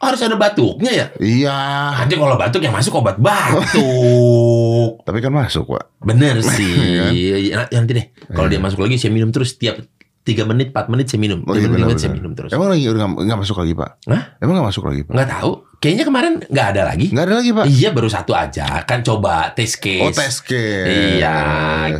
Harus 0.00 0.20
ada 0.20 0.32
batuknya 0.34 0.90
ya? 0.90 1.06
Iya. 1.16 1.58
Nanti 1.94 2.16
kalau 2.16 2.34
batuk 2.34 2.60
yang 2.60 2.72
masuk 2.72 2.96
obat 2.96 3.20
batuk. 3.20 4.90
Tapi 5.06 5.18
kan 5.20 5.28
masuk, 5.30 5.68
Pak. 5.68 5.84
Bener 6.00 6.40
sih. 6.40 6.72
Kan? 6.98 7.12
Ya, 7.12 7.78
nanti 7.78 7.92
deh. 7.92 8.06
Kalau 8.26 8.48
Iya. 8.48 8.56
dia 8.56 8.60
masuk 8.60 8.80
lagi 8.80 8.96
saya 8.96 9.12
minum 9.12 9.28
terus 9.28 9.54
tiap 9.54 9.76
3 10.20 10.44
menit, 10.44 10.72
4 10.72 10.88
menit 10.88 11.04
saya 11.04 11.20
minum. 11.20 11.44
Oh, 11.44 11.52
3 11.52 11.60
iya, 11.60 11.68
menit, 11.68 11.96
saya 11.96 12.12
minum 12.12 12.32
terus. 12.32 12.48
Emang 12.48 12.68
lagi 12.68 12.80
udah 12.82 12.96
nggak- 13.02 13.24
nggak 13.24 13.38
masuk 13.40 13.56
lagi, 13.56 13.72
Pak? 13.72 13.90
Hah? 14.06 14.22
Emang 14.38 14.52
nggak 14.56 14.68
masuk 14.68 14.84
lagi, 14.84 15.00
Pak? 15.02 15.12
Nggak 15.12 15.28
tahu. 15.30 15.52
Kayaknya 15.80 16.04
kemarin 16.04 16.32
nggak 16.42 16.66
ada 16.70 16.82
lagi. 16.86 17.06
Nggak 17.08 17.24
ada 17.24 17.34
lagi, 17.36 17.50
Pak. 17.50 17.64
Iya 17.66 17.88
baru 17.90 18.08
satu 18.08 18.32
aja. 18.32 18.66
Kan 18.84 19.00
coba 19.00 19.34
tes 19.50 19.72
case. 19.74 20.00
Oh, 20.02 20.08
tes 20.10 20.36
case. 20.38 21.16
Iya 21.16 21.36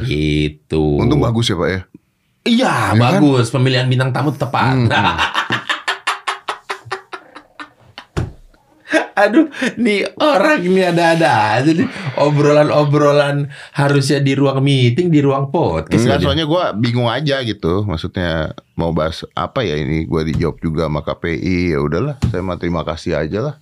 gitu. 0.00 0.96
Untung 0.96 1.20
bagus 1.20 1.48
ya, 1.48 1.56
Pak 1.56 1.68
ya. 1.68 1.80
Iya 2.42 2.72
Ya 2.92 3.00
kan? 3.10 3.20
bagus. 3.20 3.48
Pemilihan 3.48 3.84
bintang 3.84 4.08
tamu 4.10 4.32
tepat. 4.32 4.72
Hmm. 4.74 4.88
Aduh, 9.20 9.46
nih 9.76 10.08
orang 10.16 10.60
ini 10.60 10.80
ada-ada 10.80 11.60
aja 11.60 11.70
nih. 11.70 11.88
Obrolan-obrolan 12.16 13.46
harusnya 13.72 14.18
di 14.18 14.32
ruang 14.32 14.60
meeting, 14.60 15.08
di 15.08 15.20
ruang 15.20 15.48
podcast. 15.48 16.00
Enggak, 16.00 16.24
soalnya 16.24 16.46
gue 16.46 16.62
bingung 16.80 17.06
aja 17.06 17.40
gitu. 17.42 17.84
Maksudnya 17.84 18.52
mau 18.74 18.90
bahas 18.90 19.22
apa 19.32 19.60
ya 19.60 19.76
ini? 19.76 20.04
Gue 20.04 20.24
dijawab 20.24 20.56
juga 20.58 20.88
sama 20.88 21.00
KPI. 21.00 21.72
Ya 21.72 21.78
udahlah, 21.78 22.16
saya 22.26 22.40
mah 22.40 22.56
terima 22.56 22.82
kasih 22.82 23.16
aja 23.16 23.40
lah. 23.42 23.54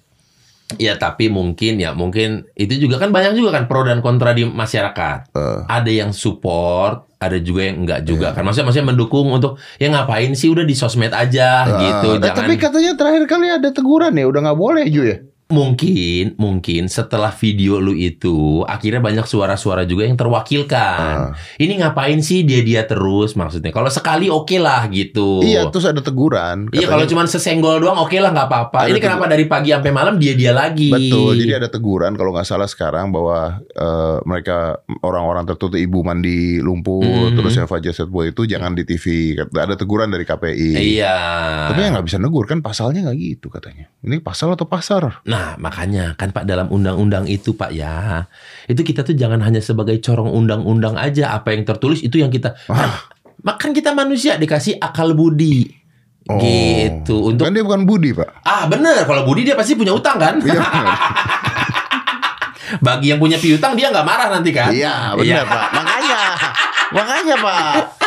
Ya 0.77 1.01
tapi 1.01 1.33
mungkin 1.33 1.81
ya 1.81 1.97
mungkin 1.97 2.45
itu 2.53 2.77
juga 2.77 3.01
kan 3.01 3.09
banyak 3.09 3.33
juga 3.33 3.57
kan 3.57 3.65
pro 3.65 3.89
dan 3.89 4.05
kontra 4.05 4.37
di 4.37 4.45
masyarakat. 4.45 5.33
Eh. 5.33 5.59
Ada 5.65 5.89
yang 5.89 6.13
support, 6.13 7.09
ada 7.17 7.41
juga 7.41 7.65
yang 7.65 7.89
enggak 7.89 8.05
juga 8.05 8.31
Iya. 8.31 8.35
kan. 8.37 8.43
Maksudnya 8.45 8.67
maksudnya 8.69 8.89
mendukung 8.93 9.33
untuk 9.33 9.57
ya 9.81 9.89
ngapain 9.89 10.37
sih 10.37 10.53
udah 10.53 10.69
di 10.69 10.77
sosmed 10.77 11.09
aja 11.11 11.65
gitu. 11.73 12.09
Eh, 12.15 12.21
Jangan 12.21 12.37
Tapi 12.37 12.53
katanya 12.61 12.93
terakhir 13.01 13.25
kali 13.25 13.47
ada 13.49 13.69
teguran 13.73 14.13
ya, 14.13 14.29
udah 14.29 14.41
nggak 14.45 14.61
boleh 14.61 14.85
Ju 14.93 15.03
ya. 15.09 15.17
Mungkin 15.49 16.37
mungkin 16.37 16.93
setelah 16.93 17.33
video 17.33 17.81
lu 17.81 17.97
itu 17.97 18.61
akhirnya 18.69 19.01
banyak 19.01 19.25
suara-suara 19.25 19.89
juga 19.89 20.05
yang 20.05 20.21
terwakilkan. 20.21 21.33
Ah. 21.33 21.33
Ini 21.57 21.81
ngapain 21.81 22.21
sih 22.21 22.45
dia-dia 22.45 22.85
terus 22.85 23.33
maksudnya. 23.33 23.73
Kalau 23.73 23.89
sekali 23.89 24.29
oke 24.29 24.61
lah 24.61 24.85
gitu. 24.93 25.41
Iya, 25.41 25.73
terus 25.73 25.89
ada 25.89 26.05
teguran. 26.05 26.69
Iya 26.69 26.85
kalau 26.87 27.09
cuma 27.09 27.25
sesenggol 27.25 27.81
doang 27.81 27.97
oke 27.97 28.13
lah 28.21 28.29
nggak 28.29 28.49
apa-apa. 28.49 28.93
Ini 28.93 29.01
kenapa 29.01 29.25
dari 29.25 29.49
pagi 29.49 29.73
sampai 29.73 29.89
malam 29.89 30.21
dia 30.21 30.37
dia 30.37 30.53
lagi? 30.53 30.93
Betul, 30.93 31.41
jadi 31.41 31.65
ada 31.65 31.69
teguran 31.73 32.13
kalau 32.15 32.37
nggak 32.37 32.45
salah 32.45 32.69
sekarang 32.69 33.09
bahwa 33.09 33.65
eh, 33.65 34.17
mereka 34.29 34.85
orang-orang 35.01 35.49
tertutup 35.49 35.81
ibu 35.81 36.05
mandi 36.05 36.61
lumpur, 36.61 37.33
Mhm. 37.33 37.41
terus 37.41 37.57
yang 37.57 37.65
Fajar 37.65 37.97
Set 37.97 38.13
Boy 38.13 38.37
itu 38.37 38.45
jangan 38.45 38.77
di 38.77 38.85
TV. 38.85 39.33
Ada 39.41 39.81
teguran 39.81 40.13
dari 40.13 40.29
KPI. 40.29 40.71
Iya. 40.77 41.17
Tapi 41.73 41.81
yang 41.81 41.97
nggak 41.97 42.07
bisa 42.07 42.21
negur 42.21 42.45
kan 42.45 42.61
pasalnya 42.61 43.09
nggak 43.09 43.17
gitu 43.17 43.49
katanya. 43.49 43.89
Ini 44.05 44.21
pasal 44.21 44.53
atau 44.53 44.69
pasar? 44.69 45.25
Nah, 45.25 45.38
makanya 45.59 46.15
kan 46.17 46.31
Pak 46.31 46.45
dalam 46.47 46.71
undang-undang 46.71 47.27
itu 47.29 47.55
Pak 47.55 47.71
ya. 47.75 48.27
Itu 48.67 48.85
kita 48.85 49.03
tuh 49.03 49.17
jangan 49.17 49.43
hanya 49.43 49.65
sebagai 49.65 49.99
corong 49.99 50.31
undang-undang 50.31 50.95
aja 50.95 51.35
apa 51.35 51.55
yang 51.55 51.67
tertulis 51.67 52.05
itu 52.05 52.21
yang 52.21 52.31
kita 52.31 52.55
kan, 52.69 52.91
makan 53.43 53.71
kita 53.73 53.97
manusia 53.97 54.37
dikasih 54.37 54.79
akal 54.79 55.13
budi. 55.13 55.67
Oh. 56.29 56.37
Gitu. 56.37 57.17
Untuk 57.33 57.49
Kan 57.49 57.57
dia 57.57 57.65
bukan 57.65 57.89
Budi 57.89 58.13
pak. 58.13 58.45
Ah, 58.45 58.69
bener 58.69 59.09
kalau 59.09 59.25
Budi 59.25 59.49
dia 59.49 59.57
pasti 59.57 59.73
punya 59.73 59.97
utang 59.97 60.21
kan? 60.21 60.37
Iya. 60.45 60.61
Bagi 62.85 63.09
yang 63.09 63.17
punya 63.17 63.41
piutang 63.41 63.73
dia 63.73 63.89
nggak 63.89 64.05
marah 64.05 64.29
nanti 64.29 64.53
kan? 64.53 64.69
Iya 64.69 65.17
benar 65.17 65.49
pak. 65.49 65.67
Makanya, 65.73 66.21
makanya 66.93 67.35
pak. 67.41 67.98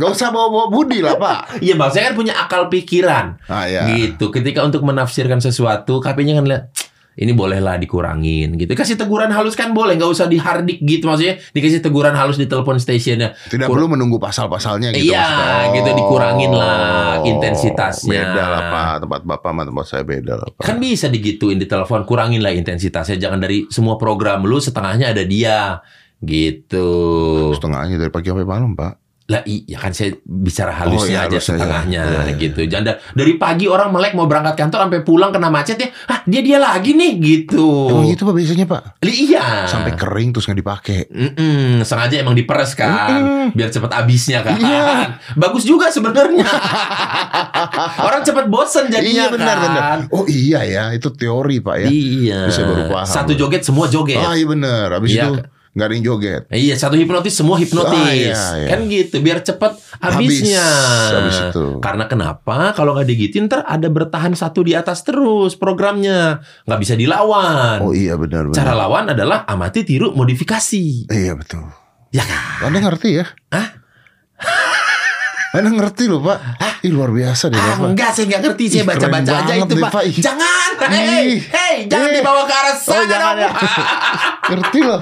Nggak 0.00 0.16
usah 0.16 0.32
bawa-bawa 0.32 0.66
Budi 0.72 1.04
lah 1.04 1.20
pak. 1.20 1.60
Iya, 1.60 1.76
maksudnya 1.76 2.08
kan 2.08 2.16
punya 2.16 2.34
akal 2.40 2.72
pikiran. 2.72 3.36
Ah 3.52 3.68
ya. 3.68 3.84
Gitu. 3.92 4.32
Ketika 4.32 4.64
untuk 4.64 4.80
menafsirkan 4.80 5.44
sesuatu, 5.44 6.00
KP-nya 6.00 6.40
kan 6.40 6.48
lihat 6.48 6.64
ini 7.20 7.36
bolehlah 7.36 7.76
dikurangin 7.76 8.56
gitu. 8.56 8.72
Kasih 8.72 8.96
teguran 8.96 9.28
halus 9.28 9.52
kan 9.52 9.76
boleh, 9.76 9.98
nggak 10.00 10.08
usah 10.08 10.24
dihardik 10.24 10.80
gitu 10.80 11.04
maksudnya. 11.04 11.36
Dikasih 11.52 11.84
teguran 11.84 12.16
halus 12.16 12.40
di 12.40 12.48
telepon 12.48 12.80
stationnya. 12.80 13.36
Tidak 13.50 13.68
Kur- 13.68 13.76
perlu 13.76 13.92
menunggu 13.92 14.16
pasal-pasalnya 14.16 14.94
gitu. 14.96 15.12
Iya, 15.12 15.20
maksudnya. 15.20 15.74
gitu, 15.76 15.90
dikurangin 16.00 16.50
lah 16.54 17.20
intensitasnya. 17.26 18.08
Beda 18.08 18.44
lah 18.46 18.62
pak. 18.72 18.94
Tempat 19.04 19.20
bapak 19.26 19.50
sama 19.52 19.62
tempat 19.68 19.84
saya 19.84 20.02
beda 20.06 20.32
lah 20.38 20.48
pak. 20.48 20.62
Kan 20.64 20.76
bisa 20.80 21.12
digituin 21.12 21.60
di 21.60 21.68
telepon, 21.68 22.08
kurangin 22.08 22.40
lah 22.40 22.56
intensitasnya. 22.56 23.20
Jangan 23.20 23.42
dari 23.42 23.68
semua 23.68 24.00
program 24.00 24.46
lu 24.48 24.56
setengahnya 24.56 25.12
ada 25.12 25.20
dia. 25.26 25.82
Gitu. 26.24 26.88
Setengahnya 27.58 28.00
dari 28.00 28.08
pagi 28.08 28.30
sampai 28.32 28.48
malam 28.48 28.72
pak. 28.72 28.99
Lah 29.30 29.42
iya 29.44 29.78
kan 29.78 29.90
saya 29.90 30.10
bicara 30.20 30.74
halusnya 30.74 30.98
Oh, 30.98 31.06
iya, 31.06 31.20
aja 31.22 31.30
halusnya, 31.32 31.54
setengahnya 31.54 32.00
iya. 32.00 32.10
Iya, 32.10 32.20
iya. 32.26 32.34
gitu. 32.36 32.60
Jangan 32.66 32.84
da- 32.84 32.98
dari 33.14 33.32
pagi 33.36 33.64
orang 33.64 33.88
melek 33.88 34.12
mau 34.12 34.26
berangkat 34.26 34.54
kantor 34.56 34.78
sampai 34.84 35.00
pulang 35.00 35.30
kena 35.30 35.46
macet 35.48 35.78
ya. 35.78 35.88
Ah, 36.04 36.20
dia 36.24 36.40
dia 36.40 36.58
lagi 36.58 36.92
nih 36.92 37.12
gitu. 37.16 37.86
Emang 37.88 38.06
gitu 38.06 38.22
pak 38.24 38.34
biasanya 38.34 38.66
pak. 38.66 38.82
Li- 39.00 39.18
Iya. 39.22 39.64
Sampai 39.64 39.94
kering 39.94 40.30
terus 40.30 40.44
nggak 40.44 40.58
dipakai. 40.58 40.98
Mm-mm, 41.06 41.80
sengaja 41.82 42.18
emang 42.18 42.34
diperes 42.34 42.74
kan, 42.74 42.90
Mm-mm. 43.14 43.46
biar 43.52 43.68
cepat 43.68 43.90
habisnya 43.94 44.42
kan. 44.42 44.56
Iya. 44.56 45.14
Bagus 45.34 45.62
juga 45.62 45.86
sebenarnya. 45.88 46.42
Orang 48.00 48.22
cepat 48.22 48.46
bosen 48.46 48.88
jadinya 48.88 49.24
iya 49.24 49.26
benar 49.28 49.54
kan. 49.54 49.64
benar. 49.64 49.96
Oh 50.10 50.24
iya 50.24 50.60
ya 50.62 50.84
itu 50.90 51.06
teori 51.08 51.60
pak 51.60 51.76
ya. 51.78 51.88
Iya. 51.88 52.40
Bisa 52.46 52.62
baru 52.64 52.82
paham. 52.88 53.06
Satu 53.06 53.32
joget 53.32 53.62
semua 53.62 53.86
joget. 53.86 54.18
Ah 54.18 54.34
iya 54.34 54.44
benar. 54.44 54.90
Habis 54.92 55.10
Iya. 55.12 55.24
itu 55.24 55.32
nggak 55.70 55.86
ada 55.86 55.94
yang 55.94 56.04
joget. 56.06 56.42
Iya, 56.50 56.74
satu 56.74 56.98
hipnotis 56.98 57.30
semua 57.30 57.54
hipnotis. 57.54 57.94
Ah, 58.34 58.58
iya, 58.58 58.66
iya. 58.66 58.68
Kan 58.74 58.90
gitu, 58.90 59.22
biar 59.22 59.38
cepet 59.46 59.78
habisnya. 60.02 60.66
Habis, 60.66 61.14
habis 61.14 61.38
itu. 61.54 61.64
Karena 61.78 62.10
kenapa? 62.10 62.74
Kalau 62.74 62.98
nggak 62.98 63.06
digituin 63.06 63.46
ntar 63.46 63.62
ada 63.62 63.86
bertahan 63.86 64.34
satu 64.34 64.66
di 64.66 64.74
atas 64.74 65.06
terus 65.06 65.54
programnya. 65.54 66.42
Nggak 66.66 66.80
bisa 66.82 66.94
dilawan. 66.98 67.86
Oh 67.86 67.94
iya 67.94 68.18
benar 68.18 68.50
benar. 68.50 68.56
Cara 68.58 68.72
lawan 68.74 69.14
adalah 69.14 69.46
amati, 69.46 69.86
tiru, 69.86 70.10
modifikasi. 70.10 71.06
Iya 71.06 71.38
betul. 71.38 71.70
Ya 72.10 72.26
kan? 72.26 72.66
Anda 72.66 72.78
ngerti 72.90 73.22
ya? 73.22 73.26
Hah? 73.54 73.68
Anda 75.50 75.70
ngerti 75.74 76.06
loh 76.06 76.22
pak. 76.22 76.38
Ih 76.80 76.88
luar 76.94 77.12
biasa 77.12 77.52
deh 77.52 77.60
Ah, 77.60 77.76
enggak, 77.76 78.14
saya 78.16 78.24
nggak 78.30 78.42
ngerti. 78.46 78.64
Saya 78.72 78.84
baca-baca 78.88 79.32
aja 79.44 79.52
itu, 79.52 79.74
deh, 79.76 79.84
Pak. 79.84 80.02
Jangan. 80.16 80.70
Hei, 80.88 81.36
hei, 81.36 81.76
jangan 81.84 82.08
dibawa 82.08 82.42
ke 82.48 82.54
arah 82.56 82.72
Oh 82.72 82.80
sana 82.80 83.04
jangan 83.04 83.34
dong. 83.36 83.42
ya. 83.44 83.50
ngerti 84.48 84.78
loh. 84.80 85.00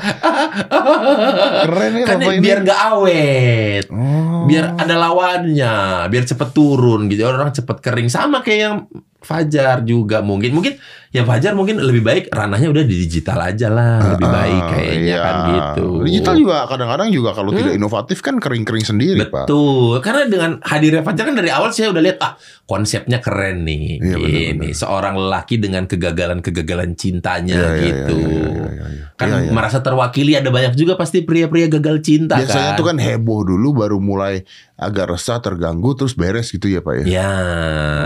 Keren 1.63 1.93
Kan 2.03 2.17
bapak 2.19 2.33
ini. 2.35 2.43
biar 2.43 2.59
nggak 2.67 2.81
awet. 2.91 3.85
Oh. 3.95 4.49
biar 4.49 4.65
ada 4.75 4.95
lawannya, 4.97 5.75
biar 6.09 6.25
cepet 6.27 6.49
turun 6.51 7.07
gitu. 7.07 7.23
Orang 7.23 7.53
cepet 7.55 7.77
kering 7.79 8.09
sama 8.09 8.41
kayak 8.43 8.59
yang 8.59 8.77
Fajar 9.19 9.83
juga 9.83 10.23
mungkin 10.23 10.55
mungkin 10.55 10.79
ya 11.09 11.23
Fajar 11.23 11.53
mungkin 11.53 11.79
lebih 11.79 12.01
baik 12.01 12.25
ranahnya 12.29 12.69
udah 12.69 12.83
di 12.83 12.97
digital 12.99 13.41
aja 13.43 13.67
lah 13.67 14.13
lebih 14.13 14.25
Ah, 14.25 14.35
baik 14.35 14.63
kayaknya 14.69 15.09
iya. 15.09 15.19
kan 15.19 15.35
gitu. 15.49 15.87
Digital 16.03 16.35
juga 16.37 16.57
kadang-kadang 16.65 17.09
juga 17.09 17.31
kalau 17.33 17.51
tidak 17.51 17.71
Hmm. 17.71 17.81
inovatif 17.81 18.19
kan 18.19 18.37
kering-kering 18.37 18.83
sendiri 18.83 19.25
pak. 19.25 19.45
Betul, 19.45 19.99
karena 19.99 20.23
dengan 20.25 20.51
hadirnya 20.61 21.01
Fajar 21.01 21.25
kan 21.25 21.35
dari 21.35 21.49
awal 21.49 21.71
saya 21.71 21.89
udah 21.89 22.03
lihat 22.03 22.19
ah 22.19 22.37
konsepnya 22.63 23.19
keren 23.19 23.65
nih, 23.65 23.97
Iya, 23.97 24.17
ini 24.17 24.33
benar-benar. 24.55 24.77
seorang 24.77 25.15
lelaki 25.17 25.57
dengan 25.57 25.85
kegagalan-kegagalan 25.85 26.91
cintanya 26.95 27.57
Iya, 27.57 27.69
iya, 27.71 27.81
gitu. 27.81 28.17
iya, 28.19 28.29
iya, 28.29 28.69
iya, 28.69 28.87
iya. 28.91 29.05
Kan 29.15 29.29
Iya, 29.29 29.39
iya. 29.41 29.51
merasa 29.51 29.79
terwakili 29.81 30.33
ada 30.33 30.49
banyak 30.49 30.75
juga 30.75 30.95
pasti 30.95 31.23
pria-pria 31.23 31.67
gagal 31.67 32.01
cinta 32.01 32.37
Biasanya 32.37 32.73
kan. 32.73 32.79
tuh 32.79 32.87
kan 32.87 32.97
heboh 32.97 33.43
dulu 33.43 33.69
baru 33.75 33.99
mulai 33.99 34.45
agak 34.77 35.11
resah 35.11 35.41
terganggu 35.41 35.91
terus 35.95 36.13
beres 36.13 36.49
gitu 36.49 36.69
ya 36.69 36.79
pak 36.79 37.03
ya. 37.03 37.05
Ya, 37.09 37.33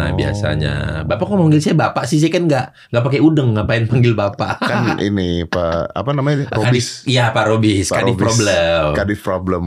Oh. 0.09 0.17
biasanya. 0.17 0.75
Bapak 1.05 1.27
kok 1.27 1.37
manggil 1.37 1.61
saya 1.61 1.75
bapak 1.75 2.05
sih? 2.07 2.17
Saya 2.17 2.31
kan 2.31 2.47
nggak 2.47 2.67
nggak 2.93 3.03
pakai 3.03 3.21
udeng 3.21 3.57
ngapain 3.57 3.89
panggil 3.89 4.13
bapak 4.13 4.61
Kan 4.61 5.01
ini 5.01 5.43
Pak 5.45 5.91
apa 5.91 6.13
namanya? 6.13 6.45
Robis. 6.53 7.03
Iya 7.03 7.33
Pak 7.33 7.49
Robis 7.49 7.89
Pak 7.89 8.05
Kadif 8.05 8.15
Robis. 8.15 8.21
Problem 8.21 8.85
Kadif 8.93 9.21
problem. 9.21 9.65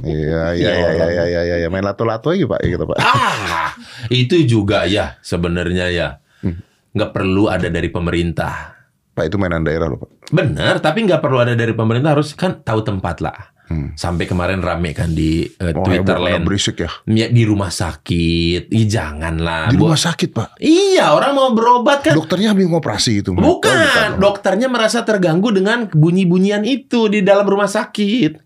Iya, 0.00 0.56
iya, 0.56 0.70
Ya 0.72 0.72
iya, 0.72 0.88
iya, 0.88 1.06
iya, 1.06 1.40
iya, 1.44 1.56
iya, 1.58 1.68
main 1.68 1.84
lato-lato 1.84 2.32
aja 2.32 2.48
Pak, 2.48 2.60
gitu 2.62 2.84
Pak. 2.84 2.98
ah 2.98 3.76
itu 4.08 4.40
juga 4.42 4.84
ya 4.84 5.20
sebenarnya 5.20 5.86
ya 5.88 6.08
Hmm. 6.38 6.54
nggak 6.94 7.10
perlu 7.12 7.50
ada 7.50 7.66
dari 7.66 7.90
pemerintah 7.90 8.78
Pak 9.12 9.26
itu 9.26 9.36
mainan 9.36 9.60
daerah 9.60 9.90
loh 9.90 9.98
Pak. 9.98 10.30
bener 10.30 10.78
tapi 10.78 11.02
nggak 11.02 11.18
perlu 11.18 11.38
ada 11.38 11.52
dari 11.52 11.74
pemerintah 11.74 12.14
harus 12.14 12.32
kan 12.32 12.58
tahu 12.58 12.80
tempat 12.80 13.18
lah 13.18 13.57
Hmm. 13.68 13.92
sampai 13.92 14.24
kemarin 14.24 14.64
rame 14.64 14.96
kan 14.96 15.12
di 15.12 15.44
eh, 15.44 15.76
Oh, 15.76 15.84
Twitter 15.84 16.16
land 16.16 16.48
berisik 16.48 16.80
ya. 16.80 16.88
Ya, 17.04 17.28
di 17.28 17.44
rumah 17.44 17.68
sakit 17.68 18.72
Ih, 18.72 18.88
janganlah 18.88 19.68
Di 19.68 19.76
rumah 19.76 20.00
sakit 20.00 20.32
Pak. 20.32 20.56
iya 20.56 21.12
orang 21.12 21.36
mau 21.36 21.52
berobat 21.52 22.00
kan 22.00 22.16
Dokternya 22.16 22.56
habis 22.56 22.64
ngoperasi 22.64 23.20
itu. 23.20 23.36
Bukan, 23.36 24.16
dokternya 24.16 24.72
merasa 24.72 25.04
terganggu 25.04 25.52
dengan 25.52 25.84
bunyi-bunyian 25.84 26.64
itu 26.64 27.12
di 27.12 27.20
dalam 27.20 27.44
rumah 27.44 27.68
sakit. 27.68 28.40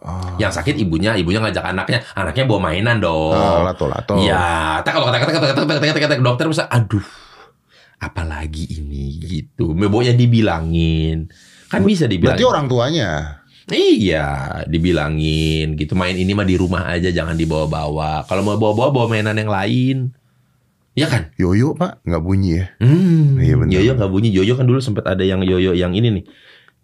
Oh. 0.00 0.36
Yang 0.36 0.60
sakit 0.60 0.76
ibunya, 0.76 1.12
ibunya 1.16 1.40
ngajak 1.40 1.64
anaknya, 1.64 2.04
anaknya 2.12 2.44
bawa 2.44 2.72
mainan 2.72 3.00
dong. 3.00 3.36
Oh, 3.36 3.64
lato-lato. 3.64 4.16
Iya, 4.16 4.80
tak 4.80 4.96
kalau 4.96 5.08
kata 5.08 5.20
kata 5.20 5.32
kata 5.32 5.46
kata 5.52 5.60
kata 5.64 5.88
kata 5.88 6.00
kata 6.04 6.14
dokter 6.20 6.48
bisa, 6.48 6.68
aduh, 6.68 7.04
apalagi 7.96 8.80
ini 8.80 9.20
gitu. 9.20 9.76
Mebonya 9.76 10.16
dibilangin, 10.16 11.28
kan 11.68 11.84
bisa 11.84 12.08
dibilangin. 12.08 12.36
Berarti 12.36 12.44
orang 12.48 12.66
tuanya. 12.68 13.39
Iya, 13.70 14.26
dibilangin 14.66 15.78
gitu. 15.78 15.94
Main 15.94 16.18
ini 16.18 16.34
mah 16.34 16.46
di 16.46 16.58
rumah 16.58 16.90
aja, 16.90 17.08
jangan 17.14 17.38
dibawa-bawa. 17.38 18.26
Kalau 18.26 18.42
mau 18.42 18.58
bawa-bawa, 18.58 18.90
bawa 18.90 19.06
mainan 19.06 19.38
yang 19.38 19.50
lain. 19.50 19.96
Iya 20.98 21.06
kan? 21.06 21.22
Yoyo 21.38 21.78
Pak, 21.78 22.02
nggak 22.02 22.22
bunyi 22.22 22.50
ya. 22.58 22.66
Hmm, 22.82 23.38
Iya, 23.38 23.54
bener. 23.54 23.72
Yoyo 23.78 23.90
nggak 23.94 24.10
bunyi. 24.10 24.28
Yoyo 24.34 24.58
kan 24.58 24.66
dulu 24.66 24.82
sempat 24.82 25.06
ada 25.06 25.22
yang 25.22 25.40
yoyo 25.46 25.70
yang 25.70 25.94
ini 25.94 26.20
nih. 26.20 26.24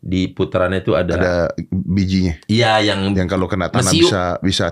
Di 0.06 0.30
putarannya 0.30 0.80
itu 0.80 0.94
ada, 0.94 1.18
Ada 1.18 1.34
bijinya. 1.66 2.38
iya 2.46 2.78
yang, 2.78 3.10
Yang 3.10 3.26
kalau 3.26 3.50
kena 3.50 3.66
tanah 3.66 3.90
Mesiu. 3.90 4.06
bisa 4.06 4.38
bisa 4.38 4.64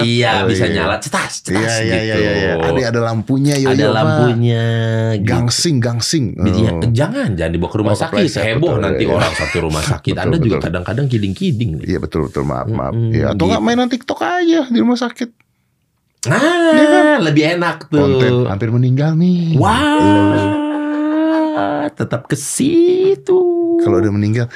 iya 0.00 0.48
bisa 0.48 0.64
iya. 0.64 0.80
nyala 0.80 0.96
cetas 0.96 1.44
cetas 1.44 1.60
Iya, 1.60 1.84
iya, 1.84 2.00
iya, 2.00 2.00
gitu. 2.00 2.16
iya, 2.16 2.32
iya. 2.32 2.52
Ada 2.56 2.80
ada 2.88 3.00
lampunya 3.04 3.54
Yoyo 3.54 3.76
ada 3.76 3.86
lampunya. 3.92 4.64
gitu. 5.14 5.28
Gangsing, 5.28 5.76
gangsing. 5.78 6.24
Iya, 6.40 6.72
Oh. 6.72 6.80
jangan 6.88 7.36
jangan 7.36 7.52
dibawa 7.52 7.68
ke 7.68 7.78
rumah 7.78 7.92
Oh, 7.92 8.00
sakit. 8.00 8.26
Heboh 8.32 8.72
betul, 8.72 8.80
nanti 8.80 9.04
iya. 9.04 9.12
orang 9.12 9.32
satu 9.34 9.56
rumah 9.60 9.82
sakit. 9.92 10.10
Betul, 10.10 10.24
Anda 10.24 10.36
juga 10.38 10.56
betul. 10.56 10.64
kadang-kadang 10.64 11.06
kiding-kiding. 11.06 11.70
Iya 11.84 11.98
betul 12.00 12.20
betul 12.26 12.42
maaf 12.42 12.66
maaf. 12.66 12.92
Mm-mm, 12.96 13.12
Iya, 13.12 13.24
atau 13.30 13.44
nggak 13.44 13.60
gitu. 13.60 13.68
mainan 13.68 13.88
TikTok 13.88 14.18
aja 14.18 14.60
di 14.64 14.78
rumah 14.78 14.96
sakit. 14.96 15.28
Ah, 16.22 16.70
Iya 16.70 16.86
kan? 16.86 17.04
lebih 17.24 17.42
enak 17.54 17.76
tuh. 17.88 17.98
Konten 17.98 18.32
hampir 18.46 18.68
meninggal 18.68 19.14
nih. 19.14 19.54
Wah, 19.56 19.78
tetap 21.90 22.24
ke 22.24 22.34
situ. 22.34 23.38
Kalau 23.80 23.96
udah 23.98 24.12
meninggal, 24.12 24.46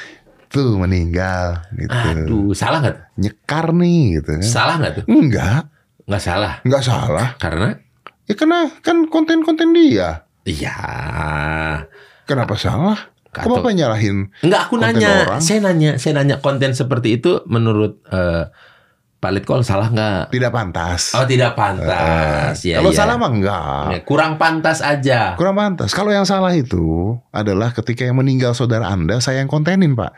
tuh 0.47 0.75
meninggal 0.75 1.65
gitu. 1.73 1.91
Aduh, 1.91 2.51
salah 2.51 2.79
nggak? 2.79 2.97
Nyekar 3.15 3.65
nih 3.71 4.01
gitu 4.17 4.29
kan. 4.35 4.43
Salah 4.43 4.75
nggak 4.77 4.93
tuh? 4.93 5.05
Enggak, 5.07 5.61
Nggak 6.05 6.21
salah. 6.21 6.53
enggak 6.61 6.83
salah. 6.83 7.27
Karena 7.35 7.69
Ya 8.25 8.33
karena 8.33 8.73
kan 8.79 9.05
konten-konten 9.05 9.69
dia. 9.69 10.25
Iya. 10.43 10.73
Kenapa 12.25 12.55
salah? 12.55 12.97
Kok 13.29 13.41
Atau- 13.41 13.55
Bapak 13.59 13.75
nyalahin? 13.75 14.31
Enggak, 14.39 14.61
aku 14.65 14.75
Konten 14.75 14.95
nanya. 14.97 15.11
orang. 15.27 15.41
Saya 15.43 15.59
nanya, 15.61 15.91
saya 15.97 16.13
nanya 16.15 16.39
konten 16.39 16.71
seperti 16.71 17.19
itu 17.19 17.43
menurut 17.45 18.01
eh, 18.07 18.49
Pak 19.25 19.33
Litkol 19.33 19.65
salah 19.65 19.89
nggak? 19.89 20.29
Tidak 20.29 20.53
pantas. 20.53 21.17
Oh, 21.17 21.25
tidak 21.25 21.57
pantas. 21.57 22.61
Eh, 22.61 22.69
ya, 22.69 22.77
Kalau 22.77 22.93
ya. 22.93 22.97
salah 23.01 23.17
mah 23.17 23.31
enggak. 23.33 23.85
Ya, 23.89 23.99
kurang 24.05 24.37
pantas 24.37 24.85
aja. 24.85 25.33
Kurang 25.33 25.57
pantas. 25.57 25.97
Kalau 25.97 26.13
yang 26.13 26.29
salah 26.29 26.53
itu 26.53 27.17
adalah 27.33 27.73
ketika 27.73 28.05
yang 28.05 28.21
meninggal 28.21 28.53
saudara 28.53 28.85
Anda 28.85 29.17
saya 29.17 29.41
yang 29.41 29.49
kontenin, 29.49 29.97
Pak. 29.97 30.13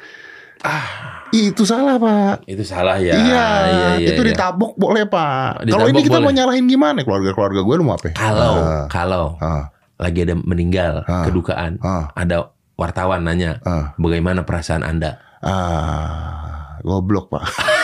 Ah, 0.60 1.24
itu 1.32 1.64
salah, 1.64 1.96
Pak. 1.96 2.44
Itu 2.52 2.68
salah 2.68 3.00
ya. 3.00 3.16
iya, 3.16 3.48
iya, 3.96 4.12
itu 4.12 4.20
iya. 4.20 4.36
ditabok 4.36 4.76
boleh, 4.76 5.08
Pak. 5.08 5.64
Ditabok 5.64 5.72
Kalau 5.72 5.88
ini 5.88 6.02
kita 6.04 6.20
boleh. 6.20 6.26
mau 6.28 6.34
nyalahin 6.36 6.66
gimana? 6.68 7.00
Keluarga-keluarga 7.08 7.60
gue 7.64 7.76
lu 7.80 7.84
mau 7.88 7.96
apa? 7.96 8.12
Kalau 8.12 8.54
Ah, 8.60 8.86
kalau 8.92 9.26
ah, 9.40 9.72
lagi 9.96 10.28
ada 10.28 10.36
meninggal, 10.36 11.08
Ah. 11.08 11.24
kedukaan, 11.24 11.80
ah, 11.80 12.12
ada 12.12 12.52
wartawan 12.76 13.24
nanya, 13.24 13.64
ah, 13.64 13.96
bagaimana 13.96 14.44
perasaan 14.44 14.84
Anda? 14.84 15.24
ah, 15.40 16.76
goblok, 16.84 17.32
Pak. 17.32 17.46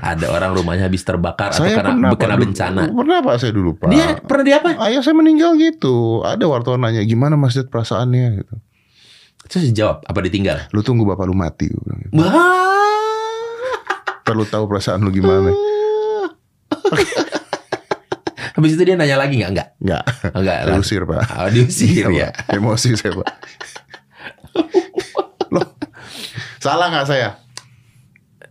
Ada 0.00 0.26
orang 0.26 0.56
rumahnya 0.56 0.86
habis 0.86 1.02
terbakar 1.02 1.52
atau 1.52 1.60
saya 1.60 1.76
pernah, 1.76 2.14
Pak, 2.14 2.18
kena 2.18 2.34
dulu. 2.34 2.42
bencana. 2.48 2.82
Pernah, 2.88 3.18
Pak, 3.20 3.34
saya 3.36 3.52
dulu, 3.52 3.70
Pak. 3.76 3.88
Dia 3.90 4.06
pernah 4.16 4.44
dia 4.46 4.56
apa? 4.56 4.68
Ayah 4.80 5.00
saya 5.00 5.12
meninggal 5.12 5.52
gitu. 5.56 6.22
Ada 6.22 6.44
wartawan 6.44 6.80
nanya 6.80 7.02
gimana 7.02 7.36
masjid 7.36 7.62
perasaannya 7.62 8.40
gitu. 8.40 8.54
Terus 9.44 9.68
dijawab, 9.68 10.00
apa 10.02 10.18
ditinggal? 10.22 10.58
Lu 10.70 10.80
tunggu 10.80 11.04
bapak 11.04 11.26
lu 11.26 11.34
mati. 11.34 11.68
gitu. 11.68 11.84
Wah. 12.14 12.32
Ntar 14.22 14.32
lu 14.32 14.46
tahu 14.46 14.64
perasaan 14.64 15.02
lu 15.02 15.10
gimana. 15.10 15.52
Habis 18.52 18.76
itu 18.76 18.82
dia 18.84 18.94
nanya 18.94 19.16
lagi 19.16 19.36
nggak? 19.36 19.50
Nggak. 19.50 19.68
Enggak. 19.80 20.02
Enggak. 20.32 20.58
Saya 20.62 20.78
usir, 20.78 21.02
Pak. 21.02 21.22
Oh, 21.26 21.48
diusir 21.48 22.04
Iya, 22.06 22.08
ya. 22.12 22.28
Pak. 22.30 22.54
Emosi 22.54 22.88
saya, 22.94 23.12
Pak. 23.12 23.28
Loh, 25.52 25.66
salah 26.58 26.88
nggak 26.88 27.06
saya? 27.08 27.41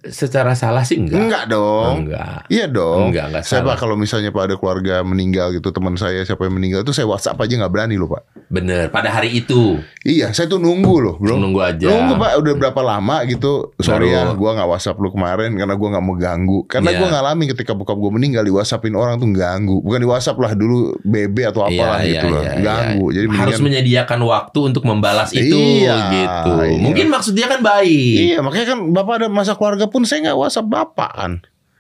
Secara 0.04 0.52
salah 0.52 0.82
sih 0.82 0.97
enggak. 0.97 1.22
Enggak 1.22 1.43
dong. 1.47 2.10
Enggak. 2.10 2.49
Iya 2.49 2.66
dong. 2.66 3.14
Enggak, 3.14 3.26
enggak 3.30 3.43
salah. 3.45 3.72
Pak 3.72 3.78
kalau 3.80 3.93
misalnya 3.93 4.30
Pak 4.30 4.43
ada 4.43 4.56
keluarga 4.56 5.02
meninggal 5.02 5.54
gitu, 5.54 5.70
teman 5.70 5.93
saya 5.93 6.22
siapa 6.22 6.41
yang 6.41 6.58
meninggal 6.58 6.82
itu 6.82 6.89
saya 6.89 7.06
WhatsApp 7.06 7.38
aja 7.38 7.54
nggak 7.56 7.70
berani 7.70 8.02
loh 8.02 8.10
Pak. 8.10 8.49
Bener. 8.49 8.89
Pada 8.89 9.08
hari 9.10 9.38
itu 9.38 9.78
Iya, 10.02 10.34
saya 10.34 10.49
tuh 10.49 10.58
nunggu 10.58 10.95
loh, 10.97 11.16
bro. 11.16 11.38
nunggu 11.38 11.62
aja. 11.62 11.86
Nunggu 11.86 12.18
Pak, 12.18 12.34
udah 12.36 12.54
berapa 12.58 12.82
lama 12.82 13.22
gitu. 13.24 13.70
Sorry 13.78 14.10
ya, 14.10 14.26
Baru- 14.28 14.41
gua 14.41 14.58
nggak 14.58 14.70
WhatsApp 14.72 14.97
lu 14.97 15.14
kemarin 15.14 15.54
karena 15.54 15.78
gua 15.78 15.89
nggak 15.93 16.04
mau 16.04 16.16
ganggu. 16.16 16.60
Karena 16.66 16.89
Iya. 16.89 16.97
gua 16.97 17.08
ngalamin 17.14 17.45
ketika 17.54 17.72
bokap 17.72 17.93
gua 17.95 18.12
meninggal 18.12 18.41
di 18.41 18.49
WhatsAppin 18.49 18.97
orang 18.97 19.16
tuh 19.16 19.30
ganggu. 19.30 19.78
Bukan 19.80 20.02
di 20.02 20.10
WhatsApp 20.10 20.41
lah 20.41 20.58
dulu 20.58 20.97
BB 20.99 21.38
atau 21.45 21.62
apalah 21.62 22.02
Iya, 22.02 22.18
gitu 22.18 22.26
iya, 22.26 22.34
lah. 22.34 22.41
iya, 22.41 22.58
ganggu. 22.60 23.06
iya. 23.06 23.14
Jadi 23.14 23.26
harus 23.30 23.38
mendingan- 23.38 23.62
menyediakan 23.62 24.20
waktu 24.26 24.60
untuk 24.64 24.84
membalas 24.84 25.30
itu 25.32 25.54
Iya, 25.54 25.95
gitu. 26.10 26.52
iya. 26.66 26.82
Mungkin 26.82 27.06
maksud 27.08 27.34
dia 27.34 27.45
kan 27.45 27.62
baik. 27.62 28.18
Iya, 28.26 28.38
makanya 28.41 28.66
kan 28.68 28.80
Bapak 28.89 29.14
ada 29.16 29.28
masa 29.30 29.54
keluarga 29.54 29.86
pun 29.92 30.04
saya 30.04 30.24
nggak 30.26 30.39
WhatsApp 30.39 30.68
Bapak 30.68 31.12
kan. 31.14 31.34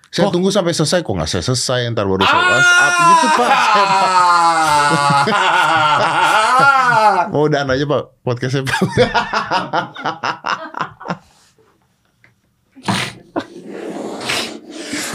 Saya 0.07 0.27
Oh. 0.27 0.31
tunggu 0.31 0.51
sampai 0.51 0.75
selesai 0.75 1.01
kok 1.01 1.13
nggak 1.13 1.29
saya 1.29 1.39
selesai 1.41 1.87
ntar 1.89 2.03
baru 2.03 2.19
saya 2.21 2.43
WhatsApp 2.45 2.93
gitu 3.01 3.27
Pak. 3.31 3.47
Saya, 3.47 3.85
Pak. 3.95 4.11
Mau 7.31 7.47
udahan 7.47 7.65
aja 7.65 7.85
Pak 7.85 8.03
podcastnya 8.21 8.63
Pak. 8.63 8.79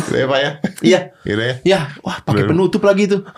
Udah 0.07 0.19
ya 0.19 0.27
Pak 0.27 0.39
ya. 0.39 0.51
Iya. 0.83 1.01
Ya. 1.27 1.35
Ya, 1.67 1.81
wah 2.01 2.23
pakai 2.23 2.47
penutup 2.47 2.81
lagi 2.81 3.11
tuh. 3.11 3.21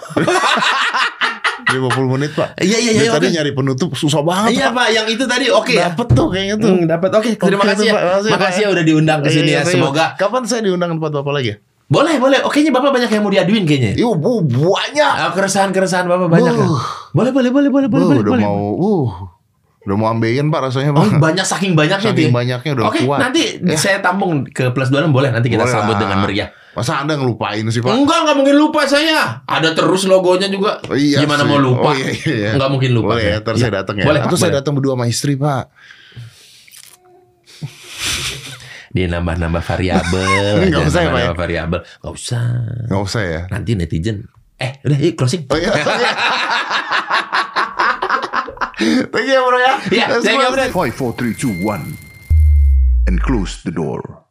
50 1.68 1.84
menit 2.08 2.30
Pak. 2.32 2.48
Iya 2.58 2.76
iya 2.76 2.90
iya. 2.92 3.02
Dia 3.04 3.12
tadi 3.12 3.28
nyari 3.30 3.52
penutup 3.52 3.92
susah 3.92 4.20
banget 4.20 4.54
Iya 4.54 4.68
Pak. 4.68 4.74
Pak, 4.74 4.88
yang 4.90 5.06
itu 5.06 5.24
tadi 5.24 5.46
oke 5.48 5.70
ya. 5.70 5.88
Dapet 5.88 6.06
tuh 6.10 6.26
kayaknya 6.28 6.56
tuh. 6.56 6.70
Hmm, 6.70 6.84
dapat. 6.84 7.10
Oke, 7.14 7.30
terima 7.34 7.62
Oke, 7.62 7.70
kasih 7.70 7.84
ya. 7.84 7.92
Pak. 7.92 8.02
Makasih, 8.02 8.30
Makasih 8.32 8.60
ya 8.60 8.68
udah 8.70 8.84
diundang 8.84 9.18
ke 9.20 9.28
sini 9.28 9.50
Iya, 9.50 9.54
ya. 9.54 9.60
iya, 9.60 9.70
Semoga 9.70 10.04
Kapan 10.14 10.42
saya 10.42 10.60
diundang 10.62 10.90
tempat 10.92 11.12
Bapak 11.12 11.32
lagi 11.32 11.48
ya? 11.52 11.56
boleh 11.86 12.14
boleh. 12.16 12.38
Oke, 12.42 12.60
nya 12.60 12.68
Bapak 12.68 12.90
banyak 12.90 13.08
yang 13.08 13.22
mau 13.22 13.30
diaduin 13.30 13.64
kayaknya. 13.64 13.92
Iya, 13.94 14.12
bu, 14.12 14.44
banyak. 14.44 15.12
Ah, 15.14 15.32
keresahan-keresahan 15.32 16.04
Bapak 16.04 16.28
banyak 16.28 16.52
ya. 16.52 16.60
Buh. 16.62 16.84
Boleh 17.12 17.32
boleh 17.32 17.48
boleh 17.48 17.68
boleh 17.68 17.88
boleh 17.88 18.04
boleh. 18.06 18.20
udah 18.20 18.32
boleh. 18.34 18.44
mau, 18.44 18.60
uh, 18.76 19.08
udah 19.82 19.96
mau 19.96 20.06
ambeien 20.06 20.44
Pak 20.46 20.68
rasanya 20.68 20.92
Pak. 20.92 21.00
Oh, 21.00 21.10
banyak 21.16 21.40
saking 21.42 21.72
banyaknya 21.72 22.12
Saking 22.12 22.28
ya. 22.28 22.34
banyaknya 22.34 22.70
udah 22.76 22.84
Oke, 22.86 23.00
kuat. 23.02 23.18
nanti 23.18 23.56
Ya. 23.58 23.72
saya 23.74 23.98
tampung 23.98 24.44
ke 24.44 24.68
plus 24.68 24.88
26 24.88 25.08
boleh 25.08 25.32
nanti 25.32 25.48
kita 25.48 25.64
Boleh 25.64 25.72
sambut 25.72 25.96
lah. 25.96 26.00
dengan 26.02 26.18
meriah. 26.20 26.48
Masa 26.78 27.02
Anda 27.02 27.18
ngelupain 27.18 27.66
sih 27.68 27.82
Pak? 27.82 27.90
Enggak, 27.90 28.22
enggak 28.22 28.36
mungkin 28.38 28.54
lupa 28.54 28.86
saya. 28.86 29.42
Ada 29.42 29.74
terus 29.74 30.06
logonya 30.06 30.46
juga. 30.46 30.78
Oh, 30.86 30.94
iya 30.94 31.18
Gimana 31.18 31.42
sih. 31.42 31.50
mau 31.50 31.58
lupa? 31.58 31.90
Oh, 31.90 31.94
iya, 31.98 32.06
iya. 32.22 32.50
Enggak 32.54 32.70
mungkin 32.70 32.90
lupa. 32.94 33.18
Boleh 33.18 33.24
ya, 33.26 33.30
saya. 33.34 33.42
ntar 33.42 33.54
Iya. 33.54 33.60
saya 33.60 33.72
datang 33.74 33.94
ya. 33.98 34.04
Boleh, 34.06 34.20
Atau 34.22 34.30
Pak, 34.30 34.42
saya 34.46 34.52
datang 34.54 34.72
berdua 34.78 34.94
sama 34.94 35.06
istri 35.10 35.34
Pak. 35.34 35.64
Dia 38.88 39.06
nambah-nambah 39.10 39.58
variabel. 39.60 40.54
Nggak 40.70 40.80
aja, 40.80 40.86
usah 40.86 41.02
ya, 41.02 41.10
Pak, 41.10 41.18
ya? 41.18 41.26
nambah-nambah 41.26 41.40
variabel. 41.42 41.80
Enggak 41.82 42.14
usah. 42.14 42.44
Nggak 42.86 43.02
usah 43.02 43.22
ya. 43.26 43.40
Nanti 43.50 43.70
netizen. 43.74 44.16
Eh, 44.58 44.70
udah 44.86 44.98
yuk 44.98 45.14
closing. 45.18 45.42
Oh 45.50 45.58
iya. 45.58 45.70
Thank 49.10 49.26
you 49.26 49.42
bro 49.42 49.58
ya. 49.58 49.74
Iya, 49.90 50.06
Let's 50.14 50.22
thank 50.22 50.38
you. 50.38 50.50
Bro. 50.54 50.70
5, 50.70 50.94
4, 50.94 51.34
3, 51.34 51.34
2, 51.34 51.66
1. 51.66 53.10
And 53.10 53.18
close 53.18 53.58
the 53.66 53.74
door. 53.74 54.22